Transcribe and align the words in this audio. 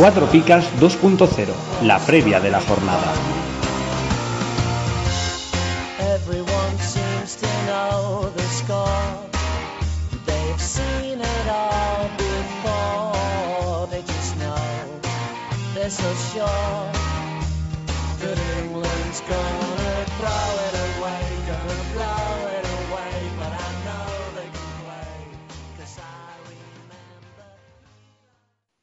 Cuatro 0.00 0.24
Picas 0.30 0.64
2.0, 0.80 1.52
la 1.82 1.98
previa 1.98 2.40
de 2.40 2.50
la 2.50 2.62
jornada. 2.62 3.12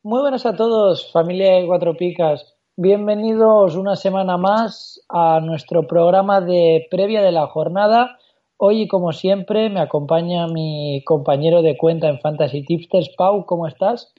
Muy 0.09 0.21
buenas 0.21 0.45
a 0.45 0.55
todos, 0.55 1.11
familia 1.11 1.55
de 1.55 1.65
Cuatro 1.65 1.97
Picas. 1.97 2.55
Bienvenidos 2.77 3.75
una 3.75 3.97
semana 3.97 4.37
más 4.37 5.01
a 5.09 5.41
nuestro 5.41 5.85
programa 5.85 6.39
de 6.39 6.87
previa 6.89 7.21
de 7.21 7.33
la 7.33 7.47
jornada. 7.47 8.17
Hoy, 8.55 8.87
como 8.87 9.11
siempre, 9.11 9.69
me 9.69 9.81
acompaña 9.81 10.47
mi 10.47 11.03
compañero 11.03 11.61
de 11.61 11.75
cuenta 11.75 12.07
en 12.07 12.21
Fantasy 12.21 12.63
Tipsters. 12.63 13.09
Pau, 13.17 13.45
¿cómo 13.45 13.67
estás? 13.67 14.13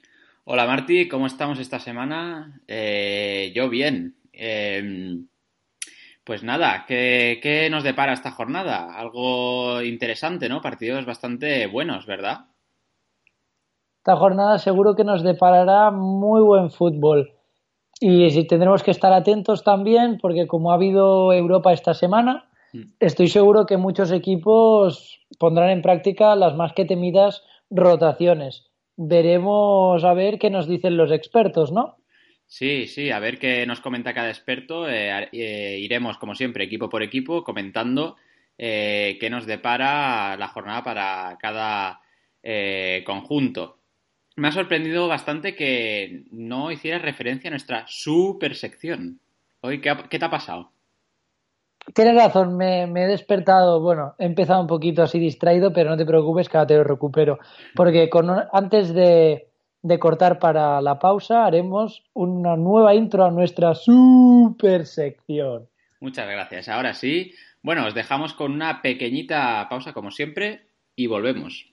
Hola 0.44 0.66
Marti, 0.66 1.08
¿cómo 1.08 1.26
estamos 1.26 1.58
esta 1.58 1.78
semana? 1.78 2.60
Eh, 2.68 3.50
yo 3.54 3.70
bien. 3.70 4.16
Eh, 4.34 5.22
pues 6.22 6.42
nada, 6.42 6.84
¿qué, 6.86 7.40
qué 7.42 7.70
nos 7.70 7.82
depara 7.82 8.12
esta 8.12 8.32
jornada? 8.32 8.94
Algo 8.94 9.80
interesante, 9.80 10.50
¿no? 10.50 10.60
Partidos 10.60 11.06
bastante 11.06 11.66
buenos, 11.66 12.04
¿verdad? 12.04 12.40
Esta 14.08 14.16
jornada 14.16 14.56
seguro 14.56 14.96
que 14.96 15.04
nos 15.04 15.22
deparará 15.22 15.90
muy 15.90 16.40
buen 16.40 16.70
fútbol. 16.70 17.34
Y 18.00 18.30
si 18.30 18.46
tendremos 18.46 18.82
que 18.82 18.90
estar 18.90 19.12
atentos 19.12 19.62
también, 19.62 20.16
porque 20.16 20.46
como 20.46 20.70
ha 20.70 20.76
habido 20.76 21.30
Europa 21.34 21.74
esta 21.74 21.92
semana, 21.92 22.48
Mm. 22.72 22.84
estoy 23.00 23.28
seguro 23.28 23.66
que 23.66 23.76
muchos 23.76 24.10
equipos 24.10 25.20
pondrán 25.38 25.68
en 25.68 25.82
práctica 25.82 26.34
las 26.36 26.56
más 26.56 26.72
que 26.72 26.86
temidas 26.86 27.42
rotaciones. 27.68 28.70
Veremos 28.96 30.02
a 30.04 30.14
ver 30.14 30.38
qué 30.38 30.48
nos 30.48 30.66
dicen 30.66 30.96
los 30.96 31.12
expertos, 31.12 31.70
¿no? 31.70 31.96
Sí, 32.46 32.86
sí, 32.86 33.10
a 33.10 33.18
ver 33.18 33.38
qué 33.38 33.66
nos 33.66 33.80
comenta 33.80 34.14
cada 34.14 34.30
experto. 34.30 34.88
Eh, 34.88 35.28
eh, 35.32 35.76
iremos, 35.82 36.16
como 36.16 36.34
siempre, 36.34 36.64
equipo 36.64 36.88
por 36.88 37.02
equipo, 37.02 37.44
comentando 37.44 38.16
eh, 38.56 39.18
qué 39.20 39.28
nos 39.28 39.44
depara 39.44 40.34
la 40.38 40.48
jornada 40.48 40.82
para 40.82 41.36
cada 41.38 42.00
conjunto. 43.04 43.77
Me 44.38 44.48
ha 44.48 44.52
sorprendido 44.52 45.08
bastante 45.08 45.54
que 45.56 46.22
no 46.30 46.70
hicieras 46.70 47.02
referencia 47.02 47.48
a 47.48 47.50
nuestra 47.50 47.84
super 47.88 48.54
sección. 48.54 49.18
Hoy, 49.62 49.80
¿qué, 49.80 49.90
ha- 49.90 50.08
qué 50.08 50.18
te 50.18 50.24
ha 50.24 50.30
pasado? 50.30 50.70
Tienes 51.94 52.14
razón, 52.14 52.56
me, 52.56 52.86
me 52.86 53.04
he 53.04 53.06
despertado, 53.06 53.80
bueno, 53.80 54.14
he 54.18 54.26
empezado 54.26 54.60
un 54.60 54.66
poquito 54.66 55.02
así 55.02 55.18
distraído, 55.18 55.72
pero 55.72 55.90
no 55.90 55.96
te 55.96 56.04
preocupes 56.06 56.48
que 56.48 56.56
ahora 56.56 56.66
te 56.68 56.76
lo 56.76 56.84
recupero. 56.84 57.38
Porque 57.74 58.08
con, 58.08 58.28
antes 58.52 58.92
de, 58.94 59.48
de 59.82 59.98
cortar 59.98 60.38
para 60.38 60.80
la 60.82 60.98
pausa, 60.98 61.44
haremos 61.46 62.04
una 62.12 62.56
nueva 62.56 62.94
intro 62.94 63.24
a 63.24 63.30
nuestra 63.30 63.74
super 63.74 64.86
sección. 64.86 65.66
Muchas 66.00 66.28
gracias. 66.28 66.68
Ahora 66.68 66.94
sí, 66.94 67.32
bueno, 67.62 67.86
os 67.86 67.94
dejamos 67.94 68.34
con 68.34 68.52
una 68.52 68.82
pequeñita 68.82 69.66
pausa, 69.68 69.92
como 69.92 70.10
siempre, 70.12 70.66
y 70.94 71.06
volvemos. 71.08 71.72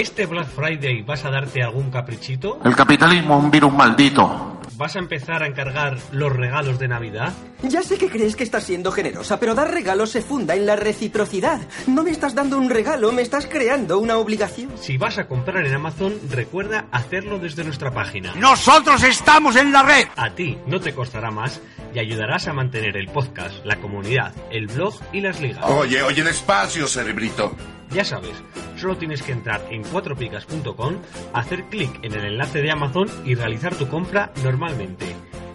¿Este 0.00 0.24
Black 0.24 0.48
Friday 0.48 1.02
vas 1.02 1.26
a 1.26 1.30
darte 1.30 1.62
algún 1.62 1.90
caprichito? 1.90 2.58
El 2.64 2.74
capitalismo 2.74 3.36
es 3.36 3.44
un 3.44 3.50
virus 3.50 3.70
maldito. 3.70 4.58
¿Vas 4.78 4.96
a 4.96 4.98
empezar 4.98 5.42
a 5.42 5.46
encargar 5.46 5.98
los 6.10 6.34
regalos 6.34 6.78
de 6.78 6.88
Navidad? 6.88 7.34
Ya 7.64 7.82
sé 7.82 7.98
que 7.98 8.08
crees 8.08 8.34
que 8.34 8.44
estás 8.44 8.64
siendo 8.64 8.92
generosa, 8.92 9.38
pero 9.38 9.54
dar 9.54 9.70
regalos 9.70 10.08
se 10.08 10.22
funda 10.22 10.54
en 10.54 10.64
la 10.64 10.74
reciprocidad. 10.74 11.60
No 11.86 12.02
me 12.02 12.12
estás 12.12 12.34
dando 12.34 12.56
un 12.56 12.70
regalo, 12.70 13.12
me 13.12 13.20
estás 13.20 13.46
creando 13.46 13.98
una 13.98 14.16
obligación. 14.16 14.70
Si 14.80 14.96
vas 14.96 15.18
a 15.18 15.28
comprar 15.28 15.66
en 15.66 15.74
Amazon, 15.74 16.14
recuerda 16.30 16.86
hacerlo 16.92 17.38
desde 17.38 17.62
nuestra 17.62 17.90
página. 17.90 18.34
Nosotros 18.36 19.02
estamos 19.02 19.54
en 19.56 19.70
la 19.70 19.82
red. 19.82 20.08
A 20.16 20.30
ti 20.30 20.56
no 20.66 20.80
te 20.80 20.94
costará 20.94 21.30
más 21.30 21.60
y 21.94 21.98
ayudarás 21.98 22.48
a 22.48 22.54
mantener 22.54 22.96
el 22.96 23.08
podcast, 23.08 23.66
la 23.66 23.76
comunidad, 23.76 24.32
el 24.50 24.66
blog 24.66 24.94
y 25.12 25.20
las 25.20 25.42
ligas. 25.42 25.62
Oye, 25.66 26.00
oye, 26.00 26.22
despacio, 26.22 26.88
cerebrito. 26.88 27.54
Ya 27.90 28.04
sabes, 28.04 28.32
solo 28.80 28.96
tienes 28.96 29.22
que 29.22 29.32
entrar 29.32 29.60
en 29.70 29.82
cuatropicas.com, 29.82 30.94
hacer 31.34 31.64
clic 31.64 32.02
en 32.02 32.14
el 32.14 32.24
enlace 32.24 32.62
de 32.62 32.70
Amazon 32.70 33.08
y 33.26 33.34
realizar 33.34 33.74
tu 33.74 33.86
compra 33.86 34.32
normalmente. 34.42 35.04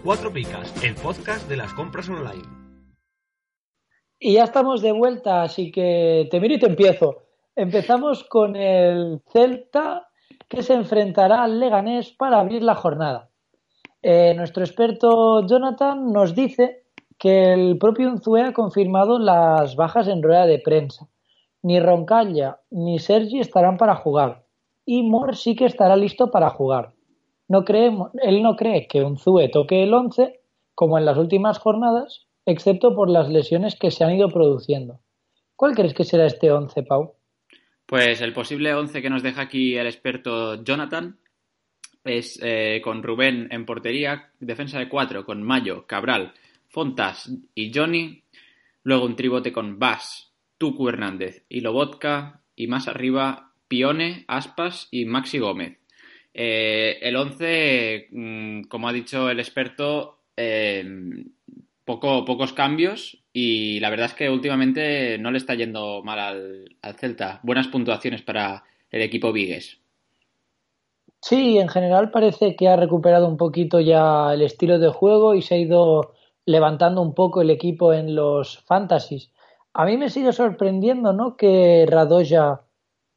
Cuatro 0.04 0.32
Picas, 0.32 0.72
el 0.84 0.94
podcast 0.94 1.48
de 1.48 1.56
las 1.56 1.74
compras 1.74 2.08
online. 2.08 2.44
Y 4.20 4.34
ya 4.34 4.44
estamos 4.44 4.80
de 4.80 4.92
vuelta, 4.92 5.42
así 5.42 5.72
que 5.72 6.28
te 6.30 6.38
miro 6.38 6.54
y 6.54 6.60
te 6.60 6.66
empiezo. 6.66 7.24
Empezamos 7.56 8.22
con 8.22 8.54
el 8.54 9.20
Celta 9.32 10.06
que 10.48 10.62
se 10.62 10.74
enfrentará 10.74 11.42
al 11.42 11.58
Leganés 11.58 12.12
para 12.12 12.38
abrir 12.38 12.62
la 12.62 12.76
jornada. 12.76 13.30
Eh, 14.02 14.34
nuestro 14.34 14.62
experto 14.62 15.44
Jonathan 15.44 16.12
nos 16.12 16.32
dice 16.36 16.84
que 17.18 17.52
el 17.52 17.76
propio 17.78 18.08
Unzué 18.08 18.42
ha 18.42 18.52
confirmado 18.52 19.18
las 19.18 19.74
bajas 19.74 20.06
en 20.06 20.22
rueda 20.22 20.46
de 20.46 20.60
prensa. 20.60 21.08
Ni 21.66 21.80
Roncalla 21.80 22.60
ni 22.70 23.00
Sergi 23.00 23.40
estarán 23.40 23.76
para 23.76 23.96
jugar. 23.96 24.44
Y 24.84 25.02
Mor 25.02 25.34
sí 25.34 25.56
que 25.56 25.64
estará 25.64 25.96
listo 25.96 26.30
para 26.30 26.48
jugar. 26.48 26.92
No 27.48 27.64
creemos, 27.64 28.12
él 28.22 28.40
no 28.40 28.54
cree 28.54 28.86
que 28.86 29.02
Unzué 29.02 29.48
toque 29.48 29.82
el 29.82 29.92
11 29.92 30.38
como 30.76 30.96
en 30.96 31.04
las 31.04 31.18
últimas 31.18 31.58
jornadas, 31.58 32.28
excepto 32.44 32.94
por 32.94 33.10
las 33.10 33.28
lesiones 33.30 33.76
que 33.76 33.90
se 33.90 34.04
han 34.04 34.14
ido 34.14 34.28
produciendo. 34.28 35.00
¿Cuál 35.56 35.74
crees 35.74 35.92
que 35.92 36.04
será 36.04 36.26
este 36.26 36.52
11, 36.52 36.84
Pau? 36.84 37.14
Pues 37.84 38.20
el 38.20 38.32
posible 38.32 38.72
11 38.72 39.02
que 39.02 39.10
nos 39.10 39.24
deja 39.24 39.42
aquí 39.42 39.76
el 39.76 39.88
experto 39.88 40.62
Jonathan 40.62 41.18
es 42.04 42.38
eh, 42.44 42.80
con 42.84 43.02
Rubén 43.02 43.48
en 43.50 43.66
portería, 43.66 44.30
defensa 44.38 44.78
de 44.78 44.88
4 44.88 45.24
con 45.24 45.42
Mayo, 45.42 45.84
Cabral, 45.88 46.32
Fontas 46.68 47.28
y 47.56 47.72
Johnny, 47.74 48.22
luego 48.84 49.04
un 49.04 49.16
tribote 49.16 49.50
con 49.50 49.80
Bas, 49.80 50.25
Tucu 50.58 50.88
Hernández 50.88 51.44
y 51.48 51.60
Lobotka, 51.60 52.42
y 52.54 52.66
más 52.66 52.88
arriba 52.88 53.52
Pione, 53.68 54.24
Aspas 54.28 54.88
y 54.90 55.04
Maxi 55.04 55.38
Gómez. 55.38 55.78
Eh, 56.34 56.98
el 57.02 57.16
11, 57.16 58.08
mm, 58.10 58.62
como 58.64 58.88
ha 58.88 58.92
dicho 58.92 59.30
el 59.30 59.40
experto, 59.40 60.18
eh, 60.36 60.84
poco, 61.84 62.24
pocos 62.24 62.52
cambios 62.52 63.22
y 63.32 63.80
la 63.80 63.90
verdad 63.90 64.06
es 64.06 64.14
que 64.14 64.28
últimamente 64.28 65.18
no 65.18 65.30
le 65.30 65.38
está 65.38 65.54
yendo 65.54 66.02
mal 66.02 66.18
al, 66.18 66.76
al 66.82 66.94
Celta. 66.96 67.40
Buenas 67.42 67.68
puntuaciones 67.68 68.22
para 68.22 68.64
el 68.90 69.02
equipo 69.02 69.32
Vigues. 69.32 69.80
Sí, 71.20 71.58
en 71.58 71.68
general 71.68 72.10
parece 72.10 72.56
que 72.56 72.68
ha 72.68 72.76
recuperado 72.76 73.26
un 73.26 73.36
poquito 73.36 73.80
ya 73.80 74.34
el 74.34 74.42
estilo 74.42 74.78
de 74.78 74.88
juego 74.88 75.34
y 75.34 75.42
se 75.42 75.54
ha 75.54 75.58
ido 75.58 76.14
levantando 76.44 77.00
un 77.02 77.14
poco 77.14 77.40
el 77.40 77.50
equipo 77.50 77.92
en 77.92 78.14
los 78.14 78.58
fantasies. 78.58 79.30
A 79.78 79.84
mí 79.84 79.96
me 79.96 80.08
sigue 80.08 80.32
sorprendiendo, 80.32 81.12
¿no? 81.12 81.36
Que 81.36 81.84
Radoja 81.86 82.62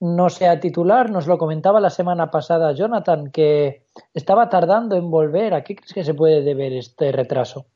no 0.01 0.29
sea 0.29 0.59
titular. 0.59 1.09
Nos 1.09 1.25
lo 1.25 1.37
comentaba 1.37 1.79
la 1.79 1.89
semana 1.89 2.29
pasada 2.29 2.73
Jonathan, 2.73 3.31
que 3.31 3.83
estaba 4.13 4.49
tardando 4.49 4.97
en 4.97 5.09
volver. 5.09 5.53
¿A 5.53 5.63
qué 5.63 5.75
crees 5.75 5.93
que 5.93 6.03
se 6.03 6.13
puede 6.13 6.41
deber 6.41 6.73
este 6.73 7.11
retraso? 7.11 7.67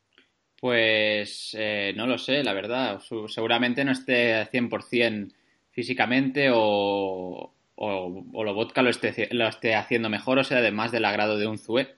Pues 0.60 1.56
eh, 1.58 1.94
no 1.96 2.08
lo 2.08 2.18
sé, 2.18 2.44
la 2.44 2.54
verdad. 2.54 3.00
Seguramente 3.28 3.86
no 3.86 3.92
esté 3.92 4.36
al 4.36 4.50
100% 4.50 5.34
físicamente 5.72 6.50
o, 6.52 6.58
o 6.58 7.54
o, 7.76 8.24
o 8.34 8.44
Lobotka 8.44 8.82
lo 8.82 8.90
esté, 8.90 9.30
lo 9.32 9.48
esté 9.48 9.76
haciendo 9.76 10.10
mejor 10.10 10.40
o 10.40 10.44
sea 10.44 10.60
además 10.60 10.92
del 10.92 11.06
agrado 11.06 11.38
de 11.38 11.48
un 11.48 11.58
Zue. 11.58 11.96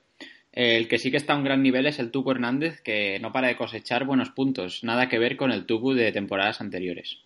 El 0.56 0.88
que 0.88 0.98
sí 0.98 1.12
que 1.12 1.18
está 1.18 1.34
a 1.34 1.38
un 1.38 1.44
gran 1.44 1.62
nivel 1.62 1.86
es 1.86 2.00
el 2.00 2.12
Tucu 2.12 2.32
Hernández, 2.32 2.82
que 2.82 3.20
no 3.20 3.34
para 3.34 3.50
de 3.50 3.58
cosechar 3.58 4.06
buenos 4.06 4.30
puntos. 4.30 4.86
Nada 4.86 5.10
que 5.10 5.20
ver 5.20 5.36
con 5.36 5.52
el 5.52 5.66
Tucu 5.66 5.94
de 5.94 6.14
temporadas 6.14 6.62
anteriores. 6.62 7.20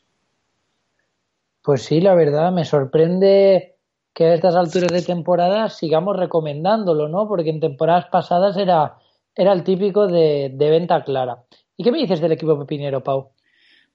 Pues 1.61 1.83
sí, 1.83 2.01
la 2.01 2.15
verdad, 2.15 2.51
me 2.51 2.65
sorprende 2.65 3.75
que 4.15 4.25
a 4.25 4.33
estas 4.33 4.55
alturas 4.55 4.91
de 4.91 5.03
temporada 5.03 5.69
sigamos 5.69 6.17
recomendándolo, 6.17 7.07
¿no? 7.07 7.27
Porque 7.27 7.51
en 7.51 7.59
temporadas 7.59 8.07
pasadas 8.11 8.57
era, 8.57 8.95
era 9.35 9.53
el 9.53 9.63
típico 9.63 10.07
de, 10.07 10.49
de 10.51 10.69
venta 10.71 11.03
clara. 11.03 11.43
¿Y 11.77 11.83
qué 11.83 11.91
me 11.91 11.99
dices 11.99 12.19
del 12.21 12.31
equipo 12.31 12.57
pepinero, 12.57 13.03
Pau? 13.03 13.29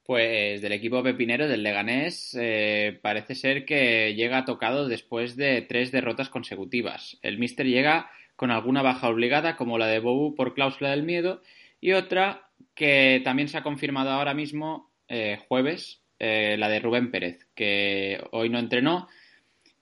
Pues 0.05 0.61
del 0.61 0.71
equipo 0.71 1.03
pepinero 1.03 1.47
del 1.47 1.63
Leganés 1.63 2.37
eh, 2.39 2.99
parece 3.01 3.35
ser 3.35 3.65
que 3.65 4.13
llega 4.13 4.45
tocado 4.45 4.87
después 4.87 5.35
de 5.35 5.61
tres 5.63 5.91
derrotas 5.91 6.29
consecutivas. 6.29 7.17
El 7.21 7.37
Mister 7.39 7.65
llega 7.65 8.09
con 8.35 8.51
alguna 8.51 8.81
baja 8.81 9.09
obligada 9.09 9.55
como 9.55 9.77
la 9.77 9.87
de 9.87 9.99
Bobu 9.99 10.35
por 10.35 10.53
cláusula 10.53 10.91
del 10.91 11.03
miedo 11.03 11.41
y 11.79 11.93
otra 11.93 12.49
que 12.73 13.21
también 13.23 13.47
se 13.47 13.57
ha 13.57 13.63
confirmado 13.63 14.09
ahora 14.09 14.33
mismo 14.33 14.91
eh, 15.07 15.39
jueves, 15.47 16.01
eh, 16.19 16.55
la 16.57 16.69
de 16.69 16.79
Rubén 16.79 17.11
Pérez, 17.11 17.47
que 17.55 18.21
hoy 18.31 18.49
no 18.49 18.59
entrenó 18.59 19.07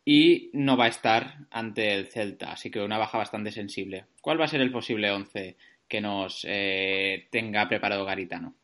y 0.06 0.50
no 0.54 0.76
va 0.76 0.86
a 0.86 0.90
estar 0.90 1.38
ante 1.50 1.94
el 1.94 2.08
Celta, 2.08 2.52
así 2.52 2.70
que 2.70 2.82
una 2.82 2.98
baja 2.98 3.18
bastante 3.18 3.52
sensible. 3.52 4.06
¿Cuál 4.22 4.40
va 4.40 4.46
a 4.46 4.50
ser 4.50 4.62
el 4.62 4.72
posible 4.72 5.12
11 5.12 5.56
que 5.88 6.02
nos 6.02 6.46
eh, 6.48 7.28
tenga 7.32 7.68
preparado 7.68 8.06
Garitano? 8.06 8.56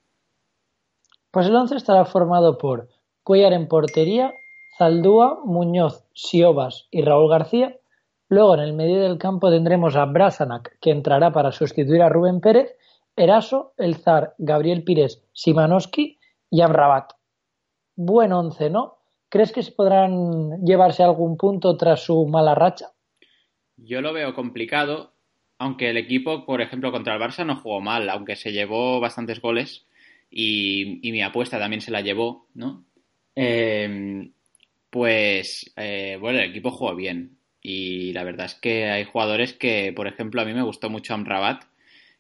Pues 1.32 1.48
el 1.48 1.56
11 1.56 1.76
estará 1.76 2.06
formado 2.06 2.58
por 2.58 2.90
Cuellar 3.24 3.54
en 3.54 3.68
portería, 3.68 4.34
Zaldúa, 4.78 5.42
Muñoz, 5.46 6.04
Siobas 6.14 6.88
y 6.90 7.04
Raúl 7.04 7.30
García. 7.30 7.78
Luego 8.30 8.54
en 8.54 8.60
el 8.60 8.74
medio 8.74 9.02
del 9.02 9.18
campo 9.18 9.50
tendremos 9.50 9.96
a 9.96 10.06
Brasanac, 10.06 10.78
que 10.80 10.92
entrará 10.92 11.32
para 11.32 11.52
sustituir 11.52 12.04
a 12.04 12.10
Rubén 12.10 12.42
Pérez, 12.42 12.76
Eraso, 13.16 13.74
El 13.76 13.96
Zar, 13.96 14.36
Gabriel 14.38 14.84
Pires, 14.84 15.24
Simanowski 15.34 16.20
y 16.52 16.62
Amrabat. 16.62 17.14
Buen 17.96 18.32
once, 18.32 18.70
¿no? 18.70 18.98
¿Crees 19.30 19.52
que 19.52 19.64
se 19.64 19.72
podrán 19.72 20.64
llevarse 20.64 21.02
algún 21.02 21.38
punto 21.38 21.76
tras 21.76 22.04
su 22.04 22.28
mala 22.28 22.54
racha? 22.54 22.92
Yo 23.78 24.00
lo 24.02 24.14
veo 24.14 24.36
complicado, 24.36 25.14
aunque 25.58 25.90
el 25.90 25.98
equipo, 25.98 26.46
por 26.46 26.62
ejemplo, 26.62 26.92
contra 26.92 27.16
el 27.16 27.22
Barça 27.22 27.44
no 27.44 27.56
jugó 27.56 27.82
mal, 27.82 28.08
aunque 28.12 28.36
se 28.36 28.52
llevó 28.52 29.00
bastantes 29.00 29.42
goles 29.42 29.88
y, 30.30 31.00
mi 31.04 31.24
apuesta 31.24 31.58
también 31.58 31.82
se 31.82 31.92
la 31.92 32.02
llevó, 32.02 32.48
¿no? 32.54 32.86
Eh, 33.36 34.30
pues, 34.92 35.74
eh, 35.76 36.18
bueno, 36.22 36.40
el 36.40 36.52
equipo 36.52 36.70
jugó 36.70 36.96
bien 36.96 37.39
y 37.62 38.14
la 38.14 38.24
verdad 38.24 38.46
es 38.46 38.56
que 38.56 38.90
hay 38.90 39.04
jugadores 39.04 39.54
que, 39.54 39.94
por 39.96 40.08
ejemplo, 40.08 40.42
a 40.42 40.46
mí 40.46 40.54
me 40.54 40.64
gustó 40.64 40.90
mucho 40.90 41.14
Amrabat, 41.14 41.64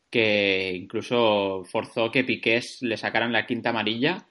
que 0.09 0.73
incluso 0.75 1.63
forzó 1.65 2.11
que 2.11 2.23
Piqués 2.23 2.81
le 2.81 2.97
sacaran 2.97 3.31
la 3.31 3.45
quinta 3.45 3.69
amarilla 3.69 4.25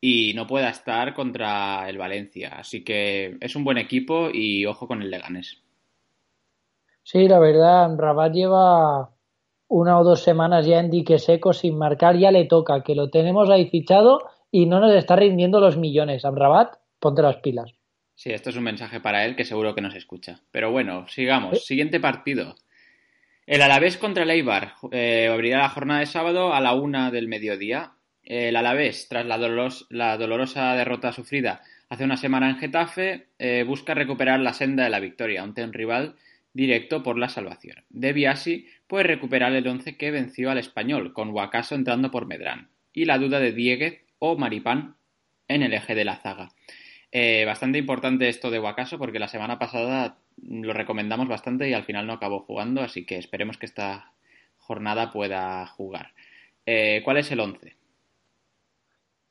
y 0.00 0.32
no 0.34 0.46
pueda 0.46 0.70
estar 0.70 1.14
contra 1.14 1.88
el 1.88 1.98
Valencia. 1.98 2.56
Así 2.56 2.82
que 2.82 3.36
es 3.40 3.54
un 3.54 3.64
buen 3.64 3.78
equipo 3.78 4.30
y 4.32 4.66
ojo 4.66 4.86
con 4.86 5.02
el 5.02 5.10
Leganés. 5.10 5.62
Sí, 7.02 7.28
la 7.28 7.38
verdad, 7.38 7.90
Rabat 7.96 8.32
lleva 8.32 9.10
una 9.68 9.98
o 9.98 10.04
dos 10.04 10.22
semanas 10.22 10.66
ya 10.66 10.80
en 10.80 10.90
dique 10.90 11.18
seco 11.18 11.52
sin 11.52 11.76
marcar, 11.76 12.16
ya 12.16 12.30
le 12.30 12.44
toca, 12.46 12.82
que 12.82 12.94
lo 12.94 13.10
tenemos 13.10 13.48
ahí 13.50 13.68
fichado 13.68 14.20
y 14.50 14.66
no 14.66 14.80
nos 14.80 14.92
está 14.94 15.16
rindiendo 15.16 15.60
los 15.60 15.76
millones. 15.76 16.22
Rabat, 16.24 16.74
ponte 16.98 17.22
las 17.22 17.36
pilas. 17.36 17.72
Sí, 18.20 18.32
esto 18.32 18.50
es 18.50 18.56
un 18.56 18.64
mensaje 18.64 19.00
para 19.00 19.24
él 19.24 19.34
que 19.34 19.46
seguro 19.46 19.74
que 19.74 19.80
nos 19.80 19.94
escucha. 19.94 20.42
Pero 20.50 20.70
bueno, 20.70 21.08
sigamos. 21.08 21.56
¿Eh? 21.56 21.60
Siguiente 21.60 22.00
partido. 22.00 22.54
El 23.46 23.62
Alavés 23.62 23.96
contra 23.96 24.24
el 24.24 24.30
Eibar. 24.30 24.74
Eh, 24.92 25.30
abrirá 25.32 25.60
la 25.60 25.70
jornada 25.70 26.00
de 26.00 26.06
sábado 26.06 26.52
a 26.52 26.60
la 26.60 26.74
una 26.74 27.10
del 27.10 27.28
mediodía. 27.28 27.92
El 28.22 28.56
Alavés, 28.56 29.08
tras 29.08 29.24
la, 29.24 29.38
la 29.88 30.18
dolorosa 30.18 30.74
derrota 30.74 31.12
sufrida 31.12 31.62
hace 31.88 32.04
una 32.04 32.18
semana 32.18 32.50
en 32.50 32.58
Getafe, 32.58 33.28
eh, 33.38 33.64
busca 33.66 33.94
recuperar 33.94 34.38
la 34.40 34.52
senda 34.52 34.84
de 34.84 34.90
la 34.90 35.00
victoria 35.00 35.42
ante 35.42 35.64
un 35.64 35.72
rival 35.72 36.16
directo 36.52 37.02
por 37.02 37.16
la 37.16 37.30
salvación. 37.30 37.84
Debía 37.88 38.32
así 38.32 38.66
puede 38.86 39.04
recuperar 39.04 39.54
el 39.54 39.66
once 39.66 39.96
que 39.96 40.10
venció 40.10 40.50
al 40.50 40.58
español, 40.58 41.14
con 41.14 41.32
Guacaso 41.32 41.74
entrando 41.74 42.10
por 42.10 42.26
Medrán, 42.26 42.68
y 42.92 43.06
la 43.06 43.16
duda 43.16 43.40
de 43.40 43.52
Dieguez 43.52 44.04
o 44.18 44.36
Maripán 44.36 44.96
en 45.48 45.62
el 45.62 45.72
eje 45.72 45.94
de 45.94 46.04
la 46.04 46.16
zaga. 46.16 46.50
Eh, 47.12 47.44
bastante 47.44 47.78
importante 47.78 48.28
esto 48.28 48.50
de 48.50 48.58
Guacaso 48.58 48.98
porque 48.98 49.18
la 49.18 49.28
semana 49.28 49.58
pasada 49.58 50.18
lo 50.42 50.72
recomendamos 50.72 51.28
bastante 51.28 51.68
y 51.68 51.74
al 51.74 51.84
final 51.84 52.06
no 52.06 52.12
acabó 52.12 52.40
jugando, 52.40 52.82
así 52.82 53.04
que 53.04 53.18
esperemos 53.18 53.58
que 53.58 53.66
esta 53.66 54.12
jornada 54.58 55.10
pueda 55.10 55.66
jugar. 55.66 56.12
Eh, 56.66 57.02
¿Cuál 57.04 57.16
es 57.16 57.30
el 57.32 57.40
11? 57.40 57.76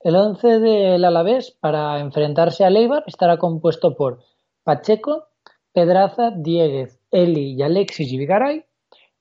El 0.01 0.15
11 0.15 0.59
del 0.59 1.05
Alavés 1.05 1.51
para 1.51 1.99
enfrentarse 1.99 2.63
a 2.63 2.69
Leibar 2.69 3.03
estará 3.07 3.37
compuesto 3.37 3.95
por 3.95 4.19
Pacheco, 4.63 5.27
Pedraza, 5.73 6.31
Dieguez, 6.35 6.99
Eli 7.11 7.53
y 7.53 7.61
Alexis 7.61 8.11
Vigaray. 8.11 8.65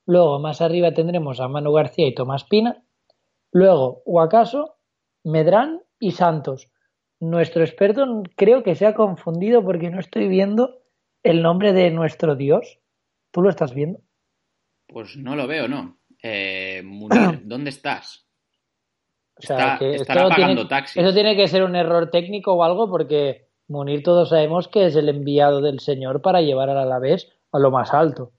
Luego 0.05 0.39
más 0.39 0.61
arriba 0.61 0.93
tendremos 0.93 1.39
a 1.39 1.47
Manu 1.47 1.71
García 1.71 2.07
y 2.07 2.15
Tomás 2.15 2.43
Pina. 2.43 2.83
Luego 3.51 4.01
Guacaso, 4.05 4.75
Medrán 5.23 5.81
y 5.99 6.11
Santos. 6.11 6.69
Nuestro 7.19 7.63
experto 7.63 8.23
creo 8.35 8.63
que 8.63 8.75
se 8.75 8.85
ha 8.85 8.93
confundido 8.93 9.63
porque 9.63 9.89
no 9.89 9.99
estoy 9.99 10.27
viendo 10.27 10.79
el 11.23 11.41
nombre 11.41 11.73
de 11.73 11.91
nuestro 11.91 12.35
Dios. 12.35 12.79
¿Tú 13.31 13.41
lo 13.41 13.49
estás 13.49 13.73
viendo? 13.73 13.99
Pues 14.87 15.17
no 15.17 15.35
lo 15.35 15.45
veo, 15.47 15.67
no. 15.67 15.97
Eh, 16.23 16.81
Munir, 16.83 17.41
¿dónde 17.43 17.69
estás? 17.69 18.25
O 19.35 19.41
sea, 19.41 19.75
Está, 19.75 19.85
estará 19.85 20.29
pagando 20.29 20.63
tiene, 20.63 20.69
taxis. 20.69 21.01
Eso 21.01 21.13
tiene 21.13 21.35
que 21.35 21.47
ser 21.47 21.63
un 21.63 21.75
error 21.75 22.09
técnico 22.09 22.53
o 22.53 22.63
algo 22.63 22.89
porque 22.89 23.47
Munir 23.67 24.03
todos 24.03 24.29
sabemos 24.29 24.67
que 24.67 24.87
es 24.87 24.95
el 24.95 25.09
enviado 25.09 25.61
del 25.61 25.79
Señor 25.79 26.21
para 26.21 26.41
llevar 26.41 26.69
al 26.69 26.77
Alavés 26.77 27.31
a 27.51 27.59
lo 27.59 27.71
más 27.71 27.93
alto. 27.93 28.31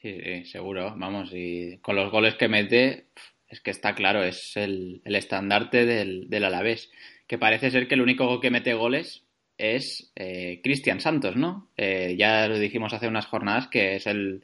Sí, 0.00 0.18
sí, 0.22 0.44
seguro. 0.44 0.94
Vamos, 0.96 1.30
y 1.32 1.78
con 1.78 1.96
los 1.96 2.10
goles 2.10 2.34
que 2.36 2.48
mete, 2.48 3.08
es 3.48 3.60
que 3.60 3.70
está 3.70 3.94
claro, 3.94 4.22
es 4.22 4.56
el, 4.56 5.02
el 5.04 5.14
estandarte 5.16 5.84
del, 5.84 6.28
del 6.30 6.44
Alavés. 6.44 6.90
Que 7.30 7.38
parece 7.38 7.70
ser 7.70 7.86
que 7.86 7.94
el 7.94 8.00
único 8.00 8.40
que 8.40 8.50
mete 8.50 8.74
goles 8.74 9.22
es 9.56 10.10
eh, 10.16 10.60
Cristian 10.64 10.98
Santos, 10.98 11.36
¿no? 11.36 11.68
Eh, 11.76 12.16
ya 12.18 12.48
lo 12.48 12.58
dijimos 12.58 12.92
hace 12.92 13.06
unas 13.06 13.26
jornadas 13.26 13.68
que 13.68 13.94
es 13.94 14.08
el, 14.08 14.42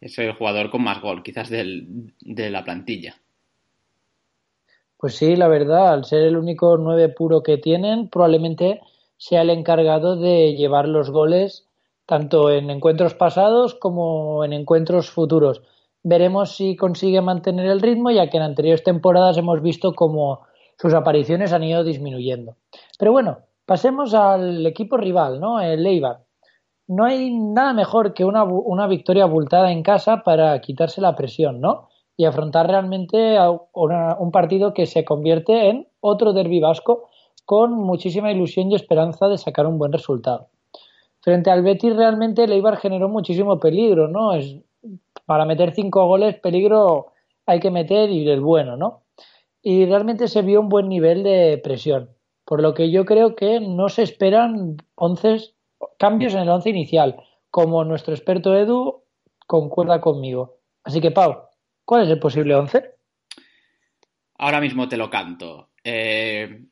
es 0.00 0.18
el 0.18 0.32
jugador 0.32 0.68
con 0.72 0.82
más 0.82 1.00
gol, 1.00 1.22
quizás 1.22 1.48
del, 1.48 2.12
de 2.20 2.50
la 2.50 2.64
plantilla. 2.64 3.14
Pues 4.96 5.14
sí, 5.14 5.36
la 5.36 5.46
verdad, 5.46 5.92
al 5.92 6.06
ser 6.06 6.22
el 6.24 6.36
único 6.36 6.76
nueve 6.76 7.08
puro 7.08 7.44
que 7.44 7.56
tienen, 7.56 8.08
probablemente 8.08 8.80
sea 9.16 9.42
el 9.42 9.50
encargado 9.50 10.16
de 10.16 10.56
llevar 10.56 10.88
los 10.88 11.10
goles 11.10 11.68
tanto 12.04 12.50
en 12.50 12.68
encuentros 12.70 13.14
pasados 13.14 13.76
como 13.76 14.44
en 14.44 14.54
encuentros 14.54 15.08
futuros. 15.08 15.62
Veremos 16.02 16.56
si 16.56 16.74
consigue 16.74 17.20
mantener 17.20 17.66
el 17.66 17.80
ritmo, 17.80 18.10
ya 18.10 18.28
que 18.28 18.38
en 18.38 18.42
anteriores 18.42 18.82
temporadas 18.82 19.38
hemos 19.38 19.62
visto 19.62 19.92
como 19.94 20.47
sus 20.80 20.94
apariciones 20.94 21.52
han 21.52 21.64
ido 21.64 21.84
disminuyendo. 21.84 22.56
Pero 22.98 23.12
bueno, 23.12 23.38
pasemos 23.66 24.14
al 24.14 24.64
equipo 24.66 24.96
rival, 24.96 25.40
¿no? 25.40 25.60
El 25.60 25.84
Eibar. 25.86 26.20
No 26.86 27.04
hay 27.04 27.30
nada 27.30 27.72
mejor 27.72 28.14
que 28.14 28.24
una, 28.24 28.44
una 28.44 28.86
victoria 28.86 29.24
abultada 29.24 29.72
en 29.72 29.82
casa 29.82 30.22
para 30.22 30.58
quitarse 30.60 31.00
la 31.00 31.16
presión, 31.16 31.60
¿no? 31.60 31.88
Y 32.16 32.24
afrontar 32.24 32.66
realmente 32.66 33.36
una, 33.72 34.16
un 34.18 34.30
partido 34.30 34.72
que 34.72 34.86
se 34.86 35.04
convierte 35.04 35.68
en 35.68 35.86
otro 36.00 36.32
derbi 36.32 36.60
vasco 36.60 37.08
con 37.44 37.72
muchísima 37.72 38.32
ilusión 38.32 38.70
y 38.70 38.74
esperanza 38.74 39.28
de 39.28 39.38
sacar 39.38 39.66
un 39.66 39.78
buen 39.78 39.92
resultado. 39.92 40.48
Frente 41.20 41.50
al 41.50 41.62
Betis 41.62 41.94
realmente 41.94 42.44
el 42.44 42.52
Eibar 42.52 42.76
generó 42.76 43.08
muchísimo 43.08 43.58
peligro, 43.58 44.08
¿no? 44.08 44.32
Es, 44.32 44.56
para 45.26 45.44
meter 45.44 45.74
cinco 45.74 46.06
goles 46.06 46.38
peligro 46.40 47.08
hay 47.46 47.60
que 47.60 47.70
meter 47.70 48.10
y 48.10 48.28
el 48.28 48.40
bueno, 48.40 48.76
¿no? 48.76 49.02
Y 49.70 49.84
realmente 49.84 50.28
se 50.28 50.40
vio 50.40 50.62
un 50.62 50.70
buen 50.70 50.88
nivel 50.88 51.22
de 51.22 51.60
presión, 51.62 52.08
por 52.46 52.62
lo 52.62 52.72
que 52.72 52.90
yo 52.90 53.04
creo 53.04 53.36
que 53.36 53.60
no 53.60 53.90
se 53.90 54.02
esperan 54.02 54.78
once 54.94 55.52
cambios 55.98 56.32
en 56.32 56.40
el 56.40 56.48
once 56.48 56.70
inicial, 56.70 57.16
como 57.50 57.84
nuestro 57.84 58.14
experto 58.14 58.56
Edu 58.56 59.02
concuerda 59.46 60.00
conmigo. 60.00 60.56
Así 60.84 61.02
que 61.02 61.10
Pau, 61.10 61.50
¿cuál 61.84 62.04
es 62.04 62.08
el 62.08 62.18
posible 62.18 62.54
once? 62.54 62.82
Ahora 64.38 64.58
mismo 64.58 64.88
te 64.88 64.96
lo 64.96 65.10
canto. 65.10 65.68
Eh, 65.84 66.64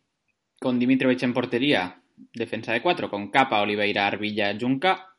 con 0.58 0.78
Dimitrovich 0.78 1.22
en 1.22 1.34
portería, 1.34 2.00
defensa 2.32 2.72
de 2.72 2.80
cuatro, 2.80 3.10
con 3.10 3.30
Capa, 3.30 3.60
Oliveira, 3.60 4.06
Arvilla, 4.06 4.56
Junca. 4.58 5.18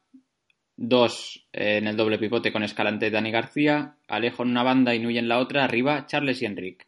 Dos 0.76 1.48
en 1.54 1.86
el 1.86 1.96
doble 1.96 2.18
pivote 2.18 2.52
con 2.52 2.64
Escalante, 2.64 3.12
Dani 3.12 3.30
García. 3.30 3.98
Alejo 4.08 4.42
en 4.42 4.50
una 4.50 4.64
banda 4.64 4.96
y 4.96 5.00
Nuy 5.00 5.20
en 5.20 5.28
la 5.28 5.38
otra. 5.38 5.64
Arriba, 5.64 6.08
Charles 6.08 6.42
y 6.42 6.46
Enrique. 6.48 6.87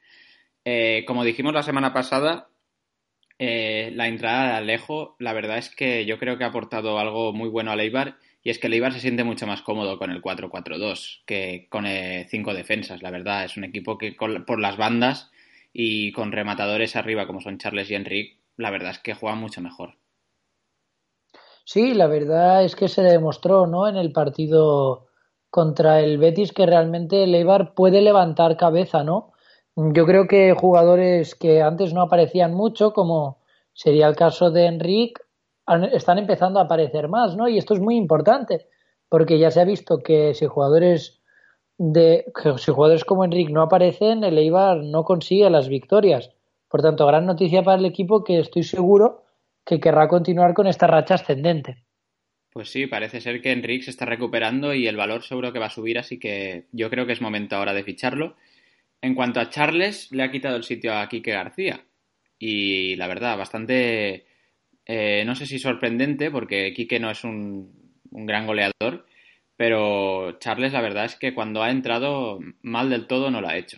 Eh, 0.65 1.03
como 1.07 1.23
dijimos 1.25 1.53
la 1.53 1.63
semana 1.63 1.93
pasada, 1.93 2.47
Eh, 3.39 3.91
la 3.95 4.07
entrada 4.07 4.47
de 4.47 4.53
Alejo, 4.57 5.15
la 5.19 5.33
verdad 5.33 5.57
es 5.57 5.69
que 5.75 6.05
yo 6.05 6.19
creo 6.19 6.37
que 6.37 6.43
ha 6.45 6.47
aportado 6.47 6.99
algo 6.99 7.33
muy 7.33 7.49
bueno 7.49 7.71
a 7.71 7.75
Leibar 7.75 8.17
y 8.43 8.49
es 8.51 8.59
que 8.59 8.69
Leibar 8.69 8.93
se 8.93 8.99
siente 9.01 9.23
mucho 9.23 9.47
más 9.47 9.61
cómodo 9.63 9.97
con 9.97 10.11
el 10.11 10.21
4-4-2 10.21 11.23
que 11.25 11.67
con 11.69 11.85
cinco 12.29 12.53
defensas, 12.53 13.01
la 13.01 13.11
verdad. 13.11 13.45
Es 13.45 13.57
un 13.57 13.63
equipo 13.65 13.97
que 13.97 14.13
por 14.13 14.59
las 14.59 14.77
bandas 14.77 15.31
y 15.73 16.11
con 16.13 16.31
rematadores 16.31 16.95
arriba 16.95 17.27
como 17.27 17.41
son 17.41 17.57
Charles 17.59 17.91
y 17.91 17.95
Enrique, 17.95 18.39
la 18.57 18.71
verdad 18.71 18.91
es 18.91 18.99
que 18.99 19.15
juega 19.15 19.35
mucho 19.35 19.61
mejor. 19.61 19.97
Sí, 21.63 21.93
la 21.93 22.07
verdad 22.07 22.63
es 22.65 22.75
que 22.75 22.87
se 22.87 23.01
demostró, 23.01 23.67
¿no? 23.67 23.87
En 23.87 23.95
el 23.95 24.11
partido 24.11 25.07
contra 25.49 25.99
el 26.01 26.17
Betis 26.17 26.51
que 26.51 26.65
realmente 26.65 27.23
el 27.23 27.33
Eibar 27.35 27.73
puede 27.73 28.01
levantar 28.01 28.57
cabeza, 28.57 29.03
¿no? 29.03 29.33
Yo 29.81 30.05
creo 30.05 30.27
que 30.27 30.53
jugadores 30.53 31.35
que 31.35 31.61
antes 31.61 31.93
no 31.93 32.01
aparecían 32.01 32.53
mucho, 32.53 32.91
como 32.91 33.39
sería 33.71 34.07
el 34.07 34.15
caso 34.17 34.51
de 34.51 34.65
Enrique, 34.65 35.21
están 35.93 36.17
empezando 36.17 36.59
a 36.59 36.63
aparecer 36.63 37.07
más, 37.07 37.37
¿no? 37.37 37.47
Y 37.47 37.57
esto 37.57 37.75
es 37.75 37.79
muy 37.79 37.95
importante, 37.95 38.67
porque 39.07 39.39
ya 39.39 39.51
se 39.51 39.61
ha 39.61 39.63
visto 39.63 39.99
que 39.99 40.33
si 40.33 40.47
jugadores 40.47 41.21
de 41.77 42.25
si 42.57 42.71
jugadores 42.73 43.05
como 43.05 43.23
Enrique 43.23 43.53
no 43.53 43.61
aparecen, 43.61 44.25
el 44.25 44.37
Eibar 44.37 44.83
no 44.83 45.05
consigue 45.05 45.49
las 45.49 45.69
victorias. 45.69 46.31
Por 46.67 46.81
tanto, 46.81 47.07
gran 47.07 47.25
noticia 47.25 47.63
para 47.63 47.79
el 47.79 47.85
equipo 47.85 48.25
que 48.25 48.39
estoy 48.39 48.63
seguro 48.63 49.23
que 49.65 49.79
querrá 49.79 50.09
continuar 50.09 50.53
con 50.53 50.67
esta 50.67 50.87
racha 50.87 51.13
ascendente. 51.13 51.85
Pues 52.51 52.69
sí, 52.69 52.87
parece 52.87 53.21
ser 53.21 53.41
que 53.41 53.53
Enrique 53.53 53.85
se 53.85 53.91
está 53.91 54.05
recuperando 54.05 54.73
y 54.73 54.87
el 54.87 54.97
valor 54.97 55.23
seguro 55.23 55.53
que 55.53 55.59
va 55.59 55.67
a 55.67 55.69
subir, 55.69 55.97
así 55.97 56.19
que 56.19 56.65
yo 56.73 56.89
creo 56.89 57.05
que 57.05 57.13
es 57.13 57.21
momento 57.21 57.55
ahora 57.55 57.73
de 57.73 57.83
ficharlo. 57.83 58.35
En 59.01 59.15
cuanto 59.15 59.39
a 59.39 59.49
Charles, 59.49 60.11
le 60.11 60.23
ha 60.23 60.31
quitado 60.31 60.57
el 60.57 60.63
sitio 60.63 60.93
a 60.97 61.07
Quique 61.07 61.31
García. 61.31 61.85
Y 62.37 62.95
la 62.95 63.07
verdad, 63.07 63.37
bastante, 63.37 64.25
eh, 64.85 65.23
no 65.25 65.35
sé 65.35 65.45
si 65.45 65.59
sorprendente, 65.59 66.31
porque 66.31 66.73
Quique 66.73 66.99
no 66.99 67.09
es 67.09 67.23
un, 67.23 67.93
un 68.11 68.25
gran 68.25 68.45
goleador, 68.45 69.05
pero 69.55 70.39
Charles 70.39 70.73
la 70.73 70.81
verdad 70.81 71.05
es 71.05 71.15
que 71.15 71.33
cuando 71.33 71.61
ha 71.61 71.71
entrado 71.71 72.39
mal 72.61 72.89
del 72.89 73.07
todo 73.07 73.31
no 73.31 73.41
lo 73.41 73.47
ha 73.47 73.57
hecho. 73.57 73.77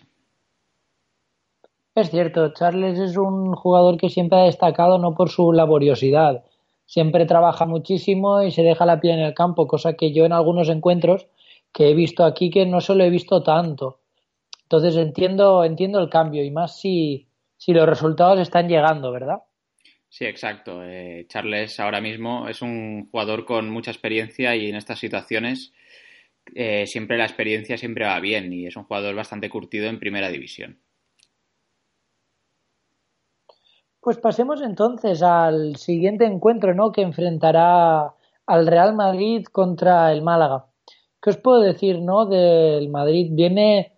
Es 1.94 2.10
cierto, 2.10 2.52
Charles 2.54 2.98
es 2.98 3.16
un 3.16 3.54
jugador 3.54 3.98
que 3.98 4.08
siempre 4.08 4.38
ha 4.38 4.44
destacado 4.44 4.98
no 4.98 5.14
por 5.14 5.28
su 5.28 5.52
laboriosidad, 5.52 6.42
siempre 6.86 7.26
trabaja 7.26 7.66
muchísimo 7.66 8.42
y 8.42 8.50
se 8.50 8.62
deja 8.62 8.86
la 8.86 9.00
piel 9.00 9.18
en 9.18 9.26
el 9.26 9.34
campo, 9.34 9.66
cosa 9.66 9.92
que 9.94 10.12
yo 10.12 10.24
en 10.24 10.32
algunos 10.32 10.68
encuentros 10.70 11.26
que 11.72 11.90
he 11.90 11.94
visto 11.94 12.24
aquí 12.24 12.50
que 12.50 12.64
no 12.64 12.80
solo 12.80 13.04
he 13.04 13.10
visto 13.10 13.42
tanto. 13.42 13.98
Entonces 14.72 14.96
entiendo, 14.96 15.64
entiendo 15.64 16.00
el 16.00 16.08
cambio 16.08 16.42
y 16.42 16.50
más 16.50 16.80
si, 16.80 17.28
si 17.58 17.74
los 17.74 17.86
resultados 17.86 18.40
están 18.40 18.68
llegando, 18.68 19.12
¿verdad? 19.12 19.40
Sí, 20.08 20.24
exacto. 20.24 20.82
Eh, 20.82 21.26
Charles 21.28 21.78
ahora 21.78 22.00
mismo 22.00 22.48
es 22.48 22.62
un 22.62 23.06
jugador 23.10 23.44
con 23.44 23.68
mucha 23.68 23.90
experiencia 23.90 24.56
y 24.56 24.70
en 24.70 24.76
estas 24.76 24.98
situaciones 24.98 25.74
eh, 26.54 26.86
siempre 26.86 27.18
la 27.18 27.24
experiencia 27.24 27.76
siempre 27.76 28.06
va 28.06 28.18
bien 28.20 28.50
y 28.50 28.66
es 28.66 28.74
un 28.74 28.84
jugador 28.84 29.14
bastante 29.14 29.50
curtido 29.50 29.88
en 29.88 29.98
primera 29.98 30.30
división. 30.30 30.78
Pues 34.00 34.16
pasemos 34.16 34.62
entonces 34.62 35.22
al 35.22 35.76
siguiente 35.76 36.24
encuentro, 36.24 36.74
¿no? 36.74 36.92
Que 36.92 37.02
enfrentará 37.02 38.14
al 38.46 38.66
Real 38.66 38.94
Madrid 38.94 39.44
contra 39.52 40.10
el 40.12 40.22
Málaga. 40.22 40.64
¿Qué 41.20 41.28
os 41.28 41.36
puedo 41.36 41.60
decir, 41.60 42.00
no? 42.00 42.24
Del 42.24 42.88
Madrid 42.88 43.28
viene 43.32 43.91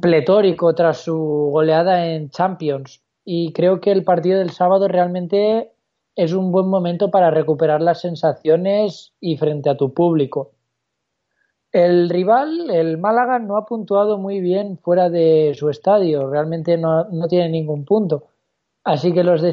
pletórico 0.00 0.74
tras 0.74 0.98
su 0.98 1.16
goleada 1.52 2.06
en 2.06 2.30
Champions 2.30 3.02
y 3.24 3.52
creo 3.52 3.80
que 3.80 3.92
el 3.92 4.04
partido 4.04 4.38
del 4.38 4.50
sábado 4.50 4.88
realmente 4.88 5.72
es 6.14 6.32
un 6.32 6.52
buen 6.52 6.68
momento 6.68 7.10
para 7.10 7.30
recuperar 7.30 7.82
las 7.82 8.00
sensaciones 8.00 9.12
y 9.20 9.36
frente 9.36 9.70
a 9.70 9.76
tu 9.76 9.92
público. 9.92 10.52
El 11.72 12.08
rival, 12.08 12.70
el 12.70 12.96
Málaga, 12.96 13.38
no 13.38 13.56
ha 13.56 13.66
puntuado 13.66 14.16
muy 14.18 14.40
bien 14.40 14.78
fuera 14.78 15.10
de 15.10 15.52
su 15.54 15.68
estadio, 15.68 16.28
realmente 16.30 16.78
no, 16.78 17.04
no 17.10 17.28
tiene 17.28 17.50
ningún 17.50 17.84
punto 17.84 18.28
Así 18.86 19.12
que 19.12 19.24
los 19.24 19.42
de 19.42 19.52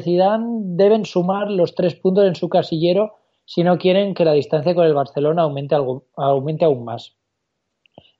deben 0.76 1.04
sumar 1.04 1.50
los 1.50 1.74
tres 1.74 1.96
puntos 1.96 2.24
en 2.24 2.36
su 2.36 2.48
casillero 2.48 3.16
si 3.44 3.64
no 3.64 3.78
quieren 3.78 4.14
que 4.14 4.24
la 4.24 4.32
distancia 4.32 4.76
con 4.76 4.86
el 4.86 4.94
Barcelona 4.94 5.42
aumente, 5.42 5.74
algo, 5.74 6.04
aumente 6.14 6.64
aún 6.64 6.84
más. 6.84 7.16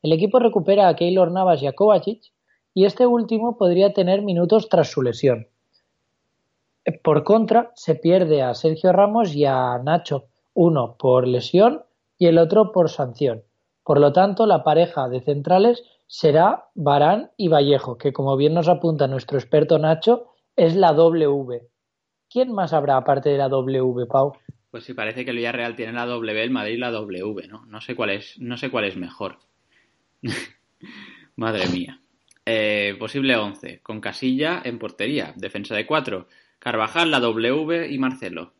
El 0.04 0.12
equipo 0.12 0.38
recupera 0.38 0.88
a 0.88 0.96
Keylor 0.96 1.32
Navas 1.32 1.62
y 1.62 1.66
a 1.66 1.73
Kovacic 1.73 2.30
y 2.75 2.84
este 2.84 3.06
último 3.06 3.56
podría 3.56 3.94
tener 3.94 4.20
minutos 4.20 4.68
tras 4.68 4.90
su 4.90 5.00
lesión. 5.00 5.49
Por 7.02 7.25
contra, 7.25 7.73
se 7.75 7.94
pierde 7.94 8.42
a 8.42 8.52
Sergio 8.52 8.92
Ramos 8.92 9.34
y 9.34 9.46
a 9.46 9.78
Nacho, 9.82 10.26
uno 10.52 10.96
por 10.99 11.26
lesión 11.26 11.84
y 12.18 12.26
el 12.26 12.37
otro 12.37 12.70
por 12.70 12.90
sanción. 12.90 13.44
Por 13.82 13.99
lo 13.99 14.12
tanto, 14.12 14.44
la 14.44 14.62
pareja 14.62 15.08
de 15.08 15.23
centrales 15.23 15.82
será 16.06 16.66
Barán 16.75 17.30
y 17.38 17.49
Vallejo, 17.49 17.96
que 17.96 18.12
como 18.12 18.37
bien 18.37 18.52
nos 18.52 18.68
apunta 18.68 19.08
nuestro 19.08 19.38
experto 19.38 19.78
Nacho, 19.78 20.26
es 20.54 20.76
la 20.76 20.92
W. 20.92 21.62
¿Quién 22.28 22.52
más 22.52 22.75
habrá 22.75 22.99
aparte 22.99 23.30
de 23.30 23.38
la 23.38 23.49
W, 23.49 24.04
Pau? 24.04 24.34
Pues 24.70 24.84
sí, 24.84 24.92
parece 24.92 25.25
que 25.25 25.30
el 25.30 25.38
Villarreal 25.38 25.76
tiene 25.76 25.94
la 25.94 26.04
W, 26.04 26.42
el 26.42 26.50
Madrid 26.50 26.78
la 26.78 26.90
W, 26.90 27.49
¿no? 27.49 27.64
No 27.64 27.80
sé 27.80 27.96
cuál 27.96 28.11
es, 28.11 28.38
no 28.38 28.58
sé 28.58 28.70
cuál 28.70 28.84
es 28.84 28.99
mejor. 28.99 29.38
Madre 31.37 31.69
mía. 31.69 32.00
Eh, 32.47 32.97
posible 32.99 33.37
11, 33.37 33.81
con 33.83 34.00
Casilla 34.00 34.61
en 34.64 34.78
portería, 34.78 35.33
defensa 35.37 35.75
de 35.75 35.87
4, 35.87 36.28
Carvajal, 36.59 37.11
la 37.11 37.21
W 37.21 37.90
y 37.90 37.99
Marcelo. 37.99 38.52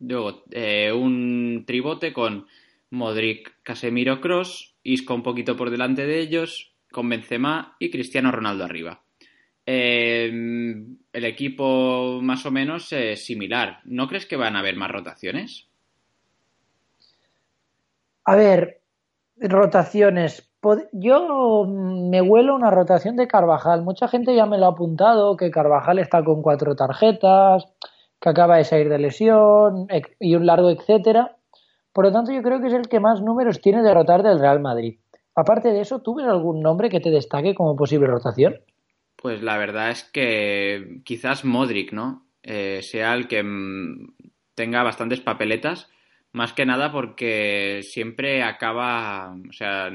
Luego, 0.00 0.44
eh, 0.50 0.92
un 0.92 1.64
tribote 1.66 2.12
con 2.12 2.46
Modric, 2.90 3.54
Casemiro, 3.62 4.20
Cross, 4.20 4.74
Isco 4.82 5.14
un 5.14 5.22
poquito 5.22 5.56
por 5.56 5.70
delante 5.70 6.06
de 6.06 6.20
ellos, 6.20 6.74
con 6.90 7.08
Benzema 7.08 7.76
y 7.78 7.90
Cristiano 7.90 8.30
Ronaldo 8.32 8.64
arriba. 8.64 9.02
Eh, 9.64 10.26
el 11.12 11.24
equipo 11.24 12.20
más 12.20 12.44
o 12.44 12.50
menos 12.50 12.92
es 12.92 13.24
similar. 13.24 13.80
¿No 13.84 14.08
crees 14.08 14.26
que 14.26 14.36
van 14.36 14.56
a 14.56 14.58
haber 14.58 14.76
más 14.76 14.90
rotaciones? 14.90 15.68
A 18.24 18.36
ver, 18.36 18.80
rotaciones. 19.36 20.51
Yo 20.92 21.66
me 21.66 22.22
huelo 22.22 22.54
una 22.54 22.70
rotación 22.70 23.16
de 23.16 23.26
Carvajal. 23.26 23.82
Mucha 23.82 24.06
gente 24.06 24.34
ya 24.34 24.46
me 24.46 24.58
lo 24.58 24.66
ha 24.66 24.70
apuntado, 24.70 25.36
que 25.36 25.50
Carvajal 25.50 25.98
está 25.98 26.22
con 26.22 26.40
cuatro 26.40 26.76
tarjetas, 26.76 27.66
que 28.20 28.28
acaba 28.28 28.58
de 28.58 28.64
salir 28.64 28.88
de 28.88 28.98
lesión 28.98 29.88
y 30.20 30.36
un 30.36 30.46
largo 30.46 30.70
etcétera. 30.70 31.36
Por 31.92 32.04
lo 32.04 32.12
tanto, 32.12 32.32
yo 32.32 32.42
creo 32.42 32.60
que 32.60 32.68
es 32.68 32.74
el 32.74 32.88
que 32.88 33.00
más 33.00 33.20
números 33.20 33.60
tiene 33.60 33.82
de 33.82 33.92
rotar 33.92 34.22
del 34.22 34.38
Real 34.38 34.60
Madrid. 34.60 34.98
Aparte 35.34 35.72
de 35.72 35.80
eso, 35.80 36.00
¿tú 36.00 36.14
ves 36.14 36.26
algún 36.26 36.60
nombre 36.60 36.90
que 36.90 37.00
te 37.00 37.10
destaque 37.10 37.54
como 37.54 37.74
posible 37.74 38.06
rotación? 38.06 38.60
Pues 39.16 39.42
la 39.42 39.58
verdad 39.58 39.90
es 39.90 40.04
que 40.04 41.00
quizás 41.04 41.44
Modric, 41.44 41.92
¿no? 41.92 42.24
Eh, 42.42 42.80
sea 42.82 43.14
el 43.14 43.28
que 43.28 43.42
mm, 43.42 44.14
tenga 44.54 44.82
bastantes 44.82 45.20
papeletas, 45.20 45.90
más 46.32 46.54
que 46.54 46.64
nada 46.64 46.90
porque 46.90 47.80
siempre 47.82 48.42
acaba, 48.42 49.34
o 49.48 49.52
sea, 49.52 49.90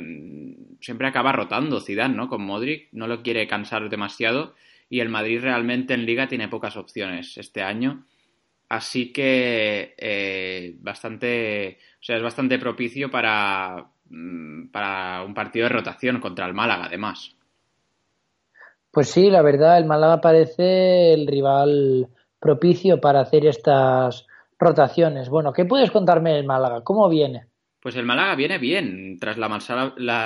siempre 0.79 1.08
acaba 1.08 1.32
rotando 1.32 1.82
Zidane, 1.82 2.15
¿no? 2.15 2.29
Con 2.29 2.44
Modric, 2.44 2.89
no 2.91 3.08
lo 3.08 3.24
quiere 3.24 3.48
cansar 3.48 3.89
demasiado 3.89 4.53
y 4.89 5.00
el 5.00 5.10
Madrid 5.10 5.41
realmente 5.41 5.94
en 5.94 6.06
Liga 6.06 6.27
tiene 6.27 6.48
pocas 6.48 6.77
opciones 6.77 7.38
este 7.38 7.63
año, 7.63 8.06
así 8.70 9.12
que 9.12 9.96
eh, 9.98 10.75
bastante, 10.79 11.79
o 12.00 12.03
sea, 12.03 12.17
es 12.17 12.24
bastante 12.24 12.60
propicio 12.60 13.10
para 13.10 13.88
mm, 14.10 14.67
para 14.67 15.24
un 15.24 15.34
partido 15.34 15.63
de 15.63 15.74
rotación 15.74 16.20
contra 16.20 16.46
el 16.46 16.53
Málaga, 16.53 16.86
además. 16.86 17.36
Pues 18.91 19.10
sí, 19.10 19.29
la 19.29 19.41
verdad, 19.41 19.77
el 19.77 19.86
Málaga 19.86 20.22
parece 20.22 21.13
el 21.13 21.27
rival 21.27 22.08
propicio 22.39 23.01
para 23.01 23.22
hacer 23.22 23.46
estas 23.46 24.25
rotaciones. 24.60 25.30
Bueno, 25.30 25.54
¿qué 25.54 25.66
puedes 25.66 25.92
contarme 25.92 26.34
del 26.34 26.46
Málaga? 26.46 26.84
¿Cómo 26.84 27.08
viene? 27.10 27.46
Pues 27.80 27.96
el 27.96 28.06
Málaga 28.06 28.36
viene 28.36 28.58
bien. 28.58 29.18
Tras 29.20 29.38
la, 29.38 29.48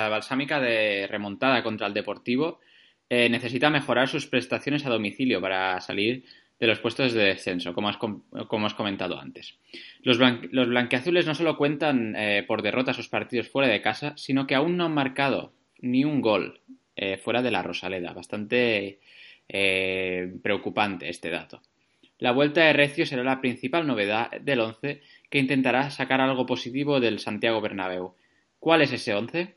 balsámica 0.08 0.60
de 0.60 1.06
remontada 1.08 1.62
contra 1.62 1.86
el 1.86 1.94
Deportivo, 1.94 2.60
eh, 3.08 3.28
necesita 3.28 3.70
mejorar 3.70 4.08
sus 4.08 4.26
prestaciones 4.26 4.86
a 4.86 4.90
domicilio 4.90 5.40
para 5.40 5.80
salir 5.80 6.24
de 6.62 6.68
los 6.68 6.78
puestos 6.78 7.12
de 7.12 7.24
descenso, 7.24 7.74
como 7.74 7.88
has, 7.88 7.96
como 7.96 8.66
has 8.66 8.74
comentado 8.74 9.18
antes. 9.18 9.58
Los, 10.02 10.18
los, 10.18 10.68
blanqueazules 10.68 11.26
no 11.26 11.34
solo 11.34 11.56
cuentan 11.56 12.14
eh, 12.14 12.44
por 12.46 12.62
derrota 12.62 12.92
sus 12.92 13.08
partidos 13.08 13.48
fuera 13.48 13.68
de 13.68 13.82
casa, 13.82 14.14
sino 14.16 14.46
que 14.46 14.54
aún 14.54 14.76
no 14.76 14.84
han 14.84 14.94
marcado 14.94 15.52
ni 15.80 16.04
un 16.04 16.20
gol 16.20 16.60
eh, 16.94 17.16
fuera 17.16 17.42
de 17.42 17.50
la 17.50 17.62
Rosaleda. 17.62 18.12
Bastante 18.12 19.00
eh, 19.48 20.32
preocupante 20.40 21.08
este 21.08 21.30
dato. 21.30 21.60
La 22.22 22.30
vuelta 22.30 22.60
de 22.60 22.72
Recio 22.72 23.04
será 23.04 23.24
la 23.24 23.40
principal 23.40 23.84
novedad 23.84 24.30
del 24.40 24.60
11 24.60 25.00
que 25.28 25.40
intentará 25.40 25.90
sacar 25.90 26.20
algo 26.20 26.46
positivo 26.46 27.00
del 27.00 27.18
Santiago 27.18 27.60
Bernabéu. 27.60 28.14
¿Cuál 28.60 28.82
es 28.82 28.92
ese 28.92 29.12
11? 29.12 29.56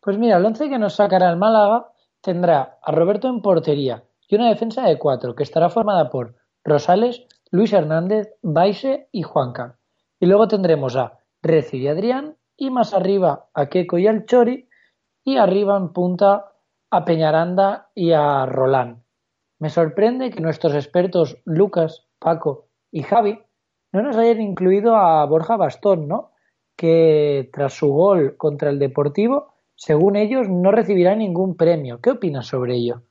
Pues 0.00 0.16
mira, 0.16 0.38
el 0.38 0.46
11 0.46 0.70
que 0.70 0.78
nos 0.78 0.94
sacará 0.94 1.28
el 1.28 1.36
Málaga 1.36 1.92
tendrá 2.22 2.78
a 2.82 2.92
Roberto 2.92 3.28
en 3.28 3.42
portería, 3.42 4.04
y 4.26 4.36
una 4.36 4.48
defensa 4.48 4.88
de 4.88 4.96
cuatro 4.96 5.34
que 5.34 5.42
estará 5.42 5.68
formada 5.68 6.08
por 6.08 6.34
Rosales, 6.64 7.26
Luis 7.50 7.74
Hernández, 7.74 8.32
Baise 8.40 9.10
y 9.12 9.20
Juanca. 9.20 9.76
Y 10.18 10.24
luego 10.24 10.48
tendremos 10.48 10.96
a 10.96 11.18
Recio 11.42 11.78
y 11.78 11.88
Adrián 11.88 12.38
y 12.56 12.70
más 12.70 12.94
arriba 12.94 13.50
a 13.52 13.66
Keco 13.66 13.98
y 13.98 14.06
al 14.06 14.24
Chori 14.24 14.66
y 15.24 15.36
arriba 15.36 15.76
en 15.76 15.92
punta 15.92 16.52
a 16.90 17.04
Peñaranda 17.04 17.90
y 17.94 18.12
a 18.12 18.46
Rolán. 18.46 19.05
Me 19.58 19.70
sorprende 19.70 20.30
que 20.30 20.40
nuestros 20.40 20.74
expertos 20.74 21.38
Lucas, 21.44 22.06
Paco 22.18 22.68
y 22.90 23.02
Javi 23.02 23.38
no 23.92 24.02
nos 24.02 24.16
hayan 24.16 24.40
incluido 24.40 24.96
a 24.96 25.24
Borja 25.24 25.56
Bastón, 25.56 26.08
¿no? 26.08 26.32
Que 26.76 27.48
tras 27.52 27.72
su 27.72 27.88
gol 27.88 28.36
contra 28.36 28.68
el 28.68 28.78
Deportivo, 28.78 29.54
según 29.74 30.16
ellos, 30.16 30.48
no 30.48 30.72
recibirá 30.72 31.14
ningún 31.14 31.56
premio. 31.56 32.00
¿Qué 32.00 32.10
opinas 32.10 32.46
sobre 32.46 32.74
ello? 32.74 33.02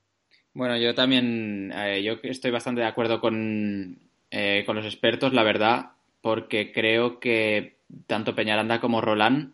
Bueno, 0.54 0.78
yo 0.78 0.94
también, 0.96 1.72
eh, 1.75 2.02
yo 2.04 2.14
estoy 2.24 2.52
bastante 2.52 2.82
de 2.82 2.88
acuerdo 2.88 3.20
con, 3.20 4.00
eh, 4.32 4.64
con 4.66 4.75
los 4.75 4.86
expertos, 4.86 5.34
la 5.34 5.44
verdad, 5.44 5.92
porque 6.22 6.72
creo 6.72 7.20
que 7.20 7.78
tanto 8.08 8.36
Peñaranda 8.36 8.80
como 8.80 9.02
Roland 9.02 9.54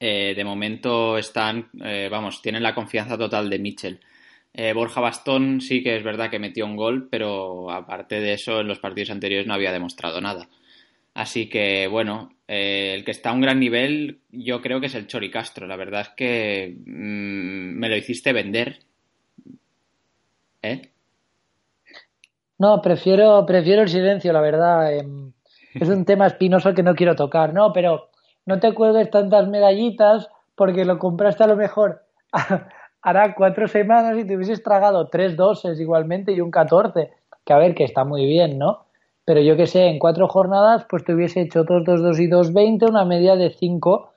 eh, 0.00 0.34
de 0.34 0.44
momento 0.44 1.16
están, 1.16 1.70
vamos, 2.10 2.42
tienen 2.42 2.62
la 2.62 2.74
confianza 2.74 3.16
total 3.16 3.48
de 3.48 3.58
Mitchell. 3.58 4.00
Eh, 4.54 4.72
Borja 4.72 5.00
Bastón 5.00 5.60
sí 5.60 5.82
que 5.82 5.96
es 5.96 6.02
verdad 6.02 6.30
que 6.30 6.38
metió 6.38 6.66
un 6.66 6.76
gol, 6.76 7.08
pero 7.10 7.70
aparte 7.70 8.20
de 8.20 8.32
eso 8.32 8.60
en 8.60 8.68
los 8.68 8.80
partidos 8.80 9.10
anteriores 9.10 9.46
no 9.46 9.54
había 9.54 9.72
demostrado 9.72 10.20
nada. 10.20 10.48
Así 11.14 11.48
que 11.48 11.86
bueno, 11.88 12.30
el 12.46 13.04
que 13.04 13.10
está 13.10 13.30
a 13.30 13.32
un 13.34 13.40
gran 13.40 13.60
nivel 13.60 14.20
yo 14.30 14.60
creo 14.60 14.80
que 14.80 14.86
es 14.86 14.94
el 14.94 15.06
Chori 15.06 15.30
Castro. 15.30 15.66
La 15.66 15.76
verdad 15.76 16.02
es 16.02 16.08
que 16.10 16.76
mmm, 16.86 17.78
me 17.78 17.88
lo 17.88 17.96
hiciste 17.96 18.32
vender. 18.32 18.78
¿Eh? 20.62 20.90
No, 22.58 22.82
prefiero, 22.82 23.44
prefiero 23.46 23.82
el 23.82 23.88
silencio, 23.88 24.32
la 24.32 24.40
verdad. 24.40 24.92
Em, 24.92 25.32
es 25.74 25.88
un 25.88 26.04
tema 26.06 26.26
espinoso 26.26 26.74
que 26.74 26.82
no 26.82 26.94
quiero 26.94 27.14
tocar, 27.14 27.54
¿no? 27.54 27.72
Pero 27.72 28.10
no 28.46 28.58
te 28.58 28.72
cuelgues 28.72 29.10
tantas 29.10 29.46
medallitas 29.48 30.28
porque 30.54 30.84
lo 30.84 30.98
compraste 30.98 31.44
a 31.44 31.48
lo 31.48 31.56
mejor 31.56 32.04
hará 33.02 33.34
cuatro 33.34 33.68
semanas 33.68 34.18
y 34.18 34.26
te 34.26 34.36
hubieses 34.36 34.62
tragado 34.62 35.08
tres 35.08 35.36
doses 35.36 35.78
igualmente 35.80 36.32
y 36.32 36.40
un 36.40 36.50
14, 36.50 37.10
que 37.44 37.52
a 37.52 37.58
ver, 37.58 37.74
que 37.74 37.84
está 37.84 38.04
muy 38.04 38.26
bien, 38.26 38.58
¿no? 38.58 38.86
Pero 39.24 39.40
yo 39.42 39.56
que 39.56 39.66
sé, 39.66 39.86
en 39.86 39.98
cuatro 39.98 40.26
jornadas 40.28 40.86
pues 40.88 41.04
te 41.04 41.14
hubiese 41.14 41.42
hecho 41.42 41.64
dos, 41.64 41.84
dos, 41.84 42.02
dos 42.02 42.18
y 42.18 42.26
dos, 42.28 42.52
veinte, 42.52 42.86
una 42.86 43.04
media 43.04 43.36
de 43.36 43.50
cinco. 43.50 44.12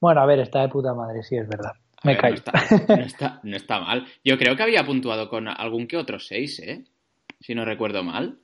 Bueno, 0.00 0.20
a 0.20 0.26
ver, 0.26 0.40
está 0.40 0.62
de 0.62 0.68
puta 0.68 0.94
madre, 0.94 1.22
sí, 1.22 1.36
es 1.36 1.48
verdad. 1.48 1.72
Me 2.02 2.16
caí. 2.16 2.32
No 2.32 2.36
está, 2.36 2.52
no, 2.88 3.02
está, 3.02 3.40
no 3.42 3.56
está, 3.56 3.80
mal. 3.80 4.06
Yo 4.22 4.36
creo 4.36 4.56
que 4.56 4.62
había 4.62 4.84
puntuado 4.84 5.28
con 5.28 5.48
algún 5.48 5.86
que 5.86 5.96
otro 5.96 6.18
seis, 6.18 6.60
¿eh? 6.60 6.84
Si 7.40 7.54
no 7.54 7.64
recuerdo 7.64 8.02
mal. 8.02 8.38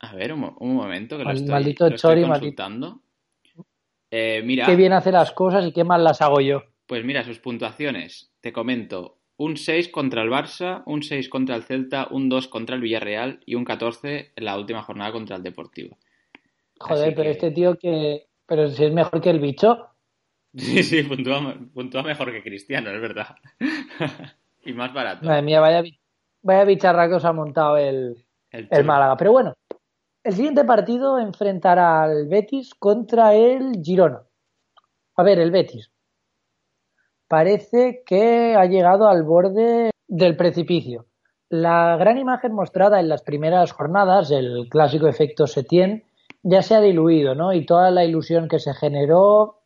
A 0.00 0.14
ver, 0.14 0.32
un, 0.32 0.52
un 0.58 0.74
momento 0.74 1.16
que 1.16 1.24
lo 1.24 1.30
estoy, 1.30 1.50
maldito 1.50 1.88
lo 1.88 1.94
estoy 1.94 2.10
Chori, 2.10 2.28
consultando. 2.28 3.00
Eh, 4.10 4.42
mira, 4.44 4.66
Qué 4.66 4.76
bien 4.76 4.92
hace 4.92 5.10
las 5.12 5.32
cosas 5.32 5.64
y 5.66 5.72
qué 5.72 5.84
mal 5.84 6.02
las 6.02 6.20
hago 6.20 6.40
yo. 6.40 6.62
Pues 6.86 7.04
mira, 7.04 7.24
sus 7.24 7.38
puntuaciones. 7.38 8.32
Te 8.40 8.52
comento. 8.52 9.18
Un 9.36 9.56
6 9.56 9.88
contra 9.88 10.22
el 10.22 10.30
Barça, 10.30 10.82
un 10.86 11.02
6 11.02 11.28
contra 11.28 11.56
el 11.56 11.62
Celta, 11.64 12.06
un 12.10 12.28
2 12.28 12.48
contra 12.48 12.76
el 12.76 12.82
Villarreal 12.82 13.40
y 13.46 13.54
un 13.54 13.64
14 13.64 14.32
en 14.36 14.44
la 14.44 14.56
última 14.58 14.82
jornada 14.82 15.10
contra 15.12 15.36
el 15.36 15.42
Deportivo. 15.42 15.96
Joder, 16.78 17.06
Así 17.06 17.14
pero 17.14 17.24
que- 17.24 17.30
este 17.30 17.50
tío 17.50 17.78
que... 17.78 18.26
Pero 18.46 18.68
si 18.68 18.84
es 18.84 18.92
mejor 18.92 19.20
que 19.20 19.30
el 19.30 19.40
bicho. 19.40 19.88
Sí, 20.54 20.82
sí, 20.82 21.02
puntúa, 21.04 21.56
puntúa 21.72 22.02
mejor 22.02 22.30
que 22.30 22.42
Cristiano, 22.42 22.90
es 22.90 23.00
verdad. 23.00 23.36
y 24.66 24.74
más 24.74 24.92
barato. 24.92 25.24
Madre 25.24 25.40
mía, 25.40 25.60
vaya, 25.60 25.82
vaya 26.42 26.64
bicharra 26.64 27.08
que 27.08 27.14
os 27.14 27.24
ha 27.24 27.32
montado 27.32 27.78
el, 27.78 28.22
El 28.50 28.68
el. 28.70 28.84
Málaga. 28.84 29.16
Pero 29.16 29.32
bueno, 29.32 29.54
el 30.22 30.32
siguiente 30.34 30.64
partido 30.64 31.18
enfrentará 31.18 32.02
al 32.02 32.28
Betis 32.28 32.74
contra 32.74 33.34
el 33.34 33.80
Girona. 33.82 34.20
A 35.16 35.22
ver, 35.22 35.38
el 35.38 35.50
Betis. 35.50 35.90
Parece 37.32 38.02
que 38.04 38.56
ha 38.56 38.66
llegado 38.66 39.08
al 39.08 39.22
borde 39.22 39.90
del 40.06 40.36
precipicio. 40.36 41.06
La 41.48 41.96
gran 41.96 42.18
imagen 42.18 42.52
mostrada 42.52 43.00
en 43.00 43.08
las 43.08 43.22
primeras 43.22 43.72
jornadas, 43.72 44.30
el 44.30 44.68
clásico 44.68 45.08
efecto 45.08 45.46
Setién, 45.46 46.04
ya 46.42 46.60
se 46.60 46.74
ha 46.74 46.82
diluido, 46.82 47.34
¿no? 47.34 47.54
Y 47.54 47.64
toda 47.64 47.90
la 47.90 48.04
ilusión 48.04 48.48
que 48.48 48.58
se 48.58 48.74
generó, 48.74 49.60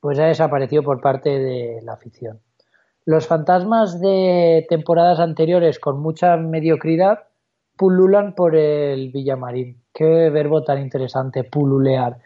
pues 0.00 0.18
ha 0.20 0.24
desaparecido 0.24 0.82
por 0.82 1.02
parte 1.02 1.38
de 1.38 1.82
la 1.82 1.92
afición. 1.92 2.40
Los 3.04 3.26
fantasmas 3.26 4.00
de 4.00 4.64
temporadas 4.70 5.20
anteriores 5.20 5.78
con 5.78 6.00
mucha 6.00 6.38
mediocridad 6.38 7.24
pululan 7.76 8.34
por 8.34 8.56
el 8.56 9.10
Villamarín. 9.10 9.82
Qué 9.92 10.30
verbo 10.30 10.64
tan 10.64 10.80
interesante, 10.80 11.44
pululear. 11.44 12.16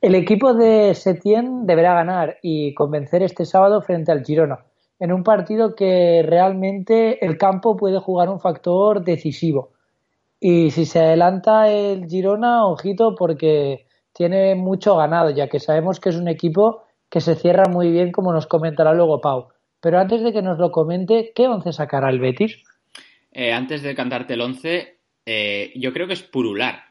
El 0.00 0.14
equipo 0.14 0.52
de 0.52 0.94
Setién 0.94 1.66
deberá 1.66 1.94
ganar 1.94 2.38
y 2.42 2.74
convencer 2.74 3.22
este 3.22 3.46
sábado 3.46 3.80
frente 3.80 4.12
al 4.12 4.24
Girona, 4.24 4.64
en 5.00 5.12
un 5.12 5.22
partido 5.22 5.74
que 5.74 6.22
realmente 6.24 7.24
el 7.24 7.38
campo 7.38 7.76
puede 7.76 7.98
jugar 7.98 8.28
un 8.28 8.38
factor 8.38 9.04
decisivo. 9.04 9.72
Y 10.38 10.70
si 10.70 10.84
se 10.84 11.00
adelanta 11.00 11.70
el 11.70 12.06
Girona, 12.08 12.66
ojito, 12.66 13.14
porque 13.14 13.86
tiene 14.12 14.54
mucho 14.54 14.96
ganado, 14.96 15.30
ya 15.30 15.48
que 15.48 15.60
sabemos 15.60 15.98
que 15.98 16.10
es 16.10 16.16
un 16.16 16.28
equipo 16.28 16.82
que 17.08 17.20
se 17.20 17.34
cierra 17.34 17.64
muy 17.70 17.90
bien, 17.90 18.12
como 18.12 18.32
nos 18.32 18.46
comentará 18.46 18.92
luego 18.92 19.20
Pau. 19.20 19.48
Pero 19.80 19.98
antes 19.98 20.22
de 20.22 20.32
que 20.32 20.42
nos 20.42 20.58
lo 20.58 20.72
comente, 20.72 21.32
¿qué 21.34 21.48
once 21.48 21.72
sacará 21.72 22.10
el 22.10 22.20
Betis? 22.20 22.62
Eh, 23.32 23.52
antes 23.52 23.82
de 23.82 23.94
cantarte 23.94 24.34
el 24.34 24.40
11, 24.42 24.98
eh, 25.24 25.72
yo 25.76 25.92
creo 25.92 26.06
que 26.06 26.14
es 26.14 26.22
purular. 26.22 26.84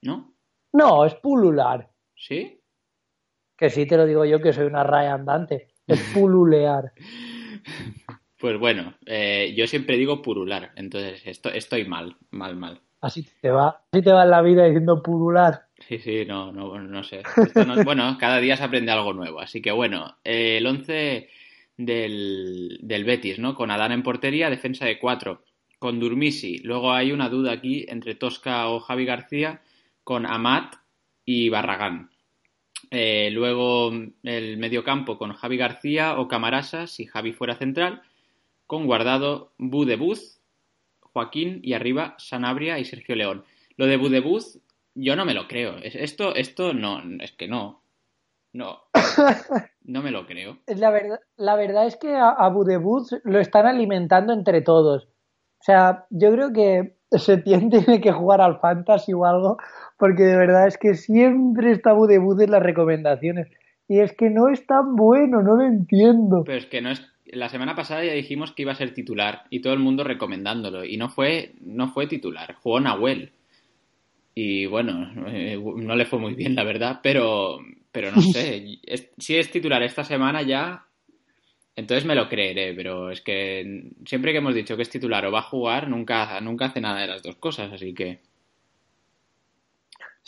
¿No? 0.00 0.32
No, 0.72 1.04
es 1.04 1.14
pulular. 1.14 1.88
¿Sí? 2.16 2.60
Que 3.56 3.70
sí 3.70 3.86
te 3.86 3.96
lo 3.96 4.06
digo 4.06 4.24
yo 4.24 4.40
que 4.40 4.52
soy 4.52 4.66
una 4.66 4.84
raya 4.84 5.14
andante. 5.14 5.68
Es 5.86 6.00
pululear. 6.14 6.92
Pues 8.40 8.58
bueno, 8.58 8.94
eh, 9.06 9.52
yo 9.56 9.66
siempre 9.66 9.96
digo 9.96 10.22
purular, 10.22 10.70
entonces 10.76 11.22
esto, 11.26 11.50
estoy 11.50 11.84
mal, 11.86 12.16
mal, 12.30 12.54
mal. 12.56 12.80
Así 13.00 13.26
te 13.40 13.50
va. 13.50 13.82
Así 13.92 14.02
te 14.02 14.12
va 14.12 14.24
en 14.24 14.30
la 14.30 14.42
vida 14.42 14.64
diciendo 14.64 15.02
pulular. 15.02 15.66
Sí, 15.88 15.98
sí, 15.98 16.24
no, 16.26 16.52
no, 16.52 16.78
no 16.80 17.02
sé. 17.04 17.22
Esto 17.36 17.64
no- 17.64 17.82
bueno, 17.84 18.16
cada 18.18 18.38
día 18.38 18.56
se 18.56 18.64
aprende 18.64 18.92
algo 18.92 19.12
nuevo. 19.12 19.40
Así 19.40 19.60
que 19.62 19.70
bueno, 19.72 20.16
eh, 20.24 20.58
el 20.58 20.66
11 20.66 21.28
del, 21.76 22.78
del 22.82 23.04
Betis, 23.04 23.38
¿no? 23.38 23.54
Con 23.54 23.70
Adán 23.70 23.92
en 23.92 24.02
portería, 24.02 24.50
defensa 24.50 24.84
de 24.86 24.98
4. 24.98 25.42
Con 25.78 26.00
Durmisi. 26.00 26.58
Luego 26.58 26.92
hay 26.92 27.12
una 27.12 27.28
duda 27.28 27.52
aquí 27.52 27.86
entre 27.88 28.16
Tosca 28.16 28.68
o 28.68 28.80
Javi 28.80 29.04
García. 29.04 29.62
Con 30.08 30.24
Amat 30.24 30.74
y 31.26 31.50
Barragán. 31.50 32.08
Eh, 32.90 33.28
luego 33.30 33.90
el 34.22 34.56
mediocampo 34.56 35.18
con 35.18 35.34
Javi 35.34 35.58
García 35.58 36.18
o 36.18 36.28
Camarasa, 36.28 36.86
si 36.86 37.04
Javi 37.04 37.34
fuera 37.34 37.56
central. 37.56 38.00
Con 38.66 38.86
Guardado, 38.86 39.52
Budebuz, 39.58 40.40
Joaquín 41.12 41.60
y 41.62 41.74
arriba 41.74 42.14
Sanabria 42.16 42.78
y 42.78 42.86
Sergio 42.86 43.16
León. 43.16 43.44
Lo 43.76 43.84
de 43.84 43.98
Budebuz 43.98 44.58
yo 44.94 45.14
no 45.14 45.26
me 45.26 45.34
lo 45.34 45.46
creo. 45.46 45.76
Es- 45.76 45.94
Esto, 45.94 46.34
esto 46.34 46.72
no, 46.72 47.02
es 47.20 47.32
que 47.32 47.46
no. 47.48 47.82
No. 48.54 48.84
No 49.82 50.02
me 50.02 50.10
lo 50.10 50.26
creo. 50.26 50.58
La 50.66 50.90
verdad, 50.90 51.20
la 51.36 51.54
verdad 51.56 51.86
es 51.86 51.96
que 51.96 52.14
a, 52.14 52.28
a 52.30 52.48
Budebuz 52.48 53.10
lo 53.24 53.40
están 53.40 53.66
alimentando 53.66 54.32
entre 54.34 54.60
todos. 54.62 55.04
O 55.04 55.62
sea, 55.64 56.06
yo 56.10 56.30
creo 56.32 56.52
que 56.52 56.96
Setién 57.10 57.70
tiene 57.70 58.00
que 58.00 58.12
jugar 58.12 58.40
al 58.42 58.60
Fantasy 58.60 59.12
o 59.14 59.24
algo, 59.24 59.56
porque 59.98 60.22
de 60.22 60.36
verdad 60.36 60.66
es 60.66 60.78
que 60.78 60.94
siempre 60.94 61.72
está 61.72 61.92
Budebuz 61.92 62.40
en 62.40 62.50
las 62.52 62.62
recomendaciones. 62.62 63.48
Y 63.88 64.00
es 64.00 64.12
que 64.12 64.28
no 64.30 64.48
es 64.48 64.66
tan 64.66 64.96
bueno, 64.96 65.42
no 65.42 65.56
lo 65.56 65.64
entiendo. 65.64 66.42
Pero 66.44 66.58
es 66.58 66.66
que 66.66 66.80
no 66.82 66.90
es. 66.90 67.02
La 67.26 67.48
semana 67.48 67.74
pasada 67.74 68.04
ya 68.04 68.12
dijimos 68.12 68.52
que 68.52 68.62
iba 68.62 68.72
a 68.72 68.76
ser 68.76 68.94
titular 68.94 69.42
y 69.50 69.60
todo 69.60 69.72
el 69.74 69.78
mundo 69.80 70.04
recomendándolo. 70.04 70.84
Y 70.84 70.96
no 70.96 71.08
fue, 71.10 71.52
no 71.60 71.88
fue 71.88 72.06
titular. 72.06 72.54
Jugó 72.54 72.80
Nahuel. 72.80 73.32
Y 74.34 74.66
bueno, 74.66 75.10
eh, 75.28 75.60
no 75.76 75.96
le 75.96 76.04
fue 76.06 76.18
muy 76.18 76.34
bien, 76.34 76.54
la 76.54 76.64
verdad, 76.64 77.00
pero, 77.02 77.58
pero 77.92 78.10
no 78.12 78.20
sé. 78.22 78.78
Es- 78.84 79.10
si 79.18 79.36
es 79.36 79.50
titular 79.50 79.82
esta 79.82 80.04
semana 80.04 80.42
ya, 80.42 80.84
entonces 81.76 82.04
me 82.06 82.14
lo 82.14 82.28
creeré. 82.28 82.72
Pero 82.74 83.10
es 83.10 83.20
que 83.20 83.90
siempre 84.06 84.32
que 84.32 84.38
hemos 84.38 84.54
dicho 84.54 84.76
que 84.76 84.82
es 84.82 84.90
titular 84.90 85.24
o 85.26 85.32
va 85.32 85.40
a 85.40 85.42
jugar, 85.50 85.88
nunca, 85.88 86.40
nunca 86.40 86.66
hace 86.66 86.80
nada 86.80 87.00
de 87.00 87.08
las 87.08 87.22
dos 87.22 87.36
cosas. 87.36 87.72
Así 87.72 87.94
que. 87.94 88.20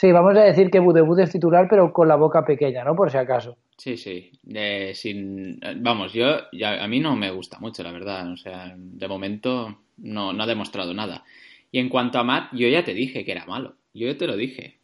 Sí, 0.00 0.12
vamos 0.12 0.34
a 0.34 0.44
decir 0.44 0.70
que 0.70 0.78
Budebuz 0.78 1.18
es 1.18 1.30
titular, 1.30 1.66
pero 1.68 1.92
con 1.92 2.08
la 2.08 2.16
boca 2.16 2.42
pequeña, 2.42 2.82
¿no? 2.84 2.96
Por 2.96 3.10
si 3.10 3.18
acaso. 3.18 3.58
Sí, 3.76 3.98
sí. 3.98 4.32
Eh, 4.48 4.92
sin, 4.94 5.60
vamos, 5.76 6.14
yo 6.14 6.38
ya, 6.52 6.82
a 6.82 6.88
mí 6.88 7.00
no 7.00 7.16
me 7.16 7.30
gusta 7.30 7.58
mucho, 7.58 7.82
la 7.82 7.92
verdad. 7.92 8.32
O 8.32 8.36
sea, 8.38 8.72
de 8.74 9.08
momento 9.08 9.76
no, 9.98 10.32
no 10.32 10.42
ha 10.42 10.46
demostrado 10.46 10.94
nada. 10.94 11.22
Y 11.70 11.80
en 11.80 11.90
cuanto 11.90 12.18
a 12.18 12.24
Matt, 12.24 12.50
yo 12.54 12.66
ya 12.68 12.82
te 12.82 12.94
dije 12.94 13.26
que 13.26 13.32
era 13.32 13.44
malo. 13.44 13.74
Yo 13.92 14.06
ya 14.06 14.16
te 14.16 14.26
lo 14.26 14.38
dije. 14.38 14.78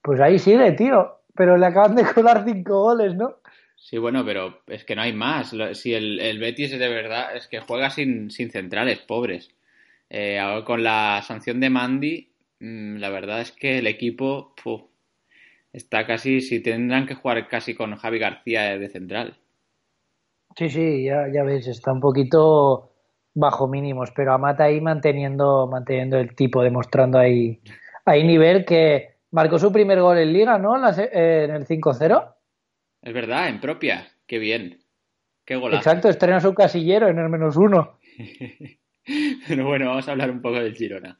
Pues 0.00 0.18
ahí 0.18 0.38
sigue, 0.38 0.72
tío. 0.72 1.16
Pero 1.34 1.58
le 1.58 1.66
acaban 1.66 1.94
de 1.94 2.06
colar 2.14 2.42
cinco 2.42 2.84
goles, 2.84 3.16
¿no? 3.16 3.34
Sí, 3.76 3.98
bueno, 3.98 4.24
pero 4.24 4.62
es 4.66 4.84
que 4.84 4.96
no 4.96 5.02
hay 5.02 5.12
más. 5.12 5.54
Si 5.74 5.92
el, 5.92 6.20
el 6.20 6.38
Betis 6.38 6.70
de 6.70 6.88
verdad 6.88 7.36
es 7.36 7.48
que 7.48 7.60
juega 7.60 7.90
sin, 7.90 8.30
sin 8.30 8.50
centrales, 8.50 9.00
pobres. 9.00 9.50
Eh, 10.08 10.38
ahora 10.38 10.64
con 10.64 10.82
la 10.82 11.20
sanción 11.20 11.60
de 11.60 11.68
Mandy, 11.68 12.30
la 12.60 13.10
verdad 13.10 13.40
es 13.40 13.52
que 13.52 13.78
el 13.78 13.86
equipo 13.86 14.54
puf, 14.62 14.82
está 15.72 16.06
casi, 16.06 16.40
si 16.40 16.60
tendrán 16.60 17.06
que 17.06 17.14
jugar 17.14 17.48
casi 17.48 17.74
con 17.74 17.96
Javi 17.96 18.18
García 18.18 18.78
de 18.78 18.88
central. 18.88 19.36
Sí, 20.56 20.70
sí, 20.70 21.04
ya, 21.04 21.26
ya 21.32 21.44
ves, 21.44 21.66
está 21.66 21.92
un 21.92 22.00
poquito 22.00 22.92
bajo 23.34 23.68
mínimos, 23.68 24.10
pero 24.16 24.32
Amata 24.32 24.64
ahí 24.64 24.80
manteniendo, 24.80 25.66
manteniendo 25.66 26.18
el 26.18 26.34
tipo, 26.34 26.62
demostrando 26.62 27.18
ahí, 27.18 27.60
ahí 28.06 28.24
nivel 28.24 28.64
que 28.64 29.16
marcó 29.30 29.58
su 29.58 29.70
primer 29.70 30.00
gol 30.00 30.16
en 30.16 30.32
liga, 30.32 30.58
¿no? 30.58 30.76
Eh, 30.90 31.44
en 31.44 31.54
el 31.54 31.66
5-0. 31.66 32.34
Es 33.02 33.12
verdad, 33.12 33.48
en 33.48 33.60
propia. 33.60 34.08
Qué 34.26 34.38
bien. 34.38 34.80
Qué 35.44 35.56
golazo. 35.56 35.76
Exacto, 35.76 36.08
estrena 36.08 36.40
su 36.40 36.54
casillero 36.54 37.08
en 37.08 37.18
el 37.18 37.28
menos 37.28 37.56
uno. 37.56 37.98
Pero 39.46 39.66
bueno, 39.66 39.90
vamos 39.90 40.08
a 40.08 40.12
hablar 40.12 40.30
un 40.30 40.40
poco 40.40 40.56
del 40.56 40.74
Girona, 40.74 41.18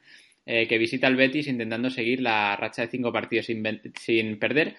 eh, 0.48 0.68
que 0.68 0.78
visita 0.78 1.08
al 1.08 1.16
Betis 1.16 1.48
intentando 1.48 1.90
seguir 1.90 2.20
la 2.20 2.54
racha 2.54 2.82
de 2.82 2.88
cinco 2.88 3.12
partidos 3.12 3.46
sin, 3.46 3.64
sin 3.98 4.38
perder. 4.38 4.76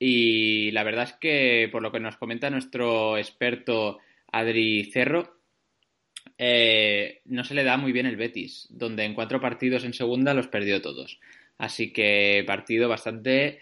Y 0.00 0.72
la 0.72 0.82
verdad 0.82 1.04
es 1.04 1.12
que, 1.12 1.68
por 1.70 1.80
lo 1.80 1.92
que 1.92 2.00
nos 2.00 2.16
comenta 2.16 2.50
nuestro 2.50 3.16
experto 3.16 3.98
Adri 4.32 4.90
Cerro, 4.92 5.38
eh, 6.38 7.22
no 7.24 7.44
se 7.44 7.54
le 7.54 7.62
da 7.62 7.76
muy 7.76 7.92
bien 7.92 8.06
el 8.06 8.16
Betis, 8.16 8.66
donde 8.68 9.04
en 9.04 9.14
cuatro 9.14 9.40
partidos 9.40 9.84
en 9.84 9.94
segunda 9.94 10.34
los 10.34 10.48
perdió 10.48 10.82
todos. 10.82 11.20
Así 11.56 11.92
que 11.92 12.42
partido 12.44 12.88
bastante 12.88 13.60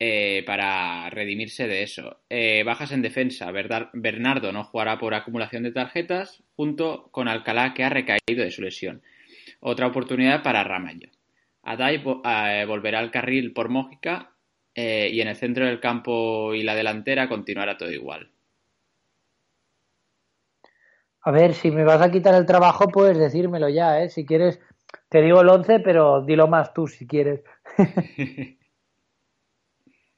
eh, 0.00 0.42
para 0.46 1.10
redimirse 1.10 1.68
de 1.68 1.82
eso. 1.82 2.22
Bajas 2.64 2.90
en 2.92 3.02
defensa. 3.02 3.52
Bernardo 3.52 4.50
no 4.50 4.64
jugará 4.64 4.98
por 4.98 5.12
acumulación 5.12 5.62
de 5.62 5.72
tarjetas, 5.72 6.42
junto 6.56 7.10
con 7.12 7.28
Alcalá, 7.28 7.74
que 7.74 7.84
ha 7.84 7.90
recaído 7.90 8.44
de 8.44 8.50
su 8.50 8.62
lesión. 8.62 9.02
Otra 9.68 9.88
oportunidad 9.88 10.44
para 10.44 10.62
Ramallo. 10.62 11.08
Adai 11.64 11.96
eh, 11.96 12.64
volverá 12.68 13.00
al 13.00 13.10
carril 13.10 13.52
por 13.52 13.68
Mójica 13.68 14.30
eh, 14.72 15.10
y 15.12 15.20
en 15.20 15.26
el 15.26 15.34
centro 15.34 15.66
del 15.66 15.80
campo 15.80 16.54
y 16.54 16.62
la 16.62 16.76
delantera 16.76 17.28
continuará 17.28 17.76
todo 17.76 17.90
igual. 17.90 18.30
A 21.20 21.32
ver, 21.32 21.54
si 21.54 21.72
me 21.72 21.82
vas 21.82 22.00
a 22.00 22.12
quitar 22.12 22.36
el 22.36 22.46
trabajo, 22.46 22.86
puedes 22.86 23.18
decírmelo 23.18 23.68
ya, 23.68 24.04
¿eh? 24.04 24.08
Si 24.08 24.24
quieres, 24.24 24.60
te 25.08 25.20
digo 25.20 25.40
el 25.40 25.48
11, 25.48 25.80
pero 25.80 26.20
dilo 26.20 26.46
más 26.46 26.72
tú 26.72 26.86
si 26.86 27.04
quieres. 27.04 27.42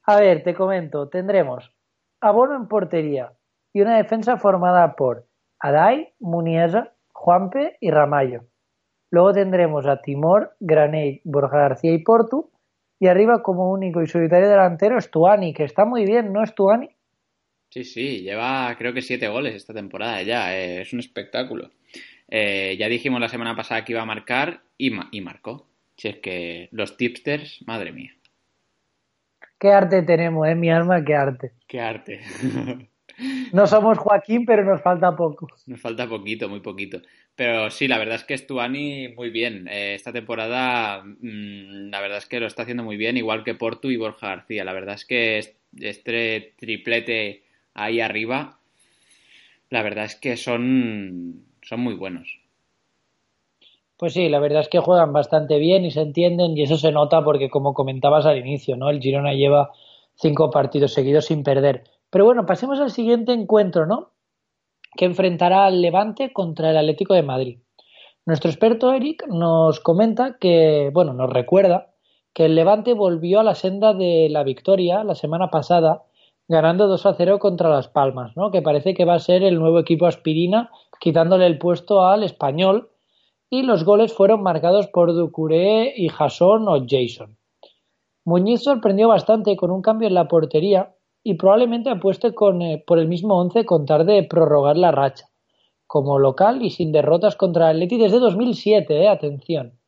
A 0.02 0.16
ver, 0.16 0.42
te 0.42 0.52
comento, 0.52 1.08
tendremos 1.08 1.72
Abono 2.20 2.54
en 2.54 2.68
portería 2.68 3.32
y 3.72 3.80
una 3.80 3.96
defensa 3.96 4.37
formada 4.37 4.94
por 4.94 5.26
Adai, 5.58 6.12
Muniesa, 6.18 6.92
Juanpe 7.14 7.78
y 7.80 7.90
Ramallo. 7.90 8.44
Luego 9.11 9.33
tendremos 9.33 9.87
a 9.87 10.01
Timor, 10.03 10.55
Granell, 10.61 11.21
Borja 11.25 11.57
García 11.59 11.92
y 11.92 11.99
Portu. 11.99 12.51
Y 13.01 13.07
arriba 13.07 13.42
como 13.42 13.71
único 13.71 14.03
y 14.03 14.07
solitario 14.09 14.49
delantero 14.49 15.01
Stuani, 15.01 15.53
que 15.55 15.64
está 15.64 15.85
muy 15.85 16.05
bien, 16.05 16.33
¿no, 16.33 16.44
Stuani? 16.44 16.90
Sí, 17.71 17.85
sí, 17.85 18.23
lleva 18.23 18.75
creo 18.79 18.92
que 18.92 19.03
siete 19.03 19.29
goles 19.29 19.55
esta 19.55 19.73
temporada 19.75 20.23
ya, 20.23 20.57
eh, 20.57 20.81
es 20.83 20.92
un 20.92 21.01
espectáculo. 21.01 21.71
Eh, 22.29 22.77
ya 22.79 22.88
dijimos 22.88 23.21
la 23.21 23.29
semana 23.29 23.55
pasada 23.55 23.85
que 23.85 23.92
iba 23.92 24.03
a 24.03 24.07
marcar 24.07 24.62
y, 24.77 24.90
ma- 24.90 25.09
y 25.12 25.21
marcó. 25.21 25.66
Si 25.97 26.09
es 26.09 26.16
que 26.18 26.68
los 26.73 26.97
tipsters, 26.97 27.62
madre 27.66 27.92
mía, 27.92 28.12
Qué 29.59 29.73
arte 29.73 30.03
tenemos, 30.03 30.47
¿eh? 30.47 30.55
Mi 30.55 30.71
alma, 30.71 31.05
qué 31.05 31.14
arte. 31.14 31.53
qué 31.66 31.81
arte. 31.81 32.21
No 33.53 33.66
somos 33.66 33.99
Joaquín, 33.99 34.47
pero 34.47 34.62
nos 34.62 34.81
falta 34.81 35.16
poco. 35.16 35.49
Nos 35.66 35.81
falta 35.81 36.09
poquito, 36.09 36.49
muy 36.49 36.61
poquito. 36.61 37.03
Pero 37.38 37.70
sí, 37.70 37.88
la 37.88 37.98
verdad 37.98 38.16
es 38.16 38.24
que 38.24 38.37
Stuani 38.37 39.09
muy 39.16 39.31
bien. 39.31 39.66
Eh, 39.68 39.94
esta 39.94 40.12
temporada, 40.12 41.03
mm, 41.05 41.88
la 41.90 42.01
verdad 42.01 42.18
es 42.18 42.27
que 42.27 42.40
lo 42.40 42.46
está 42.46 42.62
haciendo 42.62 42.83
muy 42.85 42.96
bien, 42.96 43.16
igual 43.16 43.44
que 43.44 43.55
Portu 43.55 43.90
y 43.90 43.96
Borja 43.96 44.29
García. 44.29 44.64
La 44.64 44.72
verdad 44.74 44.96
es 44.96 45.05
que 45.07 45.38
es- 45.38 45.57
este 45.81 46.55
triplete 46.59 47.44
ahí 47.74 48.01
arriba, 48.01 48.59
la 49.70 49.83
verdad 49.83 50.05
es 50.05 50.14
que 50.16 50.37
son, 50.37 51.44
son 51.62 51.81
muy 51.81 51.94
buenos. 51.94 52.40
Pues 53.98 54.14
sí, 54.14 54.31
la 54.31 54.38
verdad 54.38 54.62
es 54.62 54.68
que 54.70 54.79
juegan 54.79 55.12
bastante 55.12 55.59
bien 55.59 55.85
y 55.85 55.90
se 55.90 56.01
entienden 56.01 56.57
y 56.57 56.62
eso 56.62 56.79
se 56.79 56.90
nota 56.92 57.22
porque 57.22 57.51
como 57.51 57.74
comentabas 57.74 58.24
al 58.24 58.38
inicio, 58.38 58.77
¿no? 58.77 58.88
El 58.88 59.01
Girona 59.01 59.35
lleva 59.35 59.72
cinco 60.14 60.51
partidos 60.51 60.94
seguidos 60.94 61.27
sin 61.27 61.42
perder. 61.42 61.85
Pero 62.11 62.24
bueno, 62.24 62.46
pasemos 62.46 62.81
al 62.81 62.90
siguiente 62.90 63.33
encuentro, 63.33 63.85
¿no? 63.87 64.12
Que 64.98 65.04
enfrentará 65.04 65.64
al 65.64 65.80
Levante 65.80 66.32
contra 66.32 66.70
el 66.70 66.76
Atlético 66.76 67.14
de 67.14 67.22
Madrid. 67.22 67.58
Nuestro 68.26 68.50
experto 68.50 68.92
Eric 68.92 69.28
nos 69.28 69.78
comenta 69.78 70.38
que, 70.38 70.90
bueno, 70.92 71.12
nos 71.12 71.30
recuerda 71.30 71.94
que 72.34 72.46
el 72.46 72.56
Levante 72.56 72.94
volvió 72.94 73.38
a 73.38 73.44
la 73.44 73.54
senda 73.54 73.94
de 73.94 74.26
la 74.28 74.42
victoria 74.42 75.04
la 75.04 75.14
semana 75.14 75.50
pasada, 75.50 76.02
ganando 76.48 76.88
2 76.88 77.06
a 77.06 77.14
0 77.14 77.38
contra 77.38 77.68
Las 77.68 77.87
Palmas, 77.87 78.37
¿no? 78.37 78.50
Que 78.50 78.61
parece 78.61 78.94
que 78.94 79.04
va 79.04 79.14
a 79.14 79.20
ser 79.20 79.44
el 79.44 79.61
nuevo 79.61 79.78
equipo 79.78 80.06
aspirina, 80.06 80.72
quitándole 80.98 81.46
el 81.46 81.58
puesto 81.58 82.02
al 82.02 82.24
español 82.24 82.90
y 83.48 83.62
los 83.62 83.84
goles 83.84 84.12
fueron 84.12 84.42
marcados 84.42 84.88
por 84.88 85.14
Ducuré 85.14 85.94
y 85.96 86.08
Jason 86.08 86.66
o 86.66 86.84
Jason. 86.88 87.38
Muñiz 88.24 88.64
sorprendió 88.64 89.06
bastante 89.06 89.54
con 89.54 89.70
un 89.70 89.80
cambio 89.80 90.08
en 90.08 90.14
la 90.14 90.26
portería 90.26 90.96
y 91.29 91.35
probablemente 91.35 91.91
apueste 91.91 92.35
con, 92.35 92.62
eh, 92.62 92.83
por 92.87 92.99
el 92.99 93.07
mismo 93.07 93.38
once 93.38 93.67
con 93.67 93.85
tal 93.85 94.07
de 94.07 94.23
prorrogar 94.23 94.79
la 94.79 94.93
racha, 94.93 95.27
como 95.87 96.19
local 96.19 96.62
y 96.62 96.71
sin 96.71 96.91
derrotas 96.91 97.37
contra 97.37 97.71
el 97.71 97.77
Atleti 97.77 97.99
desde 97.99 98.19
2007, 98.19 99.03
eh, 99.03 99.09
atención. 99.09 99.79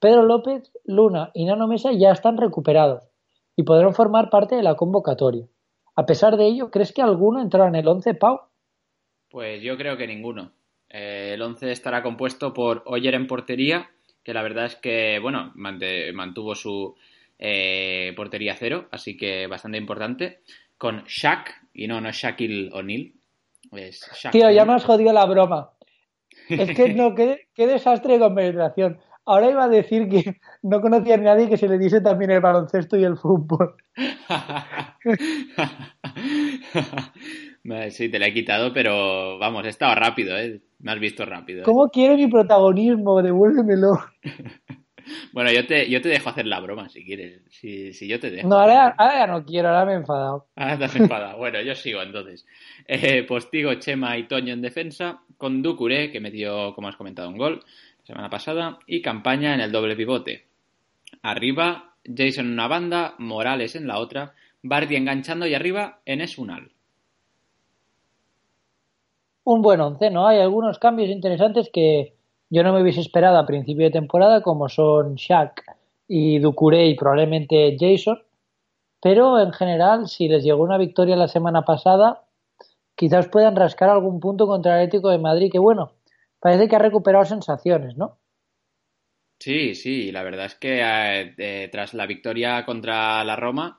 Pedro 0.00 0.22
López, 0.22 0.72
Luna 0.84 1.30
y 1.34 1.44
Nano 1.44 1.68
Mesa 1.68 1.92
ya 1.92 2.12
están 2.12 2.38
recuperados 2.38 3.04
y 3.54 3.64
podrán 3.64 3.94
formar 3.94 4.30
parte 4.30 4.56
de 4.56 4.62
la 4.62 4.74
convocatoria. 4.74 5.46
A 5.96 6.06
pesar 6.06 6.38
de 6.38 6.46
ello, 6.46 6.70
¿crees 6.70 6.94
que 6.94 7.02
alguno 7.02 7.42
entrará 7.42 7.68
en 7.68 7.74
el 7.74 7.86
once, 7.86 8.14
Pau? 8.14 8.40
Pues 9.28 9.60
yo 9.60 9.76
creo 9.76 9.98
que 9.98 10.06
ninguno. 10.06 10.52
Eh, 10.88 11.32
el 11.34 11.42
11 11.42 11.72
estará 11.72 12.02
compuesto 12.02 12.54
por 12.54 12.82
Oyer 12.86 13.14
en 13.14 13.26
portería, 13.26 13.90
que 14.22 14.32
la 14.32 14.42
verdad 14.42 14.64
es 14.64 14.76
que, 14.76 15.18
bueno, 15.20 15.52
mantuvo 15.56 16.54
su 16.54 16.94
eh, 17.38 18.12
portería 18.16 18.56
cero, 18.56 18.88
así 18.90 19.16
que 19.16 19.46
bastante 19.46 19.78
importante. 19.78 20.40
Con 20.76 21.04
Shaq, 21.04 21.50
y 21.72 21.86
no, 21.86 22.00
no 22.00 22.08
es 22.08 22.16
Shaquille 22.16 22.70
O'Neal. 22.72 23.12
Es 23.72 24.10
Shaq 24.14 24.32
Tío, 24.32 24.50
ya 24.50 24.64
me 24.64 24.74
has 24.74 24.84
jodido 24.84 25.12
la 25.12 25.26
broma. 25.26 25.70
Es 26.48 26.76
que 26.76 26.94
no, 26.94 27.14
qué, 27.14 27.48
qué 27.54 27.66
desastre 27.66 28.14
de 28.14 28.20
conversación. 28.20 28.98
Ahora 29.26 29.50
iba 29.50 29.64
a 29.64 29.68
decir 29.68 30.08
que 30.08 30.40
no 30.62 30.80
conocía 30.80 31.14
a 31.14 31.18
nadie 31.18 31.48
que 31.48 31.56
se 31.56 31.68
le 31.68 31.78
diese 31.78 32.00
también 32.00 32.30
el 32.30 32.40
baloncesto 32.40 32.98
y 32.98 33.04
el 33.04 33.16
fútbol. 33.16 33.76
Sí, 37.90 38.10
te 38.10 38.18
la 38.18 38.26
he 38.26 38.34
quitado, 38.34 38.74
pero 38.74 39.38
vamos, 39.38 39.64
he 39.64 39.70
estado 39.70 39.94
rápido, 39.94 40.36
¿eh? 40.36 40.60
Me 40.80 40.92
has 40.92 41.00
visto 41.00 41.24
rápido. 41.24 41.60
¿eh? 41.60 41.64
¿Cómo 41.64 41.88
quiero 41.88 42.14
mi 42.14 42.26
protagonismo? 42.26 43.22
Devuélvemelo. 43.22 43.92
Bueno, 45.32 45.50
yo 45.52 45.66
te, 45.66 45.88
yo 45.90 46.00
te 46.00 46.08
dejo 46.08 46.30
hacer 46.30 46.46
la 46.46 46.60
broma 46.60 46.88
si 46.88 47.04
quieres. 47.04 47.42
Si, 47.50 47.92
si 47.92 48.08
yo 48.08 48.20
te 48.20 48.30
dejo. 48.30 48.48
No, 48.48 48.56
ahora, 48.56 48.94
ahora 48.96 49.18
ya 49.18 49.26
no 49.26 49.44
quiero, 49.44 49.68
ahora 49.68 49.84
me 49.84 49.92
he 49.92 49.96
enfadado. 49.96 50.46
Ah, 50.56 50.76
te 50.76 50.84
has 50.84 50.96
enfadado. 50.96 51.38
Bueno, 51.38 51.60
yo 51.60 51.74
sigo 51.74 52.02
entonces. 52.02 52.46
Eh, 52.86 53.22
Postigo, 53.24 53.74
Chema 53.74 54.16
y 54.18 54.26
Toño 54.26 54.52
en 54.52 54.62
defensa, 54.62 55.20
con 55.36 55.62
Ducuré, 55.62 56.10
que 56.10 56.20
metió, 56.20 56.74
como 56.74 56.88
has 56.88 56.96
comentado, 56.96 57.28
un 57.28 57.38
gol 57.38 57.60
la 57.98 58.06
semana 58.06 58.30
pasada, 58.30 58.78
y 58.86 59.02
Campaña 59.02 59.54
en 59.54 59.60
el 59.60 59.72
doble 59.72 59.96
pivote. 59.96 60.44
Arriba, 61.22 61.94
Jason 62.04 62.46
en 62.46 62.52
una 62.52 62.68
banda, 62.68 63.14
Morales 63.18 63.76
en 63.76 63.86
la 63.86 63.98
otra, 63.98 64.34
Bardi 64.62 64.96
enganchando 64.96 65.46
y 65.46 65.54
arriba, 65.54 66.00
Enes 66.04 66.38
Unal. 66.38 66.70
Un 69.44 69.60
buen 69.60 69.80
once, 69.80 70.10
¿no? 70.10 70.26
Hay 70.26 70.40
algunos 70.40 70.78
cambios 70.78 71.10
interesantes 71.10 71.68
que 71.72 72.14
yo 72.50 72.62
no 72.62 72.72
me 72.72 72.82
hubiese 72.82 73.00
esperado 73.00 73.38
a 73.38 73.46
principio 73.46 73.84
de 73.84 73.90
temporada, 73.90 74.42
como 74.42 74.68
son 74.68 75.14
Shaq 75.14 75.62
y 76.08 76.38
Ducuré 76.38 76.86
y 76.86 76.94
probablemente 76.94 77.76
Jason. 77.78 78.22
Pero 79.00 79.40
en 79.40 79.52
general, 79.52 80.08
si 80.08 80.28
les 80.28 80.44
llegó 80.44 80.62
una 80.62 80.78
victoria 80.78 81.16
la 81.16 81.28
semana 81.28 81.62
pasada, 81.62 82.24
quizás 82.94 83.28
puedan 83.28 83.56
rascar 83.56 83.90
algún 83.90 84.20
punto 84.20 84.46
contra 84.46 84.76
el 84.76 84.86
Atlético 84.86 85.10
de 85.10 85.18
Madrid, 85.18 85.50
que 85.52 85.58
bueno, 85.58 85.92
parece 86.40 86.68
que 86.68 86.76
ha 86.76 86.78
recuperado 86.78 87.24
sensaciones, 87.24 87.96
¿no? 87.96 88.18
Sí, 89.38 89.74
sí, 89.74 90.10
la 90.10 90.22
verdad 90.22 90.46
es 90.46 90.54
que 90.54 90.80
eh, 90.80 91.34
eh, 91.36 91.68
tras 91.70 91.92
la 91.92 92.06
victoria 92.06 92.64
contra 92.64 93.22
la 93.24 93.36
Roma, 93.36 93.78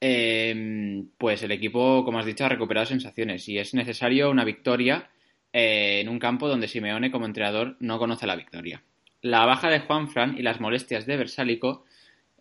eh, 0.00 1.04
pues 1.18 1.42
el 1.42 1.52
equipo, 1.52 2.04
como 2.04 2.18
has 2.18 2.26
dicho, 2.26 2.44
ha 2.44 2.48
recuperado 2.48 2.86
sensaciones 2.86 3.48
y 3.48 3.58
es 3.58 3.74
necesario 3.74 4.30
una 4.30 4.44
victoria 4.44 5.10
eh, 5.58 6.00
en 6.00 6.10
un 6.10 6.18
campo 6.18 6.48
donde 6.48 6.68
Simeone 6.68 7.10
como 7.10 7.24
entrenador 7.24 7.76
no 7.80 7.98
conoce 7.98 8.26
la 8.26 8.36
victoria. 8.36 8.82
La 9.22 9.46
baja 9.46 9.70
de 9.70 9.80
Juanfran 9.80 10.36
y 10.36 10.42
las 10.42 10.60
molestias 10.60 11.06
de 11.06 11.16
Versálico 11.16 11.86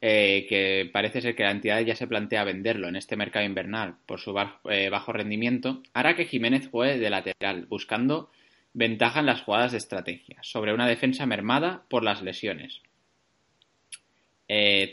eh, 0.01 0.45
que 0.49 0.89
parece 0.91 1.21
ser 1.21 1.33
que 1.33 1.43
la 1.43 1.51
entidad 1.51 1.79
ya 1.79 1.95
se 1.95 2.07
plantea 2.07 2.43
venderlo 2.43 2.89
en 2.89 2.97
este 2.97 3.15
mercado 3.15 3.45
invernal 3.45 3.95
por 4.05 4.19
su 4.19 4.35
eh, 4.69 4.89
bajo 4.89 5.13
rendimiento, 5.13 5.81
hará 5.93 6.17
que 6.17 6.25
Jiménez 6.25 6.67
juegue 6.69 6.99
de 6.99 7.09
lateral, 7.09 7.67
buscando 7.67 8.29
ventaja 8.73 9.21
en 9.21 9.27
las 9.27 9.43
jugadas 9.43 9.71
de 9.71 9.77
estrategia, 9.77 10.37
sobre 10.41 10.73
una 10.73 10.85
defensa 10.85 11.25
mermada 11.25 11.85
por 11.87 12.03
las 12.03 12.21
lesiones. 12.21 12.81
Eh, 14.49 14.91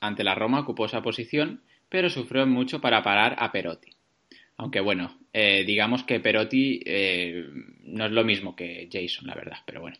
ante 0.00 0.22
la 0.22 0.36
Roma, 0.36 0.60
ocupó 0.60 0.86
esa 0.86 1.02
posición, 1.02 1.62
pero 1.88 2.08
sufrió 2.08 2.46
mucho 2.46 2.80
para 2.80 3.02
parar 3.02 3.34
a 3.40 3.50
Perotti. 3.50 3.93
Aunque 4.56 4.80
bueno, 4.80 5.18
digamos 5.32 6.04
que 6.04 6.20
Perotti 6.20 6.80
no 7.82 8.06
es 8.06 8.12
lo 8.12 8.24
mismo 8.24 8.54
que 8.54 8.88
Jason, 8.90 9.26
la 9.26 9.34
verdad, 9.34 9.58
pero 9.66 9.80
bueno. 9.80 9.96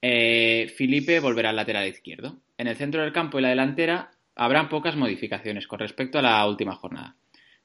Felipe 0.00 1.18
volverá 1.20 1.50
al 1.50 1.56
lateral 1.56 1.88
izquierdo. 1.88 2.36
En 2.56 2.68
el 2.68 2.76
centro 2.76 3.02
del 3.02 3.12
campo 3.12 3.38
y 3.38 3.42
la 3.42 3.48
delantera 3.48 4.10
habrán 4.36 4.68
pocas 4.68 4.96
modificaciones 4.96 5.66
con 5.66 5.78
respecto 5.78 6.18
a 6.18 6.22
la 6.22 6.46
última 6.46 6.74
jornada. 6.74 7.16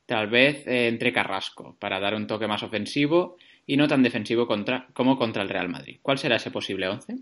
Tal 0.06 0.28
vez 0.28 0.68
eh, 0.68 0.88
entre 0.88 1.14
Carrasco, 1.14 1.76
para 1.80 2.00
dar 2.00 2.16
un 2.16 2.28
toque 2.28 2.48
más 2.48 2.64
ofensivo 2.64 3.38
y 3.66 3.78
no 3.78 3.88
tan 3.88 4.04
defensivo 4.04 4.46
contra, 4.46 4.88
como 4.94 5.18
contra 5.18 5.42
el 5.42 5.50
Real 5.50 5.70
Madrid. 5.70 6.00
¿Cuál 6.02 6.18
será 6.18 6.36
ese 6.36 6.52
posible 6.52 6.88
11? 6.88 7.16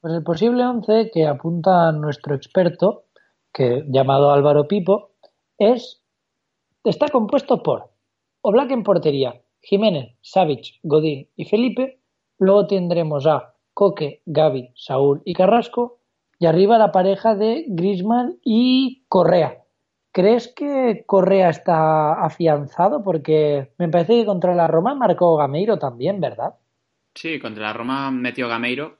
Pues 0.00 0.14
el 0.14 0.22
posible 0.22 0.64
11 0.64 1.10
que 1.12 1.26
apunta 1.26 1.92
nuestro 1.92 2.34
experto, 2.34 3.04
que 3.52 3.84
llamado 3.88 4.32
Álvaro 4.32 4.66
Pipo, 4.66 5.12
es 5.58 6.02
está 6.82 7.08
compuesto 7.08 7.62
por 7.62 7.90
Oblak 8.48 8.70
en 8.70 8.84
portería, 8.84 9.42
Jiménez, 9.60 10.14
Savic, 10.22 10.78
Godín 10.84 11.26
y 11.34 11.46
Felipe. 11.46 11.98
Luego 12.38 12.68
tendremos 12.68 13.26
a 13.26 13.56
Coque, 13.74 14.22
Gaby, 14.24 14.70
Saúl 14.76 15.20
y 15.24 15.34
Carrasco 15.34 15.98
y 16.38 16.46
arriba 16.46 16.78
la 16.78 16.92
pareja 16.92 17.34
de 17.34 17.64
Grisman 17.66 18.38
y 18.44 19.02
Correa. 19.08 19.64
¿Crees 20.12 20.46
que 20.46 21.02
Correa 21.06 21.50
está 21.50 22.24
afianzado? 22.24 23.02
Porque 23.02 23.72
me 23.78 23.88
parece 23.88 24.20
que 24.20 24.26
contra 24.26 24.54
la 24.54 24.68
Roma 24.68 24.94
marcó 24.94 25.36
Gameiro 25.36 25.80
también, 25.80 26.20
¿verdad? 26.20 26.54
Sí, 27.16 27.40
contra 27.40 27.64
la 27.64 27.72
Roma 27.72 28.12
metió 28.12 28.46
Gameiro, 28.46 28.98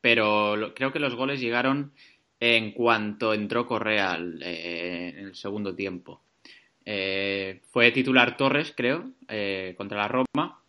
pero 0.00 0.74
creo 0.74 0.92
que 0.92 0.98
los 0.98 1.14
goles 1.14 1.40
llegaron 1.40 1.92
en 2.40 2.72
cuanto 2.72 3.32
entró 3.32 3.64
Correa 3.64 4.18
eh, 4.40 5.14
en 5.16 5.26
el 5.26 5.34
segundo 5.36 5.76
tiempo. 5.76 6.20
Eh, 6.90 7.60
fue 7.70 7.92
titular 7.92 8.38
Torres, 8.38 8.72
creo, 8.74 9.10
eh, 9.28 9.74
contra 9.76 9.98
la 9.98 10.08
Roma, 10.08 10.62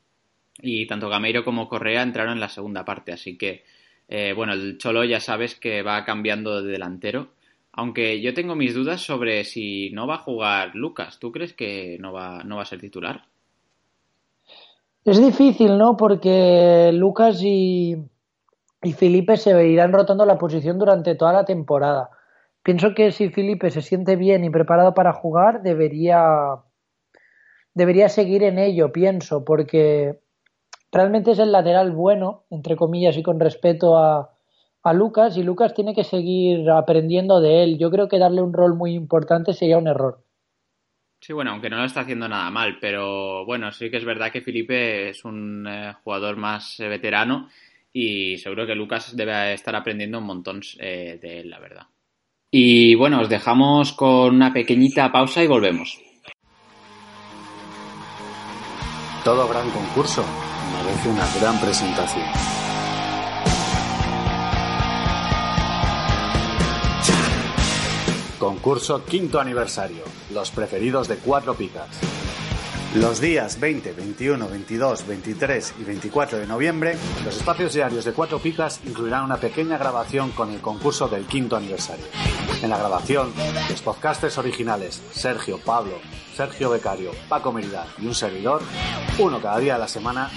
y 0.62 0.86
tanto 0.86 1.08
Gameiro 1.08 1.46
como 1.46 1.70
Correa 1.70 2.02
entraron 2.02 2.34
en 2.34 2.42
la 2.42 2.50
segunda 2.50 2.84
parte, 2.84 3.14
así 3.14 3.38
que 3.38 3.64
eh, 4.10 4.34
bueno, 4.36 4.52
el 4.52 4.78
Cholo 4.78 5.06
ya 5.06 5.22
sabes 5.22 5.56
que 5.56 5.82
va 5.82 6.04
cambiando 6.04 6.62
de 6.62 6.72
delantero. 6.72 7.30
Aunque 7.72 8.20
yo 8.20 8.34
tengo 8.34 8.56
mis 8.56 8.74
dudas 8.74 9.00
sobre 9.00 9.46
si 9.46 9.92
no 9.92 10.08
va 10.08 10.16
a 10.16 10.26
jugar 10.26 10.76
Lucas. 10.76 11.20
¿Tú 11.20 11.32
crees 11.32 11.54
que 11.54 11.98
no 12.02 12.12
va, 12.12 12.44
no 12.44 12.58
va 12.58 12.64
a 12.64 12.66
ser 12.66 12.82
titular? 12.82 13.24
Es 15.06 15.24
difícil, 15.24 15.78
¿no? 15.78 15.96
Porque 15.96 16.92
Lucas 16.94 17.40
y, 17.42 17.96
y 18.82 18.92
Felipe 18.92 19.38
se 19.38 19.70
irán 19.70 19.94
rotando 19.94 20.26
la 20.26 20.38
posición 20.38 20.80
durante 20.80 21.16
toda 21.16 21.32
la 21.32 21.46
temporada. 21.46 22.10
Pienso 22.70 22.94
que 22.94 23.12
si 23.12 23.30
Felipe 23.30 23.72
se 23.72 23.82
siente 23.82 24.16
bien 24.16 24.44
y 24.46 24.52
preparado 24.52 24.94
para 24.94 25.12
jugar, 25.12 25.64
debería, 25.64 26.60
debería 27.74 28.10
seguir 28.10 28.44
en 28.44 28.60
ello, 28.60 28.92
pienso, 28.92 29.44
porque 29.44 30.20
realmente 30.92 31.32
es 31.32 31.40
el 31.40 31.52
lateral 31.52 31.92
bueno, 31.92 32.44
entre 32.52 32.76
comillas, 32.76 33.18
y 33.18 33.24
con 33.24 33.40
respeto 33.40 33.98
a, 33.98 34.36
a 34.84 34.94
Lucas, 34.94 35.36
y 35.36 35.42
Lucas 35.42 35.74
tiene 35.74 35.96
que 35.96 36.04
seguir 36.04 36.70
aprendiendo 36.70 37.42
de 37.42 37.64
él. 37.64 37.80
Yo 37.80 37.90
creo 37.90 38.08
que 38.08 38.20
darle 38.20 38.44
un 38.44 38.54
rol 38.54 38.76
muy 38.76 38.94
importante 38.94 39.54
sería 39.54 39.80
un 39.80 39.88
error. 39.88 40.24
Sí, 41.22 41.34
bueno, 41.34 41.50
aunque 41.50 41.72
no 41.72 41.78
lo 41.78 41.86
está 41.86 42.02
haciendo 42.02 42.30
nada 42.30 42.52
mal, 42.52 42.78
pero 42.80 43.48
bueno, 43.48 43.72
sí 43.72 43.90
que 43.90 43.98
es 43.98 44.06
verdad 44.06 44.32
que 44.32 44.42
Felipe 44.42 45.10
es 45.10 45.26
un 45.26 45.66
eh, 45.68 45.96
jugador 46.04 46.38
más 46.38 46.80
eh, 46.80 46.88
veterano 46.88 47.50
y 47.92 48.38
seguro 48.38 48.68
que 48.68 48.76
Lucas 48.76 49.16
debe 49.16 49.54
estar 49.54 49.76
aprendiendo 49.76 50.20
un 50.20 50.26
montón 50.26 50.62
eh, 50.80 51.18
de 51.20 51.40
él, 51.40 51.50
la 51.50 51.58
verdad. 51.58 51.88
Y 52.52 52.96
bueno, 52.96 53.22
os 53.22 53.30
dejamos 53.30 53.94
con 53.94 54.36
una 54.36 54.52
pequeñita 54.52 55.12
pausa 55.12 55.44
y 55.44 55.48
volvemos. 55.48 56.00
Todo 59.24 59.48
gran 59.48 59.70
concurso 59.70 60.24
merece 60.74 61.10
una 61.10 61.28
gran 61.40 61.60
presentación. 61.60 62.26
Concurso 68.40 69.06
quinto 69.06 69.40
aniversario. 69.40 70.04
Los 70.34 70.50
preferidos 70.50 71.08
de 71.08 71.18
cuatro 71.18 71.54
picas. 71.54 72.00
Los 72.95 73.21
días 73.21 73.60
20, 73.60 73.93
21, 73.93 74.49
22, 74.49 75.06
23 75.06 75.75
y 75.80 75.84
24 75.84 76.39
de 76.39 76.47
noviembre, 76.47 76.97
los 77.23 77.38
espacios 77.38 77.73
diarios 77.73 78.04
de 78.04 78.13
Cuatro 78.13 78.39
Picas 78.39 78.80
incluirán 78.84 79.25
una 79.25 79.38
pequeña 79.38 79.78
grabación 79.78 80.32
con 80.32 80.49
el 80.49 80.60
concurso 80.60 81.08
del 81.08 81.28
quinto 81.28 81.56
aniversario. 81.56 82.06
En 82.63 82.69
la 82.71 82.80
grabación, 82.80 83.32
los 83.69 83.82
podcasters 83.84 84.39
originales 84.39 85.04
Sergio, 85.12 85.60
Pablo, 85.60 85.99
Sergio 86.36 86.71
Becario, 86.71 87.12
Paco 87.30 87.52
Merida 87.52 87.86
y 87.99 88.08
un 88.08 88.15
servidor, 88.15 88.63
uno 89.19 89.39
cada 89.39 89.60
día 89.60 89.73
de 89.73 89.80
la 89.80 89.88
semana, 89.88 90.32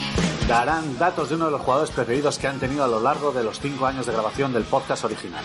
darán 0.46 0.98
datos 0.98 1.30
de 1.30 1.36
uno 1.36 1.46
de 1.46 1.52
los 1.52 1.62
jugadores 1.62 1.90
preferidos 1.90 2.38
que 2.38 2.48
han 2.48 2.60
tenido 2.60 2.84
a 2.84 2.88
lo 2.88 3.00
largo 3.00 3.32
de 3.32 3.44
los 3.44 3.60
cinco 3.60 3.86
años 3.86 4.04
de 4.04 4.12
grabación 4.12 4.52
del 4.52 4.64
podcast 4.64 5.04
original. 5.04 5.42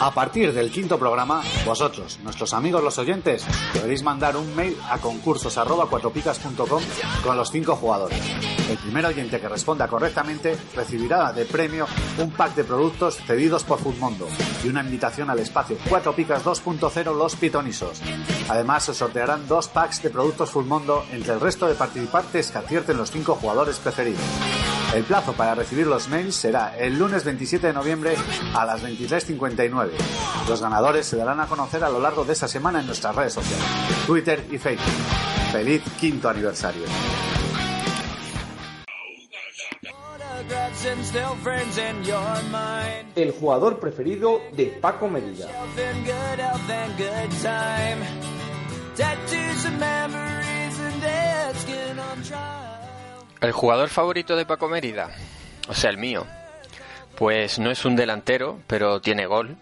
A 0.00 0.12
partir 0.12 0.52
del 0.52 0.70
quinto 0.70 0.96
programa, 0.96 1.42
vosotros, 1.66 2.20
nuestros 2.22 2.52
amigos 2.54 2.84
los 2.84 2.98
oyentes, 2.98 3.44
deberéis 3.74 4.04
mandar 4.04 4.36
un 4.36 4.54
mail 4.54 4.76
a 4.88 4.98
concursos@cuatropicas.com 4.98 6.82
con 7.24 7.36
los 7.36 7.50
cinco 7.50 7.74
jugadores. 7.74 8.20
El 8.70 8.78
primer 8.78 9.06
oyente 9.06 9.40
que 9.40 9.48
responda 9.48 9.88
correctamente 9.88 10.56
recibirá 10.76 11.32
de 11.32 11.46
premio 11.46 11.86
un 12.18 12.30
pack 12.30 12.54
de 12.54 12.62
productos 12.62 13.16
cedidos 13.16 13.64
por 13.64 13.80
Foodmondo 13.80 14.28
y 14.62 14.68
una 14.68 14.82
invitación 14.82 15.30
al 15.30 15.40
espacio 15.40 15.76
4 15.88 16.14
Picas 16.14 16.44
2.0 16.44 17.16
Los 17.16 17.34
Pitonisos. 17.34 18.00
Además, 18.48 18.84
se 18.84 18.94
sortearán 18.94 19.48
dos 19.48 19.66
packs 19.66 20.00
de 20.02 20.10
productos 20.10 20.50
Foodmondo 20.50 21.04
entre 21.10 21.34
el 21.34 21.40
resto 21.40 21.66
de 21.66 21.74
participantes 21.74 22.52
que 22.52 22.58
acierten 22.58 22.98
los 22.98 23.10
cinco 23.10 23.34
jugadores 23.34 23.78
preferidos. 23.78 24.22
El 24.94 25.04
plazo 25.04 25.34
para 25.34 25.54
recibir 25.54 25.86
los 25.86 26.08
mails 26.08 26.34
será 26.34 26.76
el 26.78 26.98
lunes 26.98 27.22
27 27.22 27.66
de 27.68 27.72
noviembre 27.72 28.16
a 28.54 28.64
las 28.64 28.82
23.59. 28.82 29.90
Los 30.48 30.62
ganadores 30.62 31.06
se 31.06 31.16
darán 31.16 31.40
a 31.40 31.46
conocer 31.46 31.84
a 31.84 31.90
lo 31.90 32.00
largo 32.00 32.24
de 32.24 32.32
esta 32.32 32.48
semana 32.48 32.80
en 32.80 32.86
nuestras 32.86 33.14
redes 33.14 33.34
sociales, 33.34 33.66
Twitter 34.06 34.44
y 34.50 34.56
Facebook. 34.56 34.86
¡Feliz 35.52 35.82
quinto 36.00 36.28
aniversario! 36.28 36.84
El 43.14 43.32
jugador 43.32 43.78
preferido 43.78 44.40
de 44.52 44.66
Paco 44.80 45.08
Medida. 45.08 45.48
El 53.40 53.52
jugador 53.52 53.88
favorito 53.88 54.34
de 54.34 54.46
Paco 54.46 54.68
Mérida, 54.68 55.10
o 55.68 55.74
sea, 55.74 55.90
el 55.90 55.98
mío, 55.98 56.26
pues 57.16 57.60
no 57.60 57.70
es 57.70 57.84
un 57.84 57.94
delantero, 57.94 58.58
pero 58.66 59.00
tiene 59.00 59.26
gol. 59.26 59.56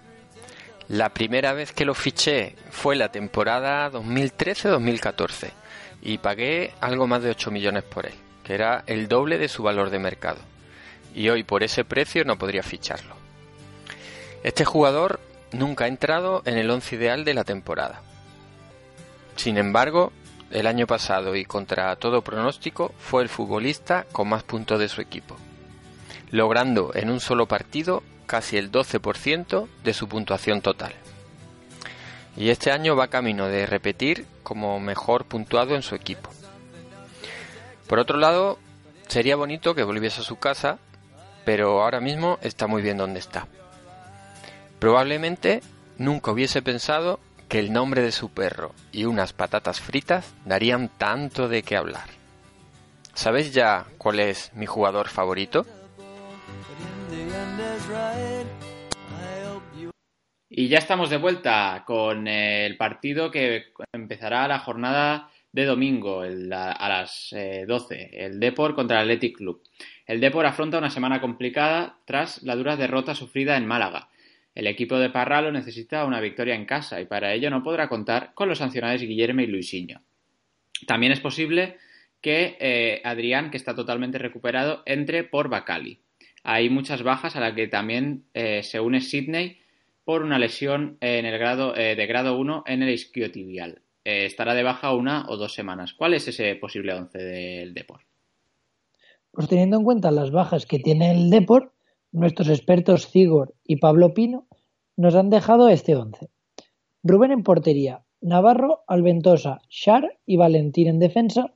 La 0.89 1.11
primera 1.11 1.53
vez 1.53 1.73
que 1.73 1.85
lo 1.85 1.95
fiché 1.95 2.55
fue 2.71 2.97
la 2.97 3.11
temporada 3.11 3.91
2013-2014 3.91 5.51
y 6.01 6.19
pagué 6.19 6.73
algo 6.81 7.07
más 7.07 7.23
de 7.23 7.31
8 7.31 7.51
millones 7.51 7.83
por 7.83 8.07
él, 8.07 8.15
que 8.45 8.55
era 8.55 8.83
el 8.87 9.09
doble 9.09 9.37
de 9.37 9.49
su 9.49 9.63
valor 9.63 9.91
de 9.91 9.99
mercado. 9.99 10.39
Y 11.15 11.29
hoy 11.29 11.43
por 11.43 11.63
ese 11.63 11.85
precio 11.85 12.25
no 12.25 12.39
podría 12.39 12.63
ficharlo. 12.63 13.15
Este 14.43 14.65
jugador 14.65 15.21
nunca 15.53 15.85
ha 15.85 15.89
entrado 15.89 16.41
en 16.47 16.57
el 16.57 16.71
once 16.71 16.97
ideal 16.97 17.27
de 17.27 17.35
la 17.35 17.45
temporada. 17.45 18.01
Sin 19.35 19.59
embargo, 19.59 20.13
el 20.51 20.67
año 20.67 20.87
pasado 20.87 21.35
y 21.37 21.45
contra 21.45 21.95
todo 21.97 22.23
pronóstico 22.23 22.95
fue 22.99 23.23
el 23.23 23.29
futbolista 23.29 24.07
con 24.13 24.29
más 24.29 24.43
puntos 24.43 24.79
de 24.79 24.89
su 24.89 25.01
equipo, 25.01 25.37
logrando 26.31 26.93
en 26.95 27.11
un 27.11 27.21
solo 27.21 27.47
partido 27.47 28.03
casi 28.27 28.57
el 28.57 28.71
12% 28.71 29.67
de 29.83 29.95
su 29.95 30.09
puntuación 30.09 30.61
total. 30.61 30.93
Y 32.37 32.51
este 32.51 32.71
año 32.71 32.97
va 32.97 33.09
camino 33.09 33.47
de 33.47 33.67
repetir 33.67 34.27
como 34.43 34.79
mejor 34.79 35.25
puntuado 35.25 35.75
en 35.75 35.83
su 35.83 35.95
equipo. 35.95 36.31
Por 37.89 37.99
otro 37.99 38.19
lado, 38.19 38.59
sería 39.09 39.37
bonito 39.37 39.75
que 39.75 39.85
volviese 39.85 40.21
a 40.21 40.25
su 40.25 40.37
casa, 40.37 40.79
pero 41.45 41.83
ahora 41.83 42.01
mismo 42.01 42.39
está 42.43 42.67
muy 42.67 42.83
bien 42.83 42.99
donde 42.99 43.21
está. 43.21 43.47
Probablemente 44.79 45.63
nunca 45.97 46.31
hubiese 46.31 46.61
pensado 46.63 47.21
que 47.49 47.59
el 47.59 47.73
nombre 47.73 48.03
de 48.03 48.13
su 48.13 48.31
perro 48.31 48.75
y 48.93 49.05
unas 49.05 49.33
patatas 49.33 49.81
fritas 49.81 50.35
darían 50.45 50.89
tanto 50.89 51.49
de 51.49 51.63
qué 51.63 51.77
hablar. 51.77 52.09
¿Sabéis 53.15 53.53
ya 53.53 53.87
cuál 53.99 54.21
es 54.21 54.53
mi 54.55 54.67
jugador 54.67 55.09
favorito? 55.09 55.65
Y 60.49 60.69
ya 60.69 60.79
estamos 60.79 61.11
de 61.11 61.17
vuelta 61.17 61.85
con 61.87 62.29
el 62.29 62.77
partido 62.77 63.31
que 63.31 63.73
empezará 63.93 64.49
la 64.49 64.59
jornada 64.59 65.31
de 65.53 65.65
domingo 65.65 66.21
a 66.23 66.89
las 66.89 67.33
eh, 67.33 67.65
12, 67.67 68.11
el 68.13 68.39
Depor 68.39 68.75
contra 68.75 69.01
el 69.01 69.05
Athletic 69.05 69.39
Club. 69.39 69.63
El 70.07 70.21
Depor 70.21 70.45
afronta 70.47 70.79
una 70.79 70.91
semana 70.91 71.21
complicada 71.21 71.99
tras 72.05 72.43
la 72.43 72.55
dura 72.57 72.77
derrota 72.77 73.15
sufrida 73.15 73.57
en 73.57 73.67
Málaga. 73.67 74.09
El 74.57 74.67
equipo 74.67 74.99
de 74.99 75.11
Parralo 75.11 75.53
necesita 75.53 76.07
una 76.07 76.21
victoria 76.21 76.55
en 76.55 76.65
casa 76.65 77.01
y 77.01 77.05
para 77.05 77.33
ello 77.35 77.51
no 77.51 77.63
podrá 77.63 77.89
contar 77.89 78.33
con 78.35 78.49
los 78.49 78.59
sancionados 78.59 79.03
Guillermo 79.03 79.43
y 79.43 79.47
Luisinho. 79.47 80.01
También 80.87 81.13
es 81.13 81.21
posible 81.21 81.77
que 82.23 82.57
eh, 82.59 83.03
Adrián, 83.05 83.51
que 83.51 83.59
está 83.59 83.75
totalmente 83.75 84.19
recuperado, 84.19 84.83
entre 84.87 85.25
por 85.25 85.51
Bacali. 85.51 86.01
Hay 86.43 86.71
muchas 86.71 87.03
bajas 87.03 87.37
a 87.37 87.41
la 87.41 87.55
que 87.55 87.69
también 87.69 88.25
eh, 88.33 88.63
se 88.63 88.81
une 88.81 89.03
Sidney 89.03 89.59
por 90.05 90.23
una 90.23 90.39
lesión 90.39 90.97
en 91.01 91.27
el 91.27 91.39
grado, 91.39 91.77
eh, 91.77 91.95
de 91.95 92.07
grado 92.07 92.39
1 92.39 92.65
en 92.67 92.83
el 92.83 92.91
isquiotibial. 92.91 93.83
Eh, 94.05 94.25
estará 94.25 94.55
de 94.55 94.63
baja 94.63 94.95
una 94.95 95.27
o 95.29 95.37
dos 95.37 95.53
semanas. 95.53 95.93
¿Cuál 95.93 96.15
es 96.15 96.29
ese 96.29 96.55
posible 96.55 96.95
11 96.95 97.19
del 97.19 97.75
Depor? 97.75 98.01
Pues 99.33 99.49
teniendo 99.49 99.77
en 99.77 99.85
cuenta 99.85 100.11
las 100.13 100.31
bajas 100.31 100.65
que 100.65 100.79
tiene 100.79 101.11
el 101.11 101.29
Depor, 101.29 101.73
nuestros 102.17 102.49
expertos 102.49 103.09
Cigor 103.09 103.55
y 103.63 103.77
Pablo 103.77 104.15
Pino 104.15 104.47
nos 104.97 105.15
han 105.15 105.29
dejado 105.29 105.69
este 105.69 105.95
11. 105.95 106.31
Rubén 107.03 107.31
en 107.31 107.43
portería, 107.43 108.05
Navarro, 108.23 108.85
Alventosa, 108.87 109.61
Char 109.69 110.19
y 110.25 110.39
Valentín 110.39 110.89
en 110.89 110.99
defensa, 110.99 111.53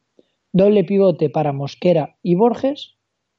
doble 0.53 0.85
pivote 0.85 1.31
para 1.31 1.53
Mosquera 1.53 2.19
y 2.23 2.35
Borges, 2.35 2.97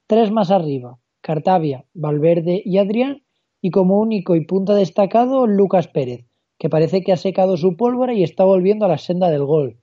tres 0.07 0.31
más 0.31 0.49
arriba, 0.49 0.97
Cartavia, 1.21 1.85
Valverde 1.93 2.63
y 2.65 2.79
Adrián, 2.79 3.23
y 3.61 3.69
como 3.69 3.99
único 3.99 4.35
y 4.35 4.43
punta 4.43 4.73
destacado 4.73 5.45
Lucas 5.45 5.87
Pérez, 5.87 6.25
que 6.57 6.69
parece 6.69 7.03
que 7.03 7.11
ha 7.11 7.17
secado 7.17 7.55
su 7.55 7.77
pólvora 7.77 8.15
y 8.15 8.23
está 8.23 8.43
volviendo 8.43 8.85
a 8.85 8.89
la 8.89 8.97
senda 8.97 9.29
del 9.29 9.45
gol. 9.45 9.77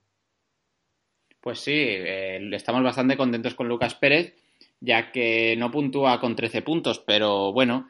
Pues 1.39 1.59
sí, 1.59 1.71
eh, 1.73 2.49
estamos 2.51 2.83
bastante 2.83 3.15
contentos 3.15 3.55
con 3.55 3.69
Lucas 3.69 3.95
Pérez, 3.95 4.35
ya 4.81 5.11
que 5.11 5.55
no 5.57 5.71
puntúa 5.71 6.19
con 6.19 6.35
13 6.35 6.61
puntos, 6.61 7.03
pero 7.05 7.51
bueno, 7.53 7.87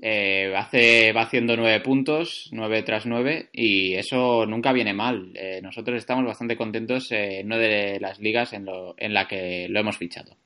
eh, 0.00 0.54
hace, 0.56 1.12
va 1.12 1.22
haciendo 1.22 1.56
9 1.56 1.80
puntos, 1.80 2.48
9 2.52 2.82
tras 2.82 3.06
9, 3.06 3.50
y 3.52 3.94
eso 3.94 4.46
nunca 4.46 4.72
viene 4.72 4.94
mal. 4.94 5.32
Eh, 5.34 5.60
nosotros 5.62 5.98
estamos 5.98 6.24
bastante 6.24 6.56
contentos 6.56 7.10
en 7.10 7.46
una 7.46 7.58
de 7.58 7.98
las 8.00 8.20
ligas 8.20 8.52
en, 8.52 8.64
lo, 8.64 8.94
en 8.96 9.12
la 9.14 9.26
que 9.26 9.66
lo 9.68 9.80
hemos 9.80 9.96
fichado. 9.96 10.36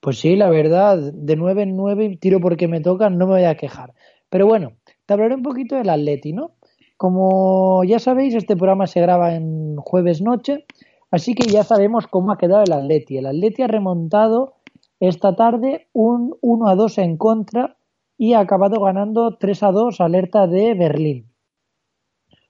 Pues 0.00 0.18
sí, 0.18 0.36
la 0.36 0.48
verdad, 0.48 0.98
de 1.12 1.36
9 1.36 1.62
en 1.62 1.76
9, 1.76 2.18
tiro 2.20 2.40
porque 2.40 2.68
me 2.68 2.80
toca, 2.80 3.10
no 3.10 3.26
me 3.26 3.34
voy 3.34 3.44
a 3.44 3.56
quejar. 3.56 3.92
Pero 4.30 4.46
bueno, 4.46 4.76
te 5.04 5.14
hablaré 5.14 5.34
un 5.34 5.42
poquito 5.42 5.76
del 5.76 5.90
Atleti, 5.90 6.32
¿no? 6.32 6.52
Como 6.96 7.84
ya 7.84 7.98
sabéis, 7.98 8.34
este 8.34 8.56
programa 8.56 8.86
se 8.86 9.00
graba 9.00 9.34
en 9.34 9.76
jueves 9.76 10.22
noche, 10.22 10.64
así 11.10 11.34
que 11.34 11.48
ya 11.48 11.64
sabemos 11.64 12.06
cómo 12.06 12.32
ha 12.32 12.38
quedado 12.38 12.64
el 12.64 12.72
Atleti. 12.72 13.18
El 13.18 13.26
Atleti 13.26 13.62
ha 13.62 13.66
remontado 13.66 14.54
esta 15.00 15.36
tarde 15.36 15.88
un 15.92 16.36
1 16.40 16.68
a 16.68 16.74
2 16.74 16.98
en 16.98 17.16
contra 17.16 17.76
y 18.18 18.32
ha 18.32 18.40
acabado 18.40 18.80
ganando 18.80 19.36
3 19.36 19.62
a 19.62 19.72
2 19.72 20.00
alerta 20.00 20.46
de 20.46 20.74
Berlín. 20.74 21.26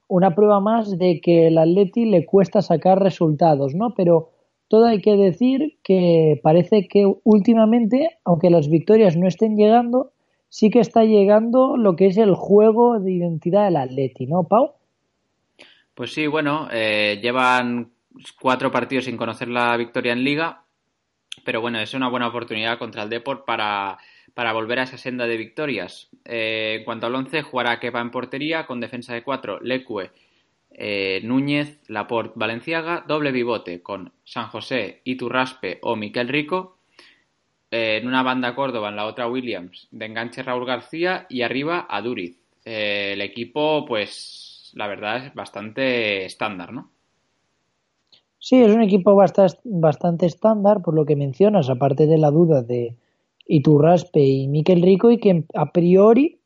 Una 0.09 0.35
prueba 0.35 0.61
más 0.61 0.97
de 0.99 1.21
que 1.21 1.49
el 1.49 1.59
Atleti 1.59 2.05
le 2.05 2.25
cuesta 2.25 2.63
sacar 2.63 3.01
resultados, 3.01 3.75
¿no? 3.75 3.95
Pero 3.95 4.31
todo 4.69 4.87
hay 4.87 5.01
que 5.01 5.17
decir 5.17 5.79
que 5.83 6.41
parece 6.43 6.87
que 6.87 7.13
últimamente, 7.25 8.19
aunque 8.25 8.51
las 8.51 8.69
victorias 8.69 9.17
no 9.17 9.27
estén 9.27 9.57
llegando, 9.57 10.13
sí 10.49 10.71
que 10.71 10.81
está 10.81 11.05
llegando 11.05 11.77
lo 11.77 11.97
que 11.97 12.07
es 12.07 12.17
el 12.17 12.35
juego 12.35 13.01
de 13.01 13.13
identidad 13.13 13.65
del 13.65 13.77
Atleti, 13.77 14.27
¿no, 14.27 14.45
Pau? 14.45 14.73
Pues 15.95 16.13
sí, 16.13 16.27
bueno, 16.27 16.69
eh, 16.73 17.19
llevan 17.23 17.91
cuatro 18.41 18.71
partidos 18.71 19.05
sin 19.07 19.17
conocer 19.17 19.49
la 19.49 19.77
victoria 19.77 20.13
en 20.13 20.25
Liga, 20.25 20.65
pero 21.45 21.61
bueno, 21.61 21.79
es 21.79 21.95
una 21.95 22.09
buena 22.09 22.29
oportunidad 22.29 22.79
contra 22.79 23.03
el 23.03 23.11
Deport 23.11 23.45
para, 23.45 23.99
para 24.35 24.53
volver 24.53 24.79
a 24.81 24.83
esa 24.85 24.99
senda 24.99 25.27
de 25.27 25.37
victorias. 25.37 26.09
Eh, 26.25 26.77
en 26.79 26.85
cuanto 26.85 27.07
al 27.07 27.15
11, 27.15 27.43
jugará 27.43 27.79
Kepa 27.81 28.01
en 28.01 28.11
portería 28.11 28.67
con 28.67 28.81
defensa 28.81 29.15
de 29.15 29.23
4, 29.23 29.61
Lecue, 29.61 30.11
eh, 30.71 31.21
Núñez, 31.25 31.81
Laporte, 31.89 32.35
Valenciaga, 32.37 33.05
doble 33.07 33.33
pivote 33.33 33.83
con 33.83 34.13
San 34.25 34.49
José, 34.49 35.01
Iturraspe 35.05 35.79
o 35.83 35.97
Miquel 35.97 36.29
Rico. 36.29 36.79
Eh, 37.71 37.99
en 38.01 38.07
una 38.07 38.23
banda 38.23 38.55
Córdoba, 38.55 38.91
en 38.91 38.97
la 38.97 39.07
otra 39.07 39.29
Williams, 39.29 39.89
de 39.91 40.07
enganche 40.07 40.43
Raúl 40.43 40.67
García 40.67 41.27
y 41.29 41.43
arriba 41.43 41.87
a 41.89 42.01
Duriz. 42.01 42.39
El 42.65 43.21
equipo, 43.21 43.85
pues, 43.87 44.73
la 44.75 44.87
verdad 44.87 45.27
es 45.27 45.35
bastante 45.35 46.25
estándar, 46.25 46.73
¿no? 46.73 46.96
Sí, 48.49 48.63
es 48.63 48.73
un 48.73 48.81
equipo 48.81 49.17
bastante, 49.17 49.59
bastante 49.65 50.25
estándar, 50.25 50.81
por 50.81 50.95
lo 50.95 51.05
que 51.05 51.17
mencionas, 51.17 51.69
aparte 51.69 52.07
de 52.07 52.17
la 52.17 52.31
duda 52.31 52.63
de 52.63 52.97
Iturraspe 53.45 54.21
y 54.21 54.47
Miquel 54.47 54.83
Rico, 54.83 55.11
y 55.11 55.19
que 55.19 55.47
a 55.53 55.73
priori 55.73 56.39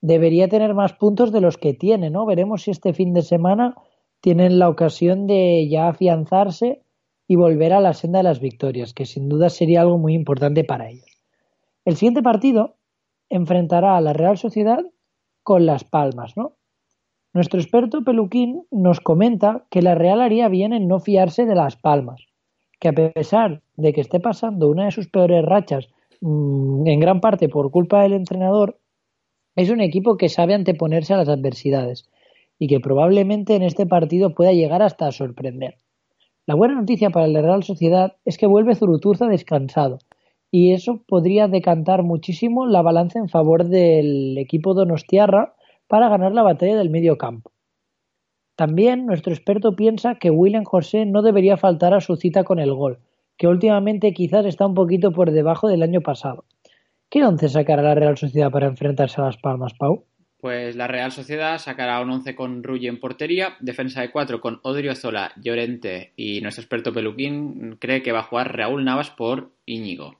debería 0.00 0.48
tener 0.48 0.72
más 0.72 0.94
puntos 0.94 1.30
de 1.30 1.42
los 1.42 1.58
que 1.58 1.74
tiene, 1.74 2.08
¿no? 2.08 2.24
Veremos 2.24 2.62
si 2.62 2.70
este 2.70 2.94
fin 2.94 3.12
de 3.12 3.20
semana 3.20 3.74
tienen 4.22 4.58
la 4.58 4.70
ocasión 4.70 5.26
de 5.26 5.68
ya 5.68 5.88
afianzarse 5.88 6.80
y 7.28 7.36
volver 7.36 7.74
a 7.74 7.82
la 7.82 7.92
senda 7.92 8.20
de 8.20 8.24
las 8.30 8.40
victorias, 8.40 8.94
que 8.94 9.04
sin 9.04 9.28
duda 9.28 9.50
sería 9.50 9.82
algo 9.82 9.98
muy 9.98 10.14
importante 10.14 10.64
para 10.64 10.88
ellos. 10.88 11.18
El 11.84 11.96
siguiente 11.96 12.22
partido 12.22 12.76
enfrentará 13.28 13.98
a 13.98 14.00
la 14.00 14.14
Real 14.14 14.38
Sociedad 14.38 14.86
con 15.42 15.66
Las 15.66 15.84
Palmas, 15.84 16.34
¿no? 16.34 16.56
Nuestro 17.34 17.60
experto 17.60 18.04
Peluquín 18.04 18.66
nos 18.70 19.00
comenta 19.00 19.64
que 19.70 19.80
la 19.80 19.94
Real 19.94 20.20
haría 20.20 20.48
bien 20.48 20.74
en 20.74 20.86
no 20.86 21.00
fiarse 21.00 21.46
de 21.46 21.54
Las 21.54 21.76
Palmas, 21.76 22.26
que 22.78 22.88
a 22.88 22.92
pesar 22.92 23.62
de 23.76 23.94
que 23.94 24.02
esté 24.02 24.20
pasando 24.20 24.68
una 24.68 24.84
de 24.84 24.90
sus 24.90 25.08
peores 25.08 25.42
rachas, 25.42 25.88
mmm, 26.20 26.86
en 26.86 27.00
gran 27.00 27.22
parte 27.22 27.48
por 27.48 27.70
culpa 27.70 28.02
del 28.02 28.12
entrenador, 28.12 28.78
es 29.56 29.70
un 29.70 29.80
equipo 29.80 30.18
que 30.18 30.28
sabe 30.28 30.52
anteponerse 30.52 31.14
a 31.14 31.16
las 31.16 31.28
adversidades 31.30 32.10
y 32.58 32.66
que 32.66 32.80
probablemente 32.80 33.54
en 33.54 33.62
este 33.62 33.86
partido 33.86 34.34
pueda 34.34 34.52
llegar 34.52 34.82
hasta 34.82 35.06
a 35.06 35.12
sorprender. 35.12 35.76
La 36.46 36.54
buena 36.54 36.74
noticia 36.74 37.08
para 37.08 37.28
la 37.28 37.40
Real 37.40 37.62
Sociedad 37.62 38.16
es 38.26 38.36
que 38.36 38.46
vuelve 38.46 38.74
Zuruturza 38.74 39.26
descansado 39.26 40.00
y 40.50 40.72
eso 40.72 41.02
podría 41.08 41.48
decantar 41.48 42.02
muchísimo 42.02 42.66
la 42.66 42.82
balanza 42.82 43.18
en 43.18 43.30
favor 43.30 43.64
del 43.64 44.36
equipo 44.36 44.74
donostiarra 44.74 45.54
para 45.92 46.08
ganar 46.08 46.32
la 46.32 46.42
batalla 46.42 46.78
del 46.78 46.88
medio 46.88 47.18
campo. 47.18 47.52
También 48.56 49.04
nuestro 49.04 49.34
experto 49.34 49.76
piensa 49.76 50.14
que 50.14 50.30
William 50.30 50.64
José 50.64 51.04
no 51.04 51.20
debería 51.20 51.58
faltar 51.58 51.92
a 51.92 52.00
su 52.00 52.16
cita 52.16 52.44
con 52.44 52.58
el 52.58 52.72
gol, 52.72 53.00
que 53.36 53.46
últimamente 53.46 54.14
quizás 54.14 54.46
está 54.46 54.64
un 54.64 54.72
poquito 54.72 55.12
por 55.12 55.32
debajo 55.32 55.68
del 55.68 55.82
año 55.82 56.00
pasado. 56.00 56.46
¿Qué 57.10 57.22
once 57.22 57.50
sacará 57.50 57.82
la 57.82 57.94
Real 57.94 58.16
Sociedad 58.16 58.50
para 58.50 58.68
enfrentarse 58.68 59.20
a 59.20 59.24
Las 59.24 59.36
Palmas, 59.36 59.74
Pau? 59.74 60.06
Pues 60.38 60.76
la 60.76 60.86
Real 60.86 61.12
Sociedad 61.12 61.58
sacará 61.58 62.00
un 62.00 62.08
11 62.08 62.34
con 62.34 62.62
Rulli 62.62 62.88
en 62.88 62.98
portería, 62.98 63.56
defensa 63.60 64.00
de 64.00 64.10
4 64.10 64.40
con 64.40 64.60
Odriozola, 64.62 65.32
Llorente 65.36 66.14
y 66.16 66.40
nuestro 66.40 66.62
experto 66.62 66.94
Peluquín 66.94 67.76
cree 67.78 68.00
que 68.00 68.12
va 68.12 68.20
a 68.20 68.28
jugar 68.30 68.56
Raúl 68.56 68.82
Navas 68.82 69.10
por 69.10 69.50
Íñigo 69.66 70.16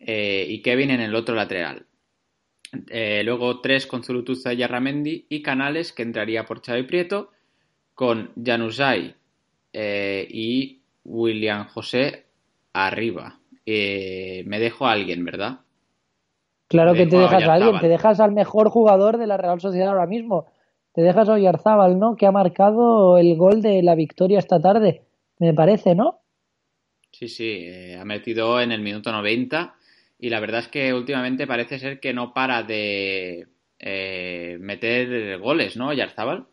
eh, 0.00 0.44
y 0.46 0.60
Kevin 0.60 0.90
en 0.90 1.00
el 1.00 1.14
otro 1.14 1.34
lateral. 1.34 1.87
Eh, 2.88 3.22
luego 3.24 3.60
3 3.60 3.86
con 3.86 4.02
Zurutuza 4.02 4.52
y 4.52 4.58
Yarramendi 4.58 5.26
y 5.28 5.42
Canales 5.42 5.92
que 5.92 6.02
entraría 6.02 6.44
por 6.44 6.62
Xavi 6.62 6.82
Prieto 6.82 7.30
con 7.94 8.30
Januzaj 8.42 9.14
eh, 9.72 10.26
y 10.30 10.82
William 11.04 11.66
José 11.68 12.26
arriba. 12.72 13.38
Eh, 13.64 14.44
me 14.46 14.58
dejo 14.58 14.86
a 14.86 14.92
alguien, 14.92 15.24
¿verdad? 15.24 15.60
Claro 16.68 16.92
que 16.92 17.06
te 17.06 17.16
dejas 17.16 17.44
a 17.44 17.54
alguien, 17.54 17.80
te 17.80 17.88
dejas 17.88 18.20
al 18.20 18.32
mejor 18.32 18.68
jugador 18.68 19.16
de 19.16 19.26
la 19.26 19.38
Real 19.38 19.60
Sociedad 19.60 19.88
ahora 19.88 20.06
mismo. 20.06 20.46
Te 20.92 21.00
dejas 21.00 21.28
a 21.28 21.34
Oyarzábal, 21.34 21.98
¿no? 21.98 22.16
Que 22.16 22.26
ha 22.26 22.32
marcado 22.32 23.16
el 23.16 23.36
gol 23.36 23.62
de 23.62 23.82
la 23.82 23.94
victoria 23.94 24.38
esta 24.38 24.60
tarde, 24.60 25.02
me 25.38 25.54
parece, 25.54 25.94
¿no? 25.94 26.20
Sí, 27.10 27.28
sí, 27.28 27.66
ha 27.98 28.04
metido 28.04 28.60
en 28.60 28.72
el 28.72 28.82
minuto 28.82 29.10
90 29.10 29.77
y 30.18 30.30
la 30.30 30.40
verdad 30.40 30.60
es 30.60 30.68
que 30.68 30.92
últimamente 30.92 31.46
parece 31.46 31.78
ser 31.78 32.00
que 32.00 32.12
no 32.12 32.32
para 32.34 32.62
de 32.62 33.46
eh, 33.78 34.56
meter 34.60 35.38
goles, 35.38 35.76
¿no, 35.76 35.88
Oyarzábal? 35.88 36.46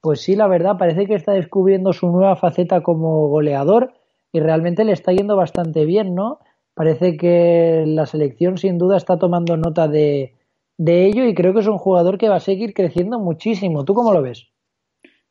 Pues 0.00 0.20
sí, 0.20 0.36
la 0.36 0.48
verdad, 0.48 0.76
parece 0.78 1.06
que 1.06 1.14
está 1.14 1.32
descubriendo 1.32 1.92
su 1.92 2.08
nueva 2.08 2.36
faceta 2.36 2.82
como 2.82 3.28
goleador 3.28 3.92
y 4.32 4.40
realmente 4.40 4.84
le 4.84 4.92
está 4.92 5.12
yendo 5.12 5.36
bastante 5.36 5.84
bien, 5.84 6.14
¿no? 6.14 6.38
Parece 6.74 7.16
que 7.16 7.84
la 7.86 8.06
selección 8.06 8.58
sin 8.58 8.78
duda 8.78 8.96
está 8.96 9.18
tomando 9.18 9.56
nota 9.56 9.88
de, 9.88 10.34
de, 10.76 11.06
ello 11.06 11.24
y 11.26 11.34
creo 11.34 11.52
que 11.52 11.60
es 11.60 11.66
un 11.66 11.78
jugador 11.78 12.18
que 12.18 12.28
va 12.28 12.36
a 12.36 12.40
seguir 12.40 12.74
creciendo 12.74 13.18
muchísimo. 13.18 13.84
¿Tú 13.84 13.94
cómo 13.94 14.12
lo 14.12 14.22
ves? 14.22 14.46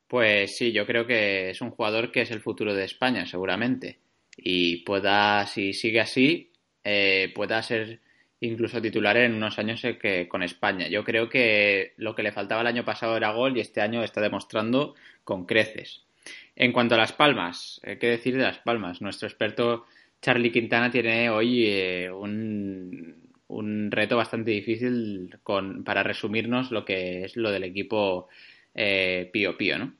Pues 0.08 0.58
sí, 0.58 0.74
yo 0.74 0.86
creo 0.86 1.06
que 1.06 1.50
es 1.50 1.62
un 1.62 1.72
jugador 1.72 2.12
que 2.12 2.22
es 2.22 2.32
el 2.32 2.42
futuro 2.42 2.74
de 2.74 2.84
España, 2.84 3.26
seguramente. 3.26 4.00
Y 4.38 4.78
pueda, 4.78 5.46
si 5.48 5.74
sigue 5.74 6.00
así, 6.00 6.52
eh, 6.84 7.32
pueda 7.36 7.62
ser 7.64 8.00
incluso 8.40 8.82
titular 8.82 9.18
en 9.18 9.34
unos 9.34 9.58
años 9.60 9.82
que 10.00 10.28
con 10.28 10.44
España. 10.44 10.88
Yo 10.88 11.04
creo 11.04 11.28
que 11.28 11.94
lo 11.98 12.16
que 12.16 12.24
le 12.24 12.32
faltaba 12.32 12.62
el 12.62 12.68
año 12.68 12.86
pasado 12.86 13.18
era 13.18 13.32
gol 13.32 13.58
y 13.58 13.62
este 13.62 13.82
año 13.82 14.04
está 14.04 14.22
demostrando 14.22 14.96
con 15.24 15.46
creces. 15.46 16.04
En 16.56 16.72
cuanto 16.72 16.96
a 16.96 16.98
Las 16.98 17.14
Palmas, 17.14 17.80
eh, 17.84 17.98
¿qué 18.00 18.08
decir 18.08 18.36
de 18.36 18.44
Las 18.44 18.60
Palmas? 18.60 19.02
Nuestro 19.02 19.28
experto 19.28 19.86
Charlie 20.22 20.52
Quintana 20.52 20.92
tiene 20.92 21.30
hoy 21.30 21.66
eh, 21.68 22.12
un, 22.12 23.16
un, 23.48 23.92
reto 23.92 24.18
bastante 24.18 24.52
difícil 24.52 25.38
con, 25.44 25.84
para 25.84 26.04
resumirnos 26.04 26.72
lo 26.72 26.84
que 26.84 27.24
es 27.26 27.38
lo 27.38 27.52
del 27.52 27.64
equipo 27.64 28.28
eh, 28.74 29.30
Pío 29.32 29.58
Pío, 29.58 29.78
¿no? 29.78 29.94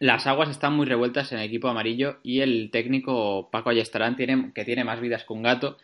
Las 0.00 0.26
aguas 0.26 0.50
están 0.50 0.74
muy 0.74 0.86
revueltas 0.86 1.32
en 1.32 1.38
el 1.38 1.46
equipo 1.46 1.68
amarillo 1.68 2.18
y 2.22 2.40
el 2.40 2.70
técnico 2.72 3.48
Paco 3.50 3.70
Ayestarán 3.70 4.16
tiene, 4.16 4.52
que 4.52 4.64
tiene 4.64 4.84
más 4.84 5.00
vidas 5.00 5.24
que 5.24 5.32
un 5.32 5.42
gato, 5.42 5.78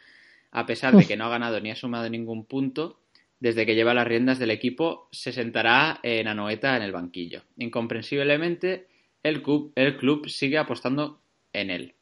a 0.51 0.67
pesar 0.67 0.95
de 0.97 1.07
que 1.07 1.17
no 1.17 1.27
ha 1.27 1.31
ganado 1.31 1.61
ni 1.61 1.71
ha 1.71 1.77
sumado 1.77 2.11
ningún 2.11 2.45
punto, 2.45 2.99
desde 3.39 3.65
que 3.65 3.75
lleva 3.75 3.95
las 3.95 4.07
riendas 4.07 4.39
del 4.39 4.51
equipo, 4.51 5.09
se 5.13 5.33
sentará 5.33 6.01
en 6.03 6.29
Anoeta 6.29 6.77
en 6.77 6.83
el 6.83 6.93
banquillo. 6.93 7.43
Incomprensiblemente, 7.57 8.89
el 9.23 9.43
club, 9.43 9.73
el 9.77 9.97
club 9.97 10.29
sigue 10.29 10.59
apostando 10.59 11.21
en 11.53 11.71
él. 11.71 11.95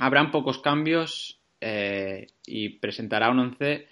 Habrán 0.00 0.30
pocos 0.30 0.58
cambios 0.58 1.38
eh, 1.60 2.28
y 2.46 2.70
presentará 2.70 3.30
un 3.30 3.38
once 3.38 3.86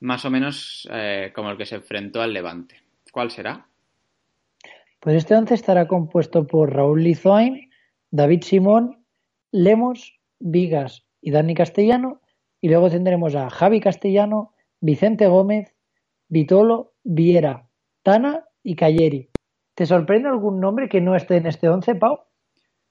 más 0.00 0.24
o 0.24 0.30
menos 0.30 0.88
eh, 0.92 1.32
como 1.34 1.50
el 1.50 1.56
que 1.56 1.66
se 1.66 1.76
enfrentó 1.76 2.22
al 2.22 2.32
Levante. 2.32 2.80
¿Cuál 3.10 3.30
será? 3.30 3.66
Pues 5.04 5.16
este 5.16 5.36
once 5.36 5.52
estará 5.52 5.86
compuesto 5.86 6.46
por 6.46 6.74
Raúl 6.74 7.04
Lizoain, 7.04 7.70
David 8.10 8.42
Simón, 8.42 9.04
Lemos, 9.52 10.18
Vigas 10.38 11.04
y 11.20 11.30
Dani 11.30 11.54
Castellano, 11.54 12.22
y 12.62 12.70
luego 12.70 12.88
tendremos 12.88 13.34
a 13.34 13.50
Javi 13.50 13.80
Castellano, 13.80 14.54
Vicente 14.80 15.26
Gómez, 15.26 15.74
Vitolo, 16.28 16.94
Viera, 17.02 17.68
Tana 18.02 18.46
y 18.62 18.76
Cayeri. 18.76 19.28
¿Te 19.74 19.84
sorprende 19.84 20.30
algún 20.30 20.58
nombre 20.58 20.88
que 20.88 21.02
no 21.02 21.14
esté 21.14 21.36
en 21.36 21.48
este 21.48 21.68
once, 21.68 21.94
Pau? 21.94 22.20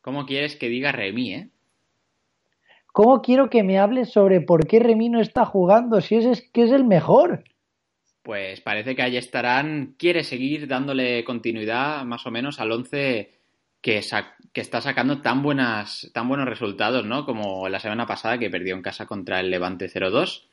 ¿Cómo 0.01 0.27
quieres 0.27 0.55
que 0.55 0.69
diga 0.69 0.91
Remy, 0.91 1.33
eh? 1.33 1.49
¿Cómo 2.91 3.23
quiero 3.23 3.49
que 3.49 3.63
me 3.63 3.79
hables 3.79 4.11
sobre 4.11 4.39
por 4.39 4.67
qué 4.67 4.79
Remy 4.79 5.09
no 5.09 5.19
está 5.19 5.45
jugando 5.45 5.99
si 5.99 6.17
es, 6.17 6.25
es 6.25 6.47
que 6.51 6.61
es 6.61 6.71
el 6.71 6.83
mejor? 6.83 7.43
Pues 8.23 8.61
parece 8.61 8.95
que 8.95 9.01
ahí 9.01 9.17
estarán, 9.17 9.95
quiere 9.97 10.23
seguir 10.23 10.67
dándole 10.67 11.25
continuidad 11.25 12.05
más 12.05 12.25
o 12.25 12.31
menos 12.31 12.59
al 12.59 12.71
11 12.71 13.31
que, 13.81 13.97
está 13.97 14.81
sacando 14.81 15.21
tan, 15.21 15.43
buenas, 15.43 16.09
tan 16.13 16.29
buenos 16.29 16.47
resultados, 16.47 17.05
¿no? 17.05 17.25
Como 17.25 17.67
la 17.67 17.81
semana 17.81 18.07
pasada 18.07 18.37
que 18.37 18.49
perdió 18.49 18.75
en 18.75 18.81
casa 18.81 19.05
contra 19.05 19.41
el 19.41 19.51
Levante 19.51 19.89
0-2. 19.89 20.47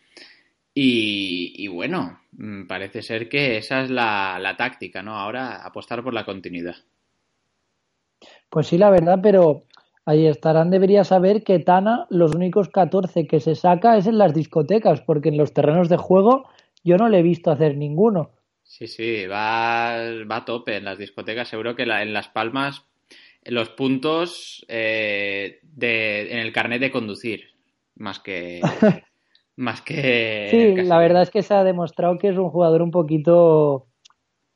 Y, 0.75 1.55
y, 1.57 1.68
bueno, 1.68 2.21
mm, 2.33 2.66
parece 2.66 3.03
ser 3.03 3.29
que 3.29 3.57
esa 3.57 3.83
es 3.83 3.91
la, 3.91 4.39
la 4.41 4.57
táctica, 4.57 5.01
¿no? 5.03 5.16
Ahora 5.16 5.64
apostar 5.64 6.03
por 6.03 6.12
la 6.12 6.25
continuidad. 6.25 6.75
Pues 8.49 8.66
sí, 8.66 8.79
la 8.79 8.91
verdad, 8.91 9.21
pero 9.23 9.62
ahí 10.05 10.27
estarán 10.27 10.71
debería 10.71 11.05
saber 11.05 11.45
que 11.45 11.61
Tana 11.61 12.07
los 12.11 12.35
únicos 12.35 12.68
14 12.68 13.29
que 13.29 13.39
se 13.39 13.55
saca 13.55 13.97
es 13.97 14.09
en 14.09 14.18
las 14.18 14.35
discotecas, 14.35 15.03
porque 15.03 15.29
en 15.29 15.37
los 15.37 15.55
terrenos 15.55 15.89
de 15.89 15.99
juego 15.99 16.49
yo 16.83 16.97
no 16.97 17.09
le 17.09 17.18
he 17.18 17.22
visto 17.22 17.51
hacer 17.51 17.76
ninguno. 17.76 18.33
Sí, 18.62 18.87
sí, 18.87 19.26
va, 19.26 19.97
va 20.31 20.37
a 20.37 20.45
tope 20.45 20.76
en 20.76 20.85
las 20.85 20.99
discotecas. 20.99 21.49
Seguro 21.49 21.74
que 21.74 21.87
la, 21.87 22.03
en 22.03 22.12
Las 22.12 22.28
Palmas 22.28 22.87
los 23.45 23.70
puntos 23.70 24.64
eh, 24.68 25.61
de, 25.62 26.33
en 26.33 26.39
el 26.39 26.53
carnet 26.53 26.81
de 26.81 26.91
conducir, 26.91 27.45
más 27.97 28.20
que... 28.20 28.61
más 29.57 29.83
que... 29.83 30.49
Sí, 30.51 30.83
la 30.83 30.99
verdad 30.99 31.22
es 31.22 31.31
que 31.31 31.43
se 31.43 31.55
ha 31.55 31.64
demostrado 31.64 32.18
que 32.18 32.28
es 32.28 32.37
un 32.37 32.51
jugador 32.51 32.83
un 32.83 32.91
poquito 32.91 33.89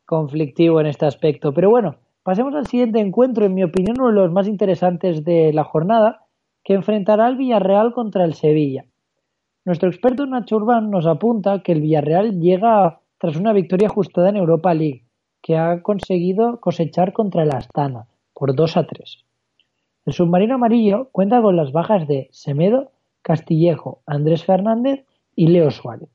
conflictivo 0.06 0.80
en 0.80 0.86
este 0.86 1.06
aspecto. 1.06 1.52
Pero 1.52 1.70
bueno, 1.70 1.96
pasemos 2.22 2.54
al 2.54 2.66
siguiente 2.66 3.00
encuentro, 3.00 3.46
en 3.46 3.54
mi 3.54 3.64
opinión 3.64 3.96
uno 3.98 4.08
de 4.08 4.14
los 4.14 4.32
más 4.32 4.46
interesantes 4.46 5.24
de 5.24 5.52
la 5.52 5.64
jornada, 5.64 6.26
que 6.62 6.74
enfrentará 6.74 7.26
al 7.26 7.36
Villarreal 7.36 7.92
contra 7.92 8.24
el 8.24 8.34
Sevilla. 8.34 8.86
Nuestro 9.64 9.88
experto 9.88 10.26
Nacho 10.26 10.56
Urbán 10.56 10.90
nos 10.90 11.06
apunta 11.06 11.62
que 11.62 11.72
el 11.72 11.80
Villarreal 11.80 12.38
llega 12.38 13.00
tras 13.16 13.36
una 13.36 13.54
victoria 13.54 13.88
ajustada 13.88 14.28
en 14.28 14.36
Europa 14.36 14.74
League, 14.74 15.04
que 15.40 15.56
ha 15.56 15.80
conseguido 15.80 16.60
cosechar 16.60 17.14
contra 17.14 17.44
el 17.44 17.50
Astana 17.50 18.06
por 18.34 18.54
2 18.54 18.76
a 18.76 18.86
3. 18.86 19.24
El 20.04 20.12
submarino 20.12 20.56
amarillo 20.56 21.08
cuenta 21.12 21.40
con 21.40 21.56
las 21.56 21.72
bajas 21.72 22.06
de 22.06 22.28
Semedo, 22.30 22.90
Castillejo, 23.22 24.02
Andrés 24.04 24.44
Fernández 24.44 25.06
y 25.34 25.46
Leo 25.46 25.70
Suárez. 25.70 26.10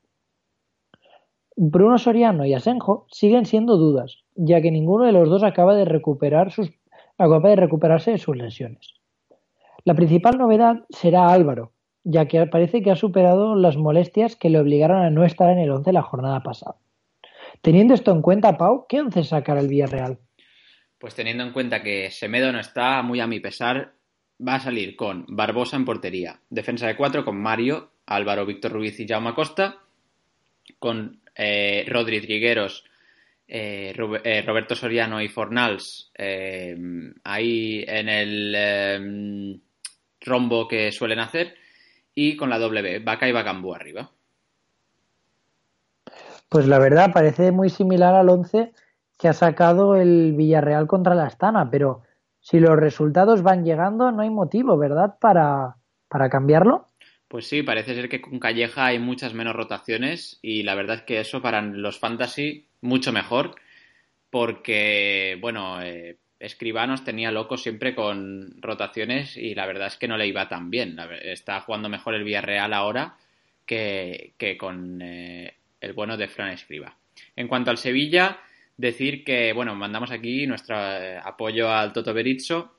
Bruno 1.56 1.98
Soriano 1.98 2.46
y 2.46 2.54
Asenjo 2.54 3.06
siguen 3.10 3.46
siendo 3.46 3.76
dudas, 3.76 4.22
ya 4.36 4.60
que 4.60 4.70
ninguno 4.70 5.06
de 5.06 5.12
los 5.12 5.28
dos 5.28 5.42
acaba 5.42 5.74
de, 5.74 5.84
recuperar 5.84 6.52
acaba 7.18 7.48
de 7.48 7.56
recuperarse 7.56 8.12
de 8.12 8.18
sus 8.18 8.36
lesiones. 8.36 8.94
La 9.84 9.94
principal 9.94 10.38
novedad 10.38 10.84
será 10.88 11.32
Álvaro, 11.32 11.72
ya 12.04 12.26
que 12.26 12.46
parece 12.46 12.82
que 12.82 12.90
ha 12.90 12.96
superado 12.96 13.54
las 13.54 13.76
molestias 13.76 14.36
que 14.36 14.50
le 14.50 14.58
obligaron 14.58 15.02
a 15.02 15.10
no 15.10 15.24
estar 15.24 15.50
en 15.50 15.58
el 15.58 15.70
11 15.70 15.92
la 15.92 16.02
jornada 16.02 16.40
pasada. 16.40 16.76
Teniendo 17.62 17.94
esto 17.94 18.12
en 18.12 18.22
cuenta, 18.22 18.56
Pau, 18.56 18.86
¿qué 18.88 19.00
once 19.00 19.24
sacará 19.24 19.60
el 19.60 19.68
Villarreal? 19.68 20.18
Pues 20.98 21.14
teniendo 21.14 21.44
en 21.44 21.52
cuenta 21.52 21.82
que 21.82 22.10
Semedo 22.10 22.52
no 22.52 22.60
está, 22.60 23.02
muy 23.02 23.20
a 23.20 23.26
mi 23.26 23.40
pesar, 23.40 23.92
va 24.46 24.54
a 24.54 24.60
salir 24.60 24.96
con 24.96 25.24
Barbosa 25.28 25.76
en 25.76 25.84
portería, 25.84 26.40
defensa 26.48 26.86
de 26.86 26.96
cuatro 26.96 27.24
con 27.24 27.40
Mario, 27.40 27.90
Álvaro, 28.06 28.46
Víctor 28.46 28.72
Ruiz 28.72 28.98
y 29.00 29.06
Jaume 29.06 29.34
Costa, 29.34 29.78
con 30.78 31.20
eh, 31.34 31.84
Rodri 31.88 32.20
Trigueros, 32.20 32.84
eh, 33.52 33.92
eh, 34.22 34.42
Roberto 34.46 34.76
Soriano 34.76 35.20
y 35.20 35.26
Fornals 35.26 36.12
eh, 36.16 36.76
ahí 37.24 37.84
en 37.84 38.08
el 38.08 39.60
rombo 40.20 40.68
que 40.68 40.92
suelen 40.92 41.18
hacer, 41.18 41.56
y 42.14 42.36
con 42.36 42.50
la 42.50 42.58
W, 42.58 43.00
Vaca 43.00 43.28
y 43.28 43.32
Bacambú 43.32 43.74
arriba. 43.74 44.10
Pues 46.48 46.66
la 46.66 46.78
verdad 46.78 47.12
parece 47.12 47.52
muy 47.52 47.70
similar 47.70 48.14
al 48.14 48.28
11 48.28 48.72
que 49.18 49.28
ha 49.28 49.32
sacado 49.32 49.96
el 49.96 50.34
Villarreal 50.34 50.86
contra 50.86 51.14
la 51.14 51.26
Astana, 51.26 51.70
pero 51.70 52.02
si 52.40 52.58
los 52.58 52.76
resultados 52.76 53.42
van 53.42 53.64
llegando 53.64 54.10
no 54.10 54.22
hay 54.22 54.30
motivo, 54.30 54.76
¿verdad?, 54.76 55.16
para, 55.20 55.76
para 56.08 56.28
cambiarlo. 56.28 56.86
Pues 57.28 57.46
sí, 57.46 57.62
parece 57.62 57.94
ser 57.94 58.08
que 58.08 58.20
con 58.20 58.40
Calleja 58.40 58.86
hay 58.86 58.98
muchas 58.98 59.34
menos 59.34 59.54
rotaciones 59.54 60.40
y 60.42 60.64
la 60.64 60.74
verdad 60.74 60.96
es 60.96 61.02
que 61.02 61.20
eso 61.20 61.40
para 61.40 61.62
los 61.62 62.00
fantasy 62.00 62.66
mucho 62.80 63.12
mejor 63.12 63.54
porque, 64.30 65.38
bueno, 65.40 65.80
eh, 65.82 66.18
Escribanos 66.40 67.04
tenía 67.04 67.30
loco 67.30 67.58
siempre 67.58 67.94
con 67.94 68.60
rotaciones 68.62 69.36
y 69.36 69.54
la 69.54 69.66
verdad 69.66 69.88
es 69.88 69.98
que 69.98 70.08
no 70.08 70.16
le 70.16 70.26
iba 70.26 70.48
tan 70.48 70.70
bien. 70.70 70.96
Está 71.22 71.60
jugando 71.60 71.90
mejor 71.90 72.14
el 72.14 72.24
Villarreal 72.24 72.72
ahora 72.72 73.18
que, 73.66 74.32
que 74.38 74.56
con 74.56 75.02
eh, 75.02 75.54
el 75.82 75.92
bueno 75.92 76.16
de 76.16 76.28
Fran 76.28 76.48
Escriba. 76.48 76.96
En 77.36 77.46
cuanto 77.46 77.70
al 77.70 77.76
Sevilla, 77.76 78.38
decir 78.78 79.22
que, 79.22 79.52
bueno, 79.52 79.74
mandamos 79.74 80.10
aquí 80.10 80.46
nuestro 80.46 80.76
eh, 80.76 81.20
apoyo 81.22 81.70
al 81.70 81.92
Toto 81.92 82.14
Berizzo, 82.14 82.74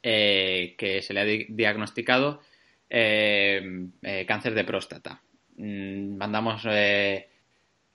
eh, 0.00 0.76
que 0.78 1.02
se 1.02 1.12
le 1.12 1.20
ha 1.20 1.24
di 1.24 1.46
diagnosticado 1.48 2.40
cáncer 2.88 4.54
de 4.54 4.64
próstata. 4.64 5.20
Mm, 5.56 6.16
mandamos 6.16 6.62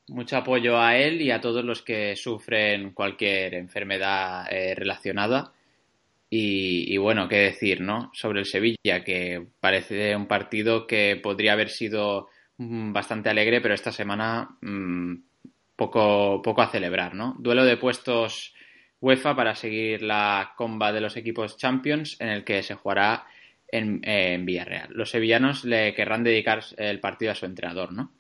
mucho 0.08 0.38
apoyo 0.38 0.80
a 0.80 0.98
él 0.98 1.22
y 1.22 1.32
a 1.32 1.42
todos 1.42 1.64
los 1.64 1.82
que 1.82 2.16
sufren 2.16 2.92
cualquier 2.92 3.56
enfermedad 3.56 4.46
eh, 4.52 4.76
relacionada. 4.76 5.54
Y, 6.30 6.92
y, 6.94 6.98
bueno, 6.98 7.28
qué 7.28 7.38
decir, 7.38 7.82
¿no? 7.82 8.10
Sobre 8.14 8.40
el 8.40 8.46
Sevilla, 8.48 9.04
que 9.04 9.46
parece 9.60 10.16
un 10.16 10.26
partido 10.26 10.88
que 10.88 11.20
podría 11.22 11.54
haber 11.54 11.70
sido 11.70 12.28
mm, 12.58 12.92
bastante 12.92 13.30
alegre, 13.30 13.62
pero 13.62 13.76
esta 13.76 13.92
semana 13.92 14.58
mmm, 14.62 15.16
poco, 15.76 16.42
poco 16.42 16.62
a 16.64 16.72
celebrar, 16.72 17.14
¿no? 17.14 17.36
Duelo 17.40 17.64
de 17.66 17.78
puestos 17.78 18.56
UEFA 19.00 19.36
para 19.36 19.54
seguir 19.54 20.02
la 20.02 20.54
comba 20.58 20.92
de 20.92 21.02
los 21.02 21.18
equipos 21.18 21.58
Champions, 21.58 22.18
en 22.20 22.30
el 22.30 22.44
que 22.44 22.64
se 22.64 22.76
jugará 22.76 23.28
en, 23.68 24.00
en 24.04 24.46
Villarreal. 24.46 24.90
Los 24.92 25.12
sevillanos 25.12 25.66
le 25.66 25.94
querrán 25.94 26.24
dedicar 26.24 26.64
el 26.78 27.00
partido 27.00 27.32
a 27.32 27.36
su 27.36 27.46
entrenador, 27.46 27.92
¿no? 27.92 28.12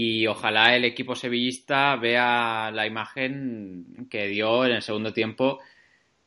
Y 0.00 0.28
ojalá 0.28 0.76
el 0.76 0.84
equipo 0.84 1.16
sevillista 1.16 1.96
vea 1.96 2.70
la 2.70 2.86
imagen 2.86 4.06
que 4.08 4.28
dio 4.28 4.64
en 4.64 4.76
el 4.76 4.82
segundo 4.82 5.12
tiempo 5.12 5.58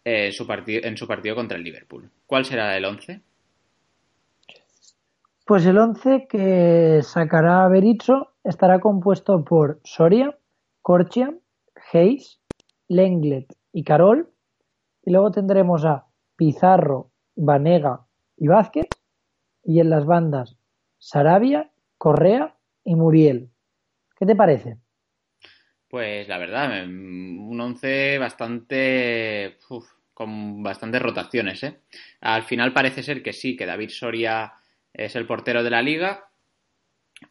eh, 0.04 0.26
en, 0.26 0.34
su 0.34 0.46
partido, 0.46 0.82
en 0.84 0.98
su 0.98 1.08
partido 1.08 1.36
contra 1.36 1.58
el 1.58 1.64
Liverpool. 1.64 2.10
¿Cuál 2.26 2.44
será 2.44 2.76
el 2.76 2.84
11? 2.84 3.22
Pues 5.46 5.66
el 5.66 5.78
11 5.78 6.28
que 6.30 7.00
sacará 7.02 7.66
Berizzo 7.70 8.34
estará 8.44 8.82
compuesto 8.82 9.46
por 9.46 9.80
Soria, 9.86 10.38
Corchia, 10.82 11.34
Hayes, 11.94 12.42
Lenglet 12.90 13.56
y 13.72 13.86
Carol. 13.86 14.34
Y 15.06 15.12
luego 15.12 15.32
tendremos 15.32 15.86
a 15.86 16.08
Pizarro, 16.36 17.12
Vanega 17.38 18.06
y 18.36 18.48
Vázquez. 18.50 18.88
Y 19.64 19.80
en 19.80 19.90
las 19.90 20.06
bandas 20.06 20.58
Sarabia, 21.00 21.72
Correa 21.98 22.58
y 22.84 22.96
Muriel. 22.96 23.51
¿Qué 24.22 24.28
te 24.28 24.36
parece? 24.38 24.78
Pues 25.88 26.28
la 26.30 26.38
verdad, 26.38 26.86
un 26.86 27.60
11 27.60 28.18
bastante. 28.18 29.58
con 30.14 30.64
bastantes 30.64 31.02
rotaciones, 31.02 31.64
¿eh? 31.64 31.80
Al 32.22 32.44
final 32.44 32.74
parece 32.74 33.04
ser 33.04 33.22
que 33.24 33.34
sí, 33.34 33.56
que 33.58 33.66
David 33.66 33.90
Soria 33.90 34.54
es 34.94 35.16
el 35.16 35.28
portero 35.28 35.64
de 35.64 35.70
la 35.70 35.82
liga. 35.82 36.30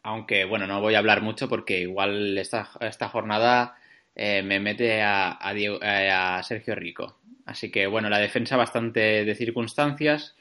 Aunque, 0.03 0.45
bueno, 0.45 0.67
no 0.67 0.81
voy 0.81 0.95
a 0.95 0.99
hablar 0.99 1.21
mucho 1.21 1.49
porque 1.49 1.79
igual 1.81 2.37
esta, 2.37 2.69
esta 2.81 3.09
jornada 3.09 3.75
eh, 4.15 4.41
me 4.43 4.59
mete 4.59 5.01
a, 5.01 5.37
a, 5.39 5.53
Diego- 5.53 5.79
eh, 5.81 6.09
a 6.11 6.41
Sergio 6.43 6.75
Rico. 6.75 7.19
Así 7.45 7.71
que, 7.71 7.87
bueno, 7.87 8.09
la 8.09 8.19
defensa 8.19 8.55
bastante 8.57 9.25
de 9.25 9.35
circunstancias. 9.35 10.35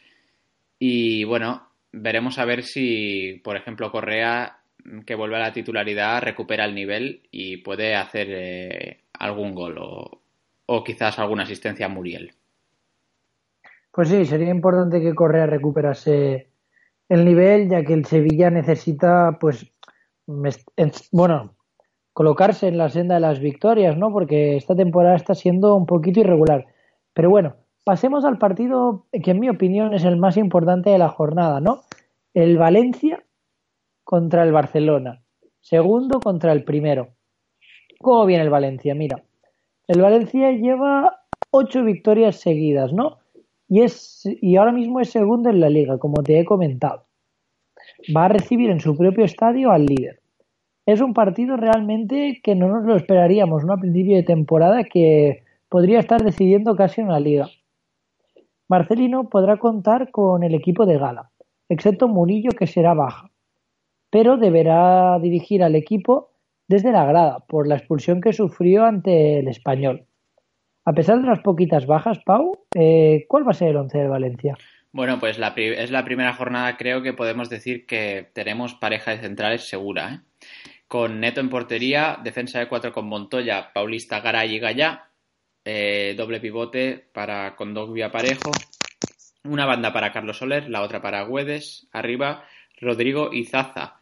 Y 0.80 1.24
bueno, 1.24 1.70
veremos 1.92 2.38
a 2.38 2.46
ver 2.46 2.64
si, 2.64 3.40
por 3.44 3.56
ejemplo, 3.56 3.92
Correa, 3.92 4.59
que 5.06 5.14
vuelve 5.14 5.36
a 5.36 5.40
la 5.40 5.52
titularidad, 5.52 6.22
recupera 6.22 6.64
el 6.64 6.74
nivel 6.74 7.22
y 7.30 7.58
puede 7.58 7.94
hacer 7.94 8.28
eh, 8.30 9.00
algún 9.12 9.54
gol 9.54 9.78
o, 9.78 10.20
o 10.66 10.84
quizás 10.84 11.18
alguna 11.18 11.42
asistencia 11.42 11.86
a 11.86 11.88
Muriel. 11.88 12.32
Pues 13.92 14.08
sí, 14.08 14.24
sería 14.24 14.50
importante 14.50 15.00
que 15.00 15.14
Correa 15.14 15.46
recuperase 15.46 16.48
el 17.08 17.24
nivel, 17.24 17.68
ya 17.68 17.82
que 17.82 17.92
el 17.92 18.04
Sevilla 18.04 18.50
necesita, 18.50 19.36
pues, 19.40 19.72
bueno, 21.10 21.56
colocarse 22.12 22.68
en 22.68 22.78
la 22.78 22.88
senda 22.88 23.16
de 23.16 23.20
las 23.20 23.40
victorias, 23.40 23.96
¿no? 23.96 24.12
Porque 24.12 24.56
esta 24.56 24.76
temporada 24.76 25.16
está 25.16 25.34
siendo 25.34 25.74
un 25.74 25.86
poquito 25.86 26.20
irregular. 26.20 26.66
Pero 27.14 27.30
bueno, 27.30 27.56
pasemos 27.82 28.24
al 28.24 28.38
partido 28.38 29.06
que 29.10 29.32
en 29.32 29.40
mi 29.40 29.48
opinión 29.48 29.92
es 29.92 30.04
el 30.04 30.16
más 30.16 30.36
importante 30.36 30.90
de 30.90 30.98
la 30.98 31.08
jornada, 31.08 31.60
¿no? 31.60 31.82
El 32.32 32.58
Valencia 32.58 33.24
contra 34.10 34.42
el 34.42 34.50
Barcelona. 34.50 35.22
Segundo 35.60 36.18
contra 36.18 36.50
el 36.50 36.64
primero. 36.64 37.10
¿Cómo 38.00 38.26
viene 38.26 38.42
el 38.42 38.50
Valencia? 38.50 38.92
Mira, 38.92 39.22
el 39.86 40.02
Valencia 40.02 40.50
lleva 40.50 41.20
ocho 41.52 41.84
victorias 41.84 42.40
seguidas, 42.40 42.92
¿no? 42.92 43.18
Y, 43.68 43.82
es, 43.82 44.22
y 44.24 44.56
ahora 44.56 44.72
mismo 44.72 44.98
es 44.98 45.10
segundo 45.10 45.48
en 45.48 45.60
la 45.60 45.68
liga, 45.68 45.98
como 45.98 46.24
te 46.24 46.40
he 46.40 46.44
comentado. 46.44 47.04
Va 48.16 48.24
a 48.24 48.30
recibir 48.30 48.70
en 48.70 48.80
su 48.80 48.96
propio 48.96 49.24
estadio 49.24 49.70
al 49.70 49.86
líder. 49.86 50.18
Es 50.86 51.00
un 51.00 51.14
partido 51.14 51.56
realmente 51.56 52.40
que 52.42 52.56
no 52.56 52.66
nos 52.66 52.84
lo 52.84 52.96
esperaríamos, 52.96 53.64
¿no? 53.64 53.74
A 53.74 53.78
principio 53.78 54.16
de 54.16 54.24
temporada 54.24 54.82
que 54.82 55.44
podría 55.68 56.00
estar 56.00 56.20
decidiendo 56.20 56.74
casi 56.74 57.00
una 57.00 57.20
liga. 57.20 57.48
Marcelino 58.66 59.28
podrá 59.28 59.58
contar 59.58 60.10
con 60.10 60.42
el 60.42 60.56
equipo 60.56 60.84
de 60.84 60.98
gala, 60.98 61.30
excepto 61.68 62.08
Murillo 62.08 62.50
que 62.58 62.66
será 62.66 62.94
baja, 62.94 63.29
pero 64.10 64.36
deberá 64.36 65.18
dirigir 65.20 65.62
al 65.62 65.76
equipo 65.76 66.30
desde 66.68 66.92
la 66.92 67.04
grada 67.04 67.44
por 67.48 67.66
la 67.66 67.76
expulsión 67.76 68.20
que 68.20 68.32
sufrió 68.32 68.84
ante 68.84 69.38
el 69.38 69.48
español. 69.48 70.06
A 70.84 70.92
pesar 70.92 71.20
de 71.20 71.26
las 71.28 71.40
poquitas 71.40 71.86
bajas, 71.86 72.18
Pau, 72.24 72.64
eh, 72.74 73.24
¿cuál 73.28 73.46
va 73.46 73.50
a 73.50 73.54
ser 73.54 73.68
el 73.68 73.76
once 73.76 73.98
de 73.98 74.08
Valencia? 74.08 74.56
Bueno, 74.92 75.20
pues 75.20 75.38
la 75.38 75.54
es 75.56 75.90
la 75.90 76.04
primera 76.04 76.32
jornada, 76.32 76.76
creo 76.76 77.02
que 77.02 77.12
podemos 77.12 77.48
decir 77.48 77.86
que 77.86 78.28
tenemos 78.32 78.74
pareja 78.74 79.12
de 79.12 79.18
centrales 79.18 79.68
segura, 79.68 80.14
¿eh? 80.14 80.20
Con 80.88 81.20
Neto 81.20 81.40
en 81.40 81.50
portería, 81.50 82.18
defensa 82.24 82.58
de 82.58 82.66
cuatro 82.66 82.92
con 82.92 83.06
Montoya, 83.06 83.72
Paulista, 83.72 84.20
Garay 84.20 84.56
y 84.56 84.58
Gallá, 84.58 85.10
eh, 85.64 86.14
doble 86.16 86.40
pivote 86.40 87.08
para 87.12 87.54
Condogbia 87.54 88.10
Parejo, 88.10 88.50
una 89.44 89.66
banda 89.66 89.92
para 89.92 90.10
Carlos 90.10 90.38
Soler, 90.38 90.68
la 90.68 90.82
otra 90.82 91.00
para 91.00 91.22
Güedes, 91.22 91.88
arriba 91.92 92.44
Rodrigo 92.80 93.30
y 93.32 93.44
Zaza, 93.44 93.99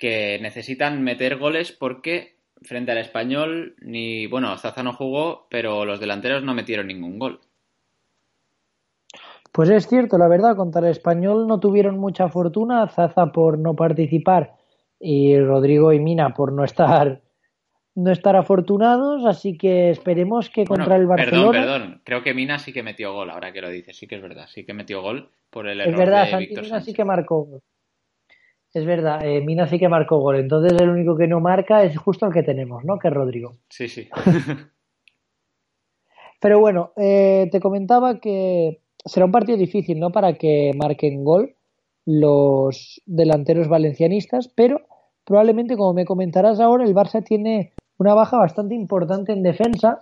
que 0.00 0.38
necesitan 0.40 1.02
meter 1.02 1.36
goles 1.36 1.70
porque 1.70 2.34
frente 2.62 2.90
al 2.90 2.98
español, 2.98 3.76
ni 3.80 4.26
bueno, 4.26 4.56
Zaza 4.56 4.82
no 4.82 4.94
jugó, 4.94 5.46
pero 5.50 5.84
los 5.84 6.00
delanteros 6.00 6.42
no 6.42 6.54
metieron 6.54 6.86
ningún 6.86 7.18
gol. 7.18 7.40
Pues 9.52 9.68
es 9.68 9.86
cierto, 9.86 10.16
la 10.16 10.28
verdad, 10.28 10.56
contra 10.56 10.80
el 10.80 10.88
español 10.88 11.46
no 11.46 11.60
tuvieron 11.60 11.98
mucha 11.98 12.28
fortuna, 12.28 12.88
Zaza 12.88 13.26
por 13.26 13.58
no 13.58 13.74
participar 13.74 14.54
y 14.98 15.38
Rodrigo 15.38 15.92
y 15.92 16.00
Mina 16.00 16.30
por 16.30 16.52
no 16.52 16.64
estar 16.64 17.20
no 17.94 18.12
estar 18.12 18.36
afortunados, 18.36 19.26
así 19.26 19.58
que 19.58 19.90
esperemos 19.90 20.48
que 20.48 20.64
Bueno, 20.64 20.84
contra 20.84 20.96
el 20.96 21.06
Barcelona 21.06 21.50
Perdón, 21.50 21.80
perdón. 21.80 22.00
Creo 22.04 22.22
que 22.22 22.32
Mina 22.32 22.58
sí 22.58 22.72
que 22.72 22.82
metió 22.82 23.12
gol, 23.12 23.30
ahora 23.30 23.52
que 23.52 23.60
lo 23.60 23.68
dices. 23.68 23.96
Sí 23.96 24.06
que 24.06 24.14
es 24.14 24.22
verdad. 24.22 24.46
Sí 24.48 24.64
que 24.64 24.72
metió 24.72 25.02
gol 25.02 25.28
por 25.50 25.68
el 25.68 25.80
error 25.80 25.92
es 25.92 25.98
verdad, 25.98 26.24
de 26.24 26.30
Santi 26.30 26.46
Víctor 26.46 26.64
Mina 26.64 26.76
Sánchez. 26.76 26.86
sí 26.86 26.94
que 26.94 27.04
marcó 27.04 27.42
gol. 27.42 27.62
Es 28.72 28.86
verdad, 28.86 29.26
eh, 29.26 29.40
Mina 29.40 29.66
sí 29.66 29.78
que 29.78 29.88
marcó 29.88 30.18
gol, 30.18 30.36
entonces 30.36 30.80
el 30.80 30.88
único 30.88 31.16
que 31.16 31.26
no 31.26 31.40
marca 31.40 31.82
es 31.82 31.98
justo 31.98 32.26
el 32.26 32.32
que 32.32 32.44
tenemos, 32.44 32.84
¿no? 32.84 32.98
Que 32.98 33.08
es 33.08 33.14
Rodrigo. 33.14 33.56
Sí, 33.68 33.88
sí. 33.88 34.08
Pero 36.40 36.58
bueno, 36.60 36.92
eh, 36.96 37.48
te 37.50 37.60
comentaba 37.60 38.20
que 38.20 38.80
será 39.04 39.26
un 39.26 39.32
partido 39.32 39.58
difícil, 39.58 39.98
¿no? 39.98 40.10
Para 40.10 40.34
que 40.34 40.70
marquen 40.76 41.24
gol 41.24 41.54
los 42.06 43.02
delanteros 43.06 43.68
valencianistas, 43.68 44.48
pero 44.48 44.80
probablemente, 45.24 45.76
como 45.76 45.92
me 45.92 46.06
comentarás 46.06 46.60
ahora, 46.60 46.84
el 46.84 46.94
Barça 46.94 47.22
tiene 47.22 47.72
una 47.98 48.14
baja 48.14 48.38
bastante 48.38 48.74
importante 48.74 49.32
en 49.32 49.42
defensa 49.42 50.00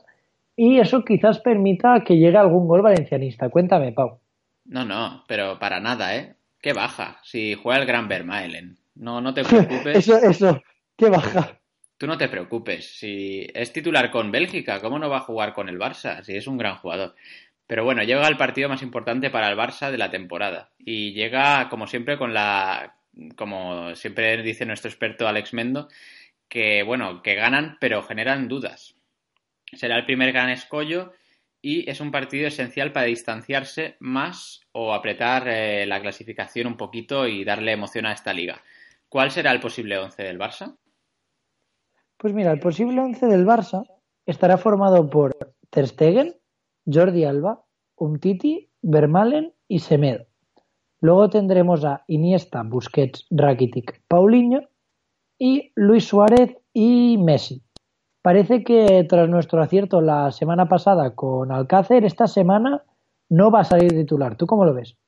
y 0.57 0.79
eso 0.79 1.05
quizás 1.05 1.41
permita 1.41 2.05
que 2.05 2.17
llegue 2.17 2.37
algún 2.37 2.69
gol 2.69 2.83
valencianista. 2.83 3.49
Cuéntame, 3.49 3.93
Pau. 3.93 4.19
No, 4.65 4.85
no, 4.85 5.25
pero 5.27 5.59
para 5.59 5.81
nada, 5.81 6.15
¿eh? 6.17 6.35
Qué 6.61 6.73
baja. 6.73 7.21
Si 7.23 7.55
juega 7.55 7.81
el 7.81 7.87
Gran 7.87 8.09
Vermaelen. 8.09 8.79
No, 8.95 9.21
no 9.21 9.33
te 9.33 9.45
preocupes. 9.45 9.97
Eso, 9.97 10.17
eso, 10.19 10.63
qué 10.97 11.09
baja. 11.09 11.59
Tú 11.97 12.07
no 12.07 12.19
te 12.19 12.29
preocupes. 12.29 12.99
Si 12.99 13.47
es 13.55 13.73
titular 13.73 14.11
con 14.11 14.31
Bélgica, 14.31 14.81
¿cómo 14.81 14.99
no 14.99 15.11
va 15.11 15.19
a 15.19 15.23
jugar 15.23 15.53
con 15.53 15.69
el 15.69 15.79
Barça? 15.79 16.23
Si 16.23 16.37
es 16.37 16.47
un 16.47 16.59
gran 16.59 16.77
jugador. 16.77 17.15
Pero 17.67 17.85
bueno, 17.85 18.03
llega 18.03 18.27
el 18.27 18.37
partido 18.37 18.69
más 18.69 18.83
importante 18.83 19.31
para 19.31 19.51
el 19.51 19.59
Barça 19.59 19.91
de 19.91 19.99
la 19.99 20.11
temporada. 20.11 20.71
Y 20.79 21.13
llega, 21.13 21.69
como 21.69 21.87
siempre, 21.87 22.17
con 22.17 22.33
la. 22.33 22.95
Como 23.37 23.95
siempre 23.97 24.41
dice 24.43 24.65
nuestro 24.65 24.89
experto 24.89 25.27
Alex 25.27 25.53
Mendo, 25.53 25.89
que 26.49 26.85
bueno, 26.85 27.21
que 27.23 27.35
ganan, 27.35 27.77
pero 27.81 28.03
generan 28.03 28.47
dudas. 28.47 28.95
Será 29.73 29.97
el 29.97 30.07
primer 30.07 30.33
gran 30.33 30.51
escollo 30.51 31.13
y 31.61 31.89
es 31.91 32.01
un 32.01 32.11
partido 32.11 32.47
esencial 32.47 32.93
para 32.93 33.07
distanciarse 33.07 33.97
más 34.01 34.61
o 34.73 34.95
apretar 34.95 35.49
eh, 35.49 35.87
la 35.87 36.01
clasificación 36.01 36.67
un 36.67 36.77
poquito 36.77 37.27
y 37.27 37.45
darle 37.45 37.73
emoción 37.73 38.07
a 38.07 38.13
esta 38.13 38.33
liga. 38.33 38.63
¿Cuál 39.09 39.31
será 39.31 39.53
el 39.53 39.61
posible 39.61 39.99
11 39.99 40.23
del 40.23 40.39
Barça? 40.39 40.77
Pues 42.19 42.35
mira, 42.35 42.51
el 42.51 42.59
posible 42.59 43.01
once 43.01 43.27
del 43.27 43.47
Barça 43.47 43.85
estará 44.27 44.59
formado 44.59 45.09
por 45.09 45.37
Ter 45.71 45.87
Stegen, 45.87 46.37
Jordi 46.85 47.25
Alba, 47.25 47.65
Umtiti, 47.97 48.71
Vermalen 48.83 49.55
y 49.69 49.79
Semedo. 49.79 50.27
Luego 51.01 51.31
tendremos 51.31 51.85
a 51.85 52.03
Iniesta, 52.09 52.63
Busquets, 52.65 53.25
Rakitic, 53.31 54.03
Paulinho 54.09 54.69
y 55.39 55.73
Luis 55.77 56.07
Suárez 56.07 56.57
y 56.73 57.17
Messi. 57.19 57.63
Parece 58.29 58.63
que 58.63 59.07
tras 59.09 59.27
nuestro 59.27 59.63
acierto 59.63 60.03
la 60.03 60.31
semana 60.33 60.69
pasada 60.69 61.15
con 61.15 61.51
Alcácer, 61.51 62.05
esta 62.05 62.27
semana 62.27 62.83
no 63.31 63.51
va 63.51 63.61
a 63.61 63.65
salir 63.65 63.89
titular. 63.89 64.37
¿Tú 64.37 64.47
cómo 64.47 64.67
lo 64.67 64.75
ves? 64.75 64.99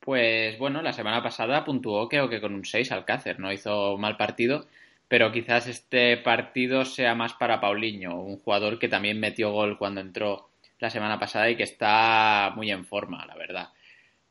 Pues 0.00 0.58
bueno, 0.58 0.82
la 0.82 0.92
semana 0.92 1.22
pasada 1.22 1.64
puntuó 1.64 2.08
creo 2.08 2.28
que 2.28 2.40
con 2.40 2.54
un 2.54 2.64
6 2.64 2.90
Alcácer, 2.90 3.38
no 3.38 3.52
hizo 3.52 3.96
mal 3.96 4.16
partido, 4.16 4.66
pero 5.06 5.30
quizás 5.30 5.68
este 5.68 6.16
partido 6.16 6.84
sea 6.84 7.14
más 7.14 7.32
para 7.34 7.60
Paulinho, 7.60 8.20
un 8.20 8.40
jugador 8.40 8.80
que 8.80 8.88
también 8.88 9.20
metió 9.20 9.52
gol 9.52 9.78
cuando 9.78 10.00
entró 10.00 10.48
la 10.80 10.90
semana 10.90 11.16
pasada 11.16 11.48
y 11.48 11.54
que 11.54 11.62
está 11.62 12.52
muy 12.56 12.72
en 12.72 12.84
forma, 12.84 13.24
la 13.24 13.36
verdad. 13.36 13.68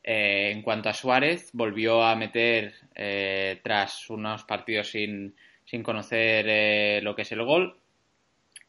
Eh, 0.04 0.50
en 0.52 0.60
cuanto 0.60 0.90
a 0.90 0.92
Suárez, 0.92 1.48
volvió 1.54 2.04
a 2.04 2.14
meter 2.14 2.74
eh, 2.94 3.58
tras 3.64 4.10
unos 4.10 4.44
partidos 4.44 4.90
sin, 4.90 5.34
sin 5.64 5.82
conocer 5.82 6.44
eh, 6.46 7.00
lo 7.02 7.16
que 7.16 7.22
es 7.22 7.32
el 7.32 7.42
gol 7.42 7.77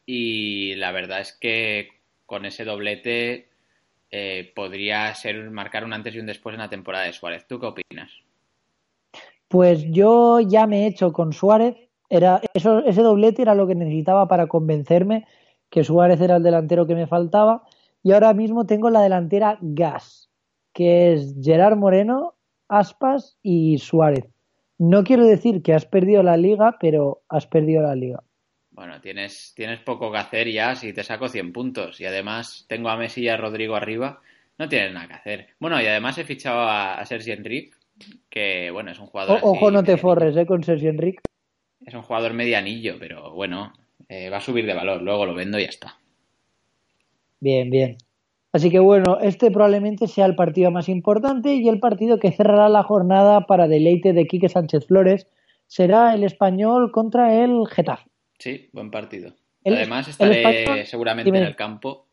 y 0.06 0.74
la 0.76 0.92
verdad 0.92 1.20
es 1.20 1.32
que 1.32 1.88
con 2.26 2.44
ese 2.44 2.64
doblete 2.64 3.48
eh, 4.10 4.52
podría 4.54 5.14
ser 5.14 5.50
marcar 5.50 5.84
un 5.84 5.92
antes 5.92 6.14
y 6.14 6.18
un 6.18 6.26
después 6.26 6.54
en 6.54 6.60
la 6.60 6.70
temporada 6.70 7.04
de 7.04 7.12
Suárez. 7.12 7.46
¿Tú 7.46 7.60
qué 7.60 7.66
opinas? 7.66 8.10
Pues 9.48 9.84
yo 9.90 10.40
ya 10.40 10.66
me 10.66 10.82
he 10.82 10.86
hecho 10.86 11.12
con 11.12 11.32
Suárez. 11.32 11.76
Era, 12.08 12.40
ese 12.54 13.02
doblete 13.02 13.42
era 13.42 13.54
lo 13.54 13.66
que 13.66 13.74
necesitaba 13.74 14.26
para 14.26 14.48
convencerme 14.48 15.26
que 15.70 15.84
Suárez 15.84 16.20
era 16.20 16.36
el 16.36 16.42
delantero 16.42 16.86
que 16.86 16.96
me 16.96 17.06
faltaba. 17.06 17.62
Y 18.02 18.12
ahora 18.12 18.34
mismo 18.34 18.66
tengo 18.66 18.90
la 18.90 19.02
delantera 19.02 19.58
gas, 19.60 20.30
que 20.72 21.12
es 21.12 21.36
Gerard 21.40 21.76
Moreno, 21.76 22.34
Aspas 22.68 23.38
y 23.42 23.78
Suárez. 23.78 24.24
No 24.78 25.04
quiero 25.04 25.26
decir 25.26 25.62
que 25.62 25.74
has 25.74 25.84
perdido 25.84 26.22
la 26.22 26.36
liga, 26.36 26.78
pero 26.80 27.22
has 27.28 27.46
perdido 27.46 27.82
la 27.82 27.94
liga. 27.94 28.22
Bueno, 28.80 28.98
tienes, 29.02 29.52
tienes 29.54 29.78
poco 29.80 30.10
que 30.10 30.16
hacer 30.16 30.50
ya 30.50 30.74
si 30.74 30.94
te 30.94 31.04
saco 31.04 31.28
100 31.28 31.52
puntos. 31.52 32.00
Y 32.00 32.06
además 32.06 32.64
tengo 32.66 32.88
a 32.88 32.96
Messi 32.96 33.20
y 33.24 33.28
a 33.28 33.36
Rodrigo 33.36 33.76
arriba. 33.76 34.22
No 34.56 34.70
tienes 34.70 34.94
nada 34.94 35.06
que 35.06 35.12
hacer. 35.12 35.48
Bueno, 35.58 35.78
y 35.82 35.86
además 35.86 36.16
he 36.16 36.24
fichado 36.24 36.60
a, 36.60 36.94
a 36.94 37.04
Sergi 37.04 37.32
Enrique, 37.32 37.72
que 38.30 38.70
bueno, 38.70 38.90
es 38.90 38.98
un 38.98 39.04
jugador. 39.06 39.38
O- 39.42 39.50
ojo, 39.50 39.70
no 39.70 39.84
te 39.84 39.98
forres 39.98 40.34
eh, 40.34 40.46
con 40.46 40.64
Sergio 40.64 40.88
Enrique. 40.88 41.18
es 41.84 41.92
un 41.92 42.00
jugador 42.00 42.32
medianillo, 42.32 42.96
pero 42.98 43.32
bueno, 43.34 43.74
eh, 44.08 44.30
va 44.30 44.38
a 44.38 44.40
subir 44.40 44.64
de 44.64 44.72
valor. 44.72 45.02
Luego 45.02 45.26
lo 45.26 45.34
vendo 45.34 45.58
y 45.58 45.64
ya 45.64 45.68
está. 45.68 45.98
Bien, 47.38 47.68
bien. 47.68 47.96
Así 48.52 48.70
que 48.70 48.78
bueno, 48.78 49.18
este 49.20 49.50
probablemente 49.50 50.06
sea 50.08 50.24
el 50.24 50.34
partido 50.36 50.70
más 50.70 50.88
importante 50.88 51.54
y 51.54 51.68
el 51.68 51.80
partido 51.80 52.18
que 52.18 52.32
cerrará 52.32 52.70
la 52.70 52.82
jornada 52.82 53.42
para 53.46 53.68
deleite 53.68 54.14
de 54.14 54.26
Quique 54.26 54.48
Sánchez 54.48 54.86
Flores 54.86 55.26
será 55.66 56.14
el 56.14 56.24
español 56.24 56.90
contra 56.92 57.44
el 57.44 57.66
Getafe. 57.68 58.09
Sí, 58.40 58.70
buen 58.72 58.90
partido. 58.90 59.34
El- 59.62 59.74
Además 59.76 60.08
estaré 60.08 60.86
seguramente 60.86 61.26
dime. 61.28 61.38
en 61.38 61.44
el 61.44 61.54
campo. 61.56 62.06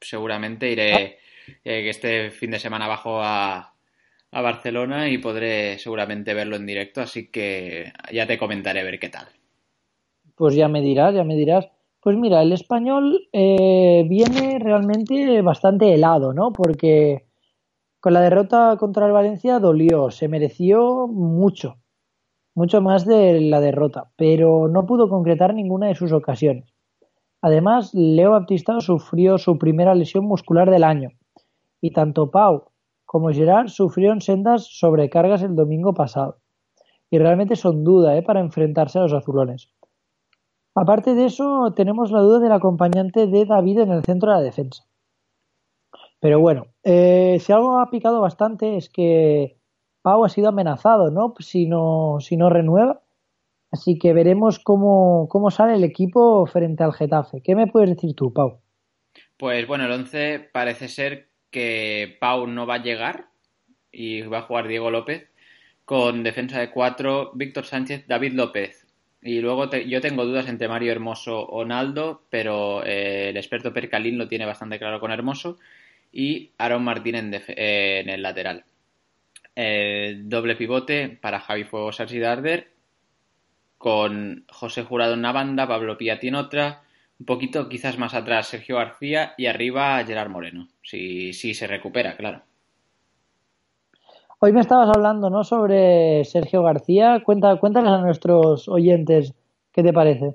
Seguramente 0.00 0.70
iré 0.70 0.92
Ah. 0.92 0.98
eh, 1.64 1.82
que 1.82 1.90
este 1.90 2.30
fin 2.32 2.50
de 2.50 2.58
semana 2.58 2.88
bajo 2.88 3.20
a, 3.22 3.72
a 4.32 4.40
Barcelona 4.42 5.08
y 5.08 5.18
podré 5.18 5.78
seguramente 5.78 6.34
verlo 6.34 6.56
en 6.56 6.66
directo, 6.66 7.00
así 7.00 7.30
que 7.30 7.92
ya 8.12 8.26
te 8.26 8.36
comentaré 8.36 8.80
a 8.80 8.84
ver 8.84 8.98
qué 8.98 9.08
tal. 9.08 9.28
Pues 10.34 10.54
ya 10.56 10.66
me 10.68 10.80
dirás, 10.82 11.14
ya 11.14 11.22
me 11.24 11.36
dirás. 11.36 11.68
Pues 12.00 12.16
mira, 12.16 12.42
el 12.42 12.52
español 12.52 13.28
eh, 13.32 14.04
viene 14.08 14.58
realmente 14.58 15.40
bastante 15.40 15.94
helado, 15.94 16.32
¿no? 16.32 16.52
Porque 16.52 17.26
con 18.00 18.12
la 18.12 18.20
derrota 18.20 18.76
contra 18.78 19.06
el 19.06 19.12
Valencia 19.12 19.58
dolió, 19.60 20.10
se 20.10 20.28
mereció 20.28 21.06
mucho, 21.06 21.78
mucho 22.56 22.80
más 22.80 23.04
de 23.04 23.40
la 23.42 23.60
derrota, 23.60 24.10
pero 24.16 24.66
no 24.66 24.86
pudo 24.86 25.10
concretar 25.10 25.54
ninguna 25.54 25.88
de 25.88 25.94
sus 25.94 26.12
ocasiones. 26.12 26.64
Además, 27.42 27.92
Leo 27.92 28.30
Baptistao 28.30 28.80
sufrió 28.80 29.36
su 29.36 29.58
primera 29.58 29.94
lesión 29.94 30.24
muscular 30.24 30.70
del 30.70 30.82
año 30.82 31.10
y 31.82 31.90
tanto 31.90 32.30
Pau 32.30 32.64
como 33.04 33.30
Gerard 33.30 33.68
sufrieron 33.68 34.22
sendas 34.22 34.66
sobrecargas 34.66 35.42
el 35.42 35.54
domingo 35.54 35.92
pasado. 35.92 36.38
Y 37.10 37.18
realmente 37.18 37.56
son 37.56 37.84
duda 37.84 38.16
¿eh? 38.16 38.22
para 38.22 38.40
enfrentarse 38.40 38.98
a 38.98 39.02
los 39.02 39.12
azulones. 39.12 39.70
Aparte 40.74 41.14
de 41.14 41.26
eso, 41.26 41.72
tenemos 41.76 42.10
la 42.10 42.20
duda 42.20 42.40
del 42.40 42.52
acompañante 42.52 43.26
de 43.26 43.44
David 43.44 43.80
en 43.80 43.92
el 43.92 44.02
centro 44.02 44.30
de 44.30 44.38
la 44.38 44.42
defensa. 44.42 44.84
Pero 46.20 46.40
bueno, 46.40 46.68
eh, 46.82 47.38
si 47.38 47.52
algo 47.52 47.78
ha 47.78 47.90
picado 47.90 48.20
bastante 48.22 48.78
es 48.78 48.88
que 48.88 49.55
Pau 50.06 50.24
ha 50.24 50.28
sido 50.28 50.50
amenazado, 50.50 51.10
¿no? 51.10 51.34
Si 51.40 51.66
no, 51.66 52.18
si 52.20 52.36
no 52.36 52.48
renueva. 52.48 53.02
Así 53.72 53.98
que 53.98 54.12
veremos 54.12 54.60
cómo, 54.60 55.50
sale 55.50 55.74
el 55.74 55.82
equipo 55.82 56.46
frente 56.46 56.84
al 56.84 56.92
Getafe. 56.92 57.40
¿Qué 57.42 57.56
me 57.56 57.66
puedes 57.66 57.90
decir 57.90 58.14
tú, 58.14 58.32
Pau? 58.32 58.60
Pues 59.36 59.66
bueno, 59.66 59.86
el 59.86 59.90
11 59.90 60.48
parece 60.52 60.86
ser 60.86 61.26
que 61.50 62.16
Pau 62.20 62.46
no 62.46 62.68
va 62.68 62.74
a 62.74 62.82
llegar 62.84 63.30
y 63.90 64.22
va 64.22 64.38
a 64.38 64.42
jugar 64.42 64.68
Diego 64.68 64.92
López 64.92 65.28
con 65.84 66.22
defensa 66.22 66.60
de 66.60 66.70
cuatro, 66.70 67.32
Víctor 67.34 67.64
Sánchez, 67.64 68.06
David 68.06 68.34
López. 68.34 68.86
Y 69.22 69.40
luego 69.40 69.68
te- 69.68 69.88
yo 69.88 70.00
tengo 70.00 70.24
dudas 70.24 70.48
entre 70.48 70.68
Mario 70.68 70.92
Hermoso 70.92 71.40
o 71.48 71.64
Naldo, 71.64 72.22
pero 72.30 72.84
eh, 72.86 73.30
el 73.30 73.36
experto 73.36 73.72
Percalín 73.72 74.18
lo 74.18 74.28
tiene 74.28 74.46
bastante 74.46 74.78
claro 74.78 75.00
con 75.00 75.10
Hermoso. 75.10 75.56
Y 76.12 76.52
Aaron 76.58 76.84
Martín 76.84 77.16
en, 77.16 77.32
def- 77.32 77.50
eh, 77.50 78.02
en 78.04 78.08
el 78.08 78.22
lateral. 78.22 78.62
El 79.56 80.28
doble 80.28 80.54
pivote 80.54 81.18
para 81.20 81.40
Javi 81.40 81.64
Fuegos 81.64 81.98
Arsi 81.98 82.20
Darder, 82.20 82.70
con 83.78 84.44
José 84.48 84.84
Jurado 84.84 85.14
en 85.14 85.18
una 85.18 85.32
banda, 85.32 85.66
Pablo 85.66 85.98
Piatti 85.98 86.28
en 86.28 86.36
otra, 86.36 86.82
un 87.18 87.26
poquito 87.26 87.68
quizás 87.68 87.98
más 87.98 88.14
atrás 88.14 88.46
Sergio 88.46 88.76
García 88.76 89.34
y 89.36 89.46
arriba 89.46 90.04
Gerard 90.04 90.30
Moreno, 90.30 90.68
si, 90.82 91.32
si 91.32 91.54
se 91.54 91.66
recupera, 91.66 92.16
claro. 92.16 92.42
Hoy 94.38 94.52
me 94.52 94.60
estabas 94.60 94.94
hablando, 94.94 95.30
¿no? 95.30 95.44
Sobre 95.44 96.22
Sergio 96.24 96.62
García. 96.62 97.22
Cuenta, 97.24 97.56
cuéntales 97.56 97.90
a 97.90 97.98
nuestros 98.02 98.68
oyentes 98.68 99.32
qué 99.72 99.82
te 99.82 99.94
parece. 99.94 100.34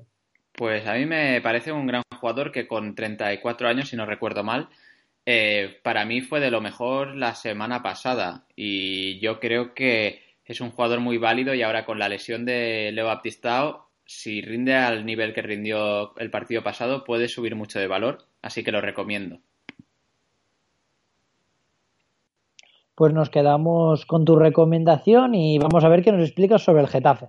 Pues 0.53 0.87
a 0.87 0.95
mí 0.95 1.05
me 1.05 1.39
parece 1.41 1.71
un 1.71 1.85
gran 1.85 2.01
jugador 2.19 2.51
que 2.51 2.67
con 2.67 2.95
34 2.95 3.67
años, 3.67 3.89
si 3.89 3.95
no 3.95 4.07
recuerdo 4.07 4.43
mal, 4.43 4.69
eh, 5.25 5.79
para 5.83 6.05
mí 6.05 6.21
fue 6.21 6.39
de 6.39 6.51
lo 6.51 6.61
mejor 6.61 7.15
la 7.15 7.35
semana 7.35 7.83
pasada 7.83 8.45
y 8.55 9.19
yo 9.19 9.39
creo 9.39 9.73
que 9.73 10.21
es 10.45 10.61
un 10.61 10.71
jugador 10.71 10.99
muy 10.99 11.17
válido 11.17 11.53
y 11.53 11.61
ahora 11.61 11.85
con 11.85 11.99
la 11.99 12.09
lesión 12.09 12.45
de 12.45 12.91
Leo 12.91 13.05
Baptistao, 13.05 13.89
si 14.05 14.41
rinde 14.41 14.75
al 14.75 15.05
nivel 15.05 15.33
que 15.33 15.41
rindió 15.41 16.17
el 16.17 16.31
partido 16.31 16.63
pasado, 16.63 17.03
puede 17.03 17.27
subir 17.27 17.55
mucho 17.55 17.79
de 17.79 17.87
valor, 17.87 18.25
así 18.41 18.63
que 18.63 18.71
lo 18.71 18.81
recomiendo. 18.81 19.39
Pues 22.95 23.13
nos 23.13 23.29
quedamos 23.29 24.05
con 24.05 24.25
tu 24.25 24.35
recomendación 24.35 25.33
y 25.33 25.57
vamos 25.57 25.83
a 25.83 25.89
ver 25.89 26.03
qué 26.03 26.11
nos 26.11 26.21
explicas 26.27 26.63
sobre 26.63 26.81
el 26.81 26.87
Getafe. 26.87 27.27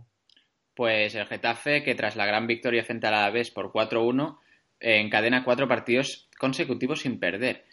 Pues 0.74 1.14
el 1.14 1.26
Getafe, 1.26 1.82
que 1.82 1.94
tras 1.94 2.16
la 2.16 2.26
gran 2.26 2.46
victoria 2.46 2.84
frente 2.84 3.06
al 3.06 3.14
Alavés 3.14 3.50
por 3.50 3.70
4-1, 3.72 4.38
eh, 4.80 5.00
encadena 5.00 5.44
cuatro 5.44 5.68
partidos 5.68 6.28
consecutivos 6.38 7.02
sin 7.02 7.20
perder. 7.20 7.64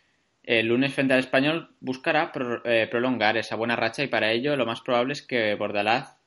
El 0.52 0.66
lunes 0.66 0.96
frente 0.96 1.14
al 1.14 1.20
Español 1.20 1.70
buscará 1.80 2.32
pro- 2.32 2.66
eh, 2.66 2.88
prolongar 2.90 3.38
esa 3.38 3.56
buena 3.56 3.76
racha 3.76 4.02
y 4.04 4.08
para 4.08 4.32
ello 4.32 4.56
lo 4.56 4.66
más 4.66 4.82
probable 4.82 5.14
es 5.14 5.22
que 5.22 5.54
Bordalás, 5.54 6.18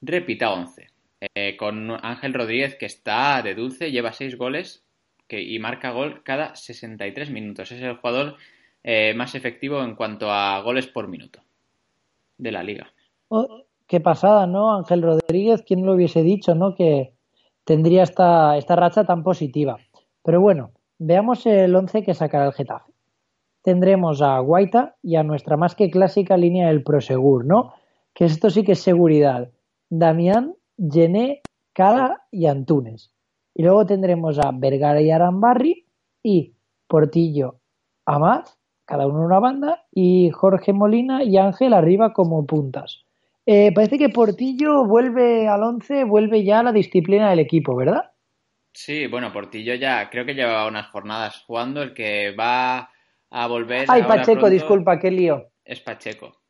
repita 0.00 0.50
11. 0.54 0.86
Eh, 1.34 1.58
con 1.58 1.90
Ángel 2.02 2.32
Rodríguez, 2.32 2.74
que 2.76 2.86
está 2.86 3.42
de 3.42 3.54
dulce, 3.54 3.90
lleva 3.90 4.14
seis 4.14 4.38
goles 4.38 4.82
que, 5.28 5.42
y 5.42 5.58
marca 5.58 5.90
gol 5.90 6.22
cada 6.22 6.54
63 6.54 7.28
minutos. 7.30 7.70
Es 7.70 7.82
el 7.82 7.96
jugador 7.96 8.36
eh, 8.82 9.12
más 9.14 9.34
efectivo 9.34 9.82
en 9.82 9.94
cuanto 9.94 10.30
a 10.30 10.58
goles 10.62 10.86
por 10.86 11.06
minuto 11.06 11.40
de 12.38 12.50
la 12.52 12.62
liga. 12.62 12.90
Oh, 13.28 13.64
qué 13.86 14.00
pasada, 14.00 14.46
¿no? 14.46 14.74
Ángel 14.74 15.02
Rodríguez, 15.02 15.62
¿quién 15.66 15.84
lo 15.84 15.92
hubiese 15.92 16.22
dicho, 16.22 16.54
¿no? 16.54 16.74
Que 16.74 17.12
tendría 17.64 18.04
esta, 18.04 18.56
esta 18.56 18.74
racha 18.74 19.04
tan 19.04 19.22
positiva. 19.22 19.76
Pero 20.22 20.40
bueno, 20.40 20.70
veamos 20.98 21.46
el 21.46 21.74
11 21.74 22.02
que 22.02 22.14
sacará 22.14 22.46
el 22.46 22.52
Getafe. 22.52 22.92
Tendremos 23.62 24.22
a 24.22 24.38
Guaita 24.38 24.96
y 25.02 25.16
a 25.16 25.22
nuestra 25.22 25.56
más 25.56 25.74
que 25.74 25.90
clásica 25.90 26.36
línea 26.36 26.68
del 26.68 26.82
Prosegur, 26.82 27.44
¿no? 27.44 27.72
Que 28.14 28.24
esto 28.24 28.48
sí 28.50 28.62
que 28.62 28.72
es 28.72 28.80
seguridad. 28.80 29.50
Damián, 29.90 30.54
Gené, 30.78 31.42
Cala 31.72 32.22
y 32.30 32.46
Antunes. 32.46 33.12
Y 33.54 33.62
luego 33.62 33.86
tendremos 33.86 34.38
a 34.38 34.52
Vergara 34.52 35.00
y 35.00 35.10
Arambarri 35.10 35.86
y 36.22 36.54
Portillo, 36.86 37.56
Amad, 38.04 38.44
cada 38.84 39.06
uno 39.06 39.18
en 39.18 39.24
una 39.24 39.40
banda, 39.40 39.84
y 39.90 40.30
Jorge 40.30 40.72
Molina 40.72 41.24
y 41.24 41.36
Ángel 41.36 41.74
arriba 41.74 42.12
como 42.12 42.46
puntas. 42.46 43.04
Eh, 43.46 43.72
parece 43.74 43.98
que 43.98 44.08
Portillo 44.08 44.84
vuelve 44.84 45.48
al 45.48 45.62
11, 45.62 46.04
vuelve 46.04 46.44
ya 46.44 46.60
a 46.60 46.62
la 46.64 46.72
disciplina 46.72 47.30
del 47.30 47.40
equipo, 47.40 47.74
¿verdad? 47.76 48.10
Sí, 48.76 49.06
bueno, 49.06 49.32
Portillo 49.32 49.74
ya 49.74 50.10
creo 50.10 50.26
que 50.26 50.34
lleva 50.34 50.66
unas 50.66 50.88
jornadas 50.88 51.42
jugando. 51.46 51.82
El 51.82 51.94
que 51.94 52.32
va 52.32 52.90
a 53.30 53.46
volver. 53.46 53.86
Ay, 53.88 54.02
Pacheco, 54.02 54.40
pronto 54.40 54.50
disculpa, 54.50 54.98
qué 54.98 55.10
lío. 55.10 55.50
Es 55.64 55.80
Pacheco. 55.80 56.42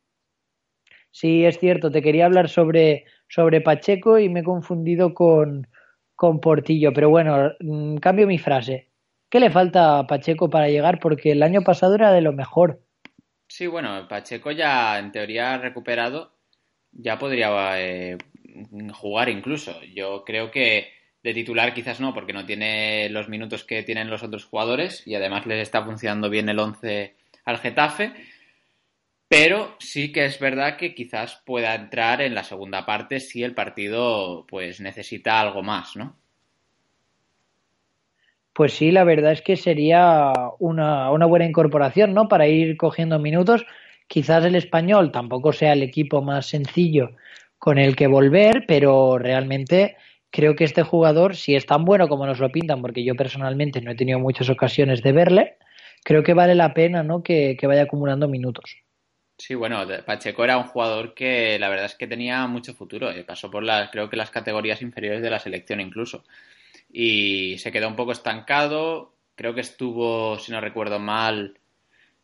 Sí, 1.09 1.45
es 1.45 1.57
cierto, 1.57 1.89
te 1.89 2.01
quería 2.01 2.25
hablar 2.25 2.49
sobre, 2.49 3.05
sobre 3.29 3.61
Pacheco 3.61 4.19
y 4.19 4.27
me 4.27 4.41
he 4.41 4.43
confundido 4.43 5.13
con, 5.13 5.67
con 6.15 6.41
Portillo, 6.41 6.91
pero 6.91 7.09
bueno, 7.09 7.53
mm, 7.61 7.95
cambio 7.95 8.27
mi 8.27 8.37
frase. 8.37 8.91
¿Qué 9.29 9.39
le 9.39 9.49
falta 9.49 9.99
a 9.99 10.05
Pacheco 10.05 10.49
para 10.49 10.67
llegar? 10.67 10.99
Porque 10.99 11.31
el 11.31 11.41
año 11.43 11.61
pasado 11.61 11.95
era 11.95 12.11
de 12.11 12.21
lo 12.21 12.33
mejor. 12.33 12.81
Sí, 13.47 13.67
bueno, 13.67 14.05
Pacheco 14.09 14.51
ya 14.51 14.99
en 14.99 15.13
teoría 15.13 15.57
recuperado, 15.59 16.33
ya 16.91 17.17
podría 17.17 17.81
eh, 17.81 18.17
jugar 18.93 19.29
incluso. 19.29 19.81
Yo 19.95 20.25
creo 20.25 20.51
que 20.51 20.96
de 21.27 21.33
titular 21.33 21.73
quizás 21.73 21.99
no, 21.99 22.13
porque 22.13 22.31
no 22.31 22.45
tiene 22.45 23.09
los 23.09 23.27
minutos 23.27 23.65
que 23.65 23.83
tienen 23.83 24.09
los 24.09 24.23
otros 24.23 24.45
jugadores 24.45 25.05
y 25.05 25.13
además 25.13 25.45
les 25.45 25.61
está 25.61 25.83
funcionando 25.83 26.29
bien 26.29 26.47
el 26.47 26.57
11 26.57 27.15
al 27.43 27.57
Getafe. 27.57 28.13
Pero 29.27 29.75
sí 29.77 30.13
que 30.13 30.23
es 30.23 30.39
verdad 30.39 30.77
que 30.77 30.95
quizás 30.95 31.41
pueda 31.45 31.75
entrar 31.75 32.21
en 32.21 32.33
la 32.33 32.45
segunda 32.45 32.85
parte 32.85 33.19
si 33.19 33.43
el 33.43 33.53
partido 33.53 34.45
pues 34.47 34.79
necesita 34.79 35.41
algo 35.41 35.63
más, 35.63 35.97
¿no? 35.97 36.15
Pues 38.53 38.71
sí, 38.71 38.91
la 38.91 39.03
verdad 39.03 39.33
es 39.33 39.41
que 39.41 39.57
sería 39.57 40.31
una, 40.59 41.11
una 41.11 41.25
buena 41.25 41.43
incorporación, 41.45 42.13
¿no? 42.13 42.29
Para 42.29 42.47
ir 42.47 42.77
cogiendo 42.77 43.19
minutos. 43.19 43.65
Quizás 44.07 44.45
el 44.45 44.55
español 44.55 45.11
tampoco 45.11 45.51
sea 45.51 45.73
el 45.73 45.83
equipo 45.83 46.21
más 46.21 46.45
sencillo 46.45 47.11
con 47.59 47.79
el 47.79 47.97
que 47.97 48.07
volver, 48.07 48.63
pero 48.65 49.17
realmente 49.17 49.97
creo 50.31 50.55
que 50.55 50.63
este 50.63 50.83
jugador, 50.83 51.35
si 51.35 51.55
es 51.55 51.65
tan 51.65 51.85
bueno 51.85 52.07
como 52.07 52.25
nos 52.25 52.39
lo 52.39 52.51
pintan, 52.51 52.81
porque 52.81 53.03
yo 53.03 53.15
personalmente 53.15 53.81
no 53.81 53.91
he 53.91 53.95
tenido 53.95 54.19
muchas 54.19 54.49
ocasiones 54.49 55.01
de 55.01 55.11
verle, 55.11 55.57
creo 56.03 56.23
que 56.23 56.33
vale 56.33 56.55
la 56.55 56.73
pena, 56.73 57.03
¿no? 57.03 57.23
Que, 57.23 57.57
que 57.59 57.67
vaya 57.67 57.83
acumulando 57.83 58.27
minutos. 58.27 58.77
Sí, 59.37 59.53
bueno, 59.53 59.85
Pacheco 60.05 60.43
era 60.43 60.57
un 60.57 60.63
jugador 60.63 61.13
que 61.13 61.59
la 61.59 61.69
verdad 61.69 61.85
es 61.85 61.95
que 61.95 62.07
tenía 62.07 62.47
mucho 62.47 62.73
futuro. 62.73 63.11
eh, 63.11 63.23
Pasó 63.23 63.51
por 63.51 63.63
las, 63.63 63.91
creo 63.91 64.09
que 64.09 64.17
las 64.17 64.31
categorías 64.31 64.81
inferiores 64.81 65.21
de 65.21 65.29
la 65.29 65.39
selección 65.39 65.79
incluso. 65.79 66.23
Y 66.91 67.57
se 67.59 67.71
quedó 67.71 67.87
un 67.87 67.95
poco 67.95 68.13
estancado. 68.13 69.13
Creo 69.35 69.53
que 69.53 69.61
estuvo, 69.61 70.39
si 70.39 70.51
no 70.51 70.59
recuerdo 70.59 70.97
mal, 70.99 71.59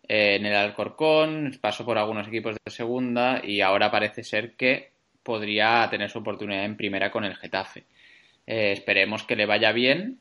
eh, 0.07 0.37
en 0.37 0.45
el 0.47 0.55
Alcorcón. 0.55 1.59
Pasó 1.61 1.85
por 1.85 1.99
algunos 1.99 2.27
equipos 2.27 2.55
de 2.65 2.71
segunda 2.71 3.41
y 3.45 3.61
ahora 3.61 3.91
parece 3.91 4.23
ser 4.23 4.55
que 4.55 4.92
podría 5.23 5.87
tener 5.89 6.09
su 6.09 6.19
oportunidad 6.19 6.65
en 6.65 6.77
primera 6.77 7.11
con 7.11 7.23
el 7.23 7.35
Getafe. 7.35 7.85
Eh, 8.45 8.73
esperemos 8.73 9.23
que 9.23 9.35
le 9.35 9.45
vaya 9.45 9.71
bien 9.71 10.19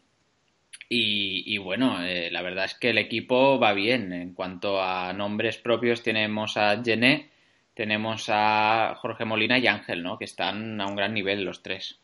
y, 0.89 1.57
bueno, 1.59 2.05
eh, 2.05 2.31
la 2.31 2.43
verdad 2.43 2.67
es 2.67 2.75
que 2.75 2.91
el 2.91 2.99
equipo 2.99 3.59
va 3.59 3.73
bien. 3.73 4.13
En 4.13 4.35
cuanto 4.35 4.83
a 4.83 5.13
nombres 5.15 5.57
propios, 5.57 6.03
tenemos 6.03 6.57
a 6.59 6.83
Gené, 6.83 7.31
tenemos 7.75 8.27
a 8.29 8.95
Jorge 9.01 9.25
Molina 9.25 9.59
y 9.59 9.67
Ángel, 9.67 10.03
¿no? 10.03 10.19
Que 10.19 10.27
están 10.27 10.81
a 10.81 10.87
un 10.87 10.95
gran 10.95 11.15
nivel 11.15 11.45
los 11.45 11.63
tres. 11.63 11.99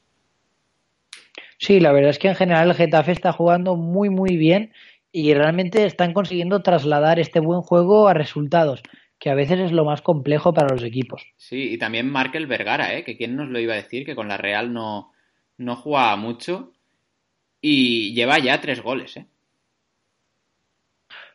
Sí, 1.59 1.81
la 1.81 1.93
verdad 1.93 2.11
es 2.11 2.19
que 2.19 2.29
en 2.29 2.37
general 2.37 2.71
el 2.71 2.77
Getafe 2.77 3.13
está 3.13 3.33
jugando 3.33 3.77
muy, 3.77 4.09
muy 4.09 4.37
bien 4.37 4.73
y 5.13 5.35
realmente 5.35 5.85
están 5.85 6.15
consiguiendo 6.15 6.63
trasladar 6.63 7.19
este 7.19 7.41
buen 7.41 7.61
juego 7.61 8.09
a 8.09 8.15
resultados, 8.15 8.83
que 9.19 9.31
a 9.31 9.35
veces 9.35 9.59
es 9.59 9.73
lo 9.73 9.85
más 9.85 10.03
complejo 10.03 10.55
para 10.55 10.73
los 10.73 10.83
equipos. 10.85 11.27
Sí, 11.37 11.73
y 11.73 11.79
también 11.79 12.11
Markel 12.11 12.47
Vergara, 12.47 12.95
¿eh? 12.97 13.05
que 13.05 13.17
quién 13.17 13.37
nos 13.37 13.49
lo 13.49 13.59
iba 13.59 13.75
a 13.75 13.83
decir, 13.83 14.05
que 14.07 14.15
con 14.15 14.29
la 14.29 14.37
Real 14.37 14.73
no, 14.73 15.13
no 15.57 15.77
jugaba 15.77 16.17
mucho 16.17 16.73
y 17.61 18.15
lleva 18.15 18.39
ya 18.39 18.61
tres 18.61 18.81
goles. 18.81 19.17
¿eh? 19.17 19.27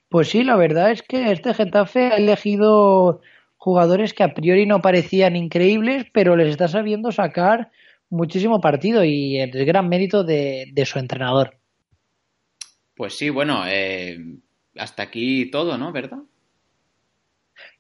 Pues 0.08 0.30
sí, 0.30 0.44
la 0.44 0.56
verdad 0.56 0.92
es 0.92 1.02
que 1.02 1.32
este 1.32 1.54
Getafe 1.54 2.08
ha 2.08 2.16
elegido 2.16 3.22
jugadores 3.58 4.14
que 4.14 4.24
a 4.24 4.34
priori 4.34 4.66
no 4.66 4.82
parecían 4.82 5.36
increíbles, 5.36 6.06
pero 6.14 6.36
les 6.36 6.50
está 6.50 6.68
sabiendo 6.68 7.12
sacar 7.12 7.72
muchísimo 8.10 8.62
partido 8.62 9.04
y 9.04 9.40
es 9.40 9.52
gran 9.66 9.90
mérito 9.90 10.24
de, 10.24 10.70
de 10.72 10.86
su 10.86 11.00
entrenador. 11.00 11.58
Pues 12.96 13.18
sí, 13.18 13.30
bueno, 13.30 13.64
eh, 13.68 14.20
hasta 14.78 15.04
aquí 15.04 15.50
todo, 15.50 15.78
¿no? 15.78 15.92
¿Verdad? 15.92 16.20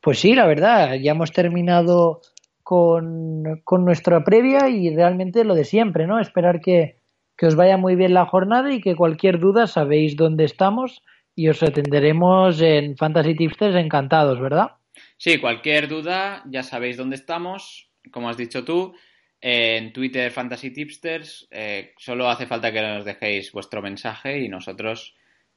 Pues 0.04 0.20
sí, 0.20 0.36
la 0.36 0.46
verdad, 0.46 0.96
ya 0.96 1.12
hemos 1.12 1.32
terminado 1.32 2.20
con, 2.62 3.62
con 3.64 3.86
nuestra 3.86 4.22
previa 4.26 4.68
y 4.68 4.94
realmente 4.94 5.46
lo 5.46 5.56
de 5.56 5.64
siempre, 5.64 6.08
¿no? 6.08 6.20
Esperar 6.20 6.60
que, 6.60 6.98
que 7.38 7.46
os 7.46 7.56
vaya 7.56 7.78
muy 7.78 7.96
bien 7.96 8.14
la 8.14 8.26
jornada 8.26 8.74
y 8.74 8.82
que 8.82 8.98
cualquier 8.98 9.40
duda 9.40 9.66
sabéis 9.66 10.18
dónde 10.18 10.44
estamos 10.44 11.04
y 11.36 11.48
os 11.48 11.64
atenderemos 11.64 12.62
en 12.62 12.98
Fantasy 12.98 13.34
Tipsters 13.34 13.78
encantados, 13.78 14.42
¿verdad? 14.42 14.72
Sí, 15.16 15.40
cualquier 15.40 15.88
duda 15.88 16.44
ya 16.52 16.64
sabéis 16.64 16.98
dónde 16.98 17.16
estamos, 17.16 17.90
como 18.12 18.28
has 18.28 18.36
dicho 18.36 18.66
tú, 18.66 18.94
en 19.40 19.94
Twitter 19.94 20.32
Fantasy 20.32 20.72
Tipsters. 20.72 21.48
Eh, 21.50 21.94
solo 21.98 22.28
hace 22.28 22.46
falta 22.46 22.74
que 22.74 22.82
nos 22.82 23.06
dejéis 23.06 23.54
vuestro 23.54 23.82
mensaje 23.82 24.40
y 24.40 24.50
nosotros, 24.50 25.16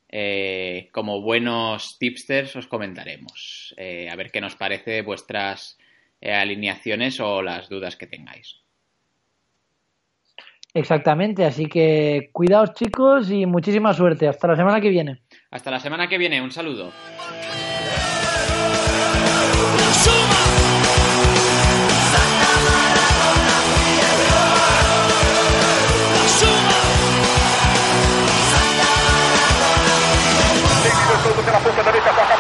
eh, 0.09 0.89
como 0.93 1.21
buenos 1.21 1.99
tipsters, 1.99 2.57
os 2.57 2.67
comentaremos. 2.67 3.75
Eh, 3.77 4.09
a 4.11 4.17
ver 4.17 4.31
qué 4.31 4.41
nos 4.41 4.57
parece 4.57 5.03
vuestras 5.03 5.79
alineaciones 6.21 7.21
o 7.21 7.43
las 7.43 7.69
dudas 7.69 7.95
que 7.97 8.07
tengáis. 8.07 8.61
Exactamente, 10.75 11.45
así 11.45 11.67
que 11.67 12.29
cuidaos 12.33 12.75
chicos 12.75 13.31
y 13.31 13.47
muchísima 13.47 13.95
suerte. 13.95 14.29
Hasta 14.29 14.49
la 14.49 14.57
semana 14.57 14.81
que 14.81 14.91
viene. 14.91 15.23
Hasta 15.51 15.71
la 15.71 15.81
semana 15.81 16.09
que 16.09 16.19
viene, 16.19 16.43
un 16.43 16.51
saludo. 16.51 16.93
dari 31.87 32.03
sepakat 32.03 32.36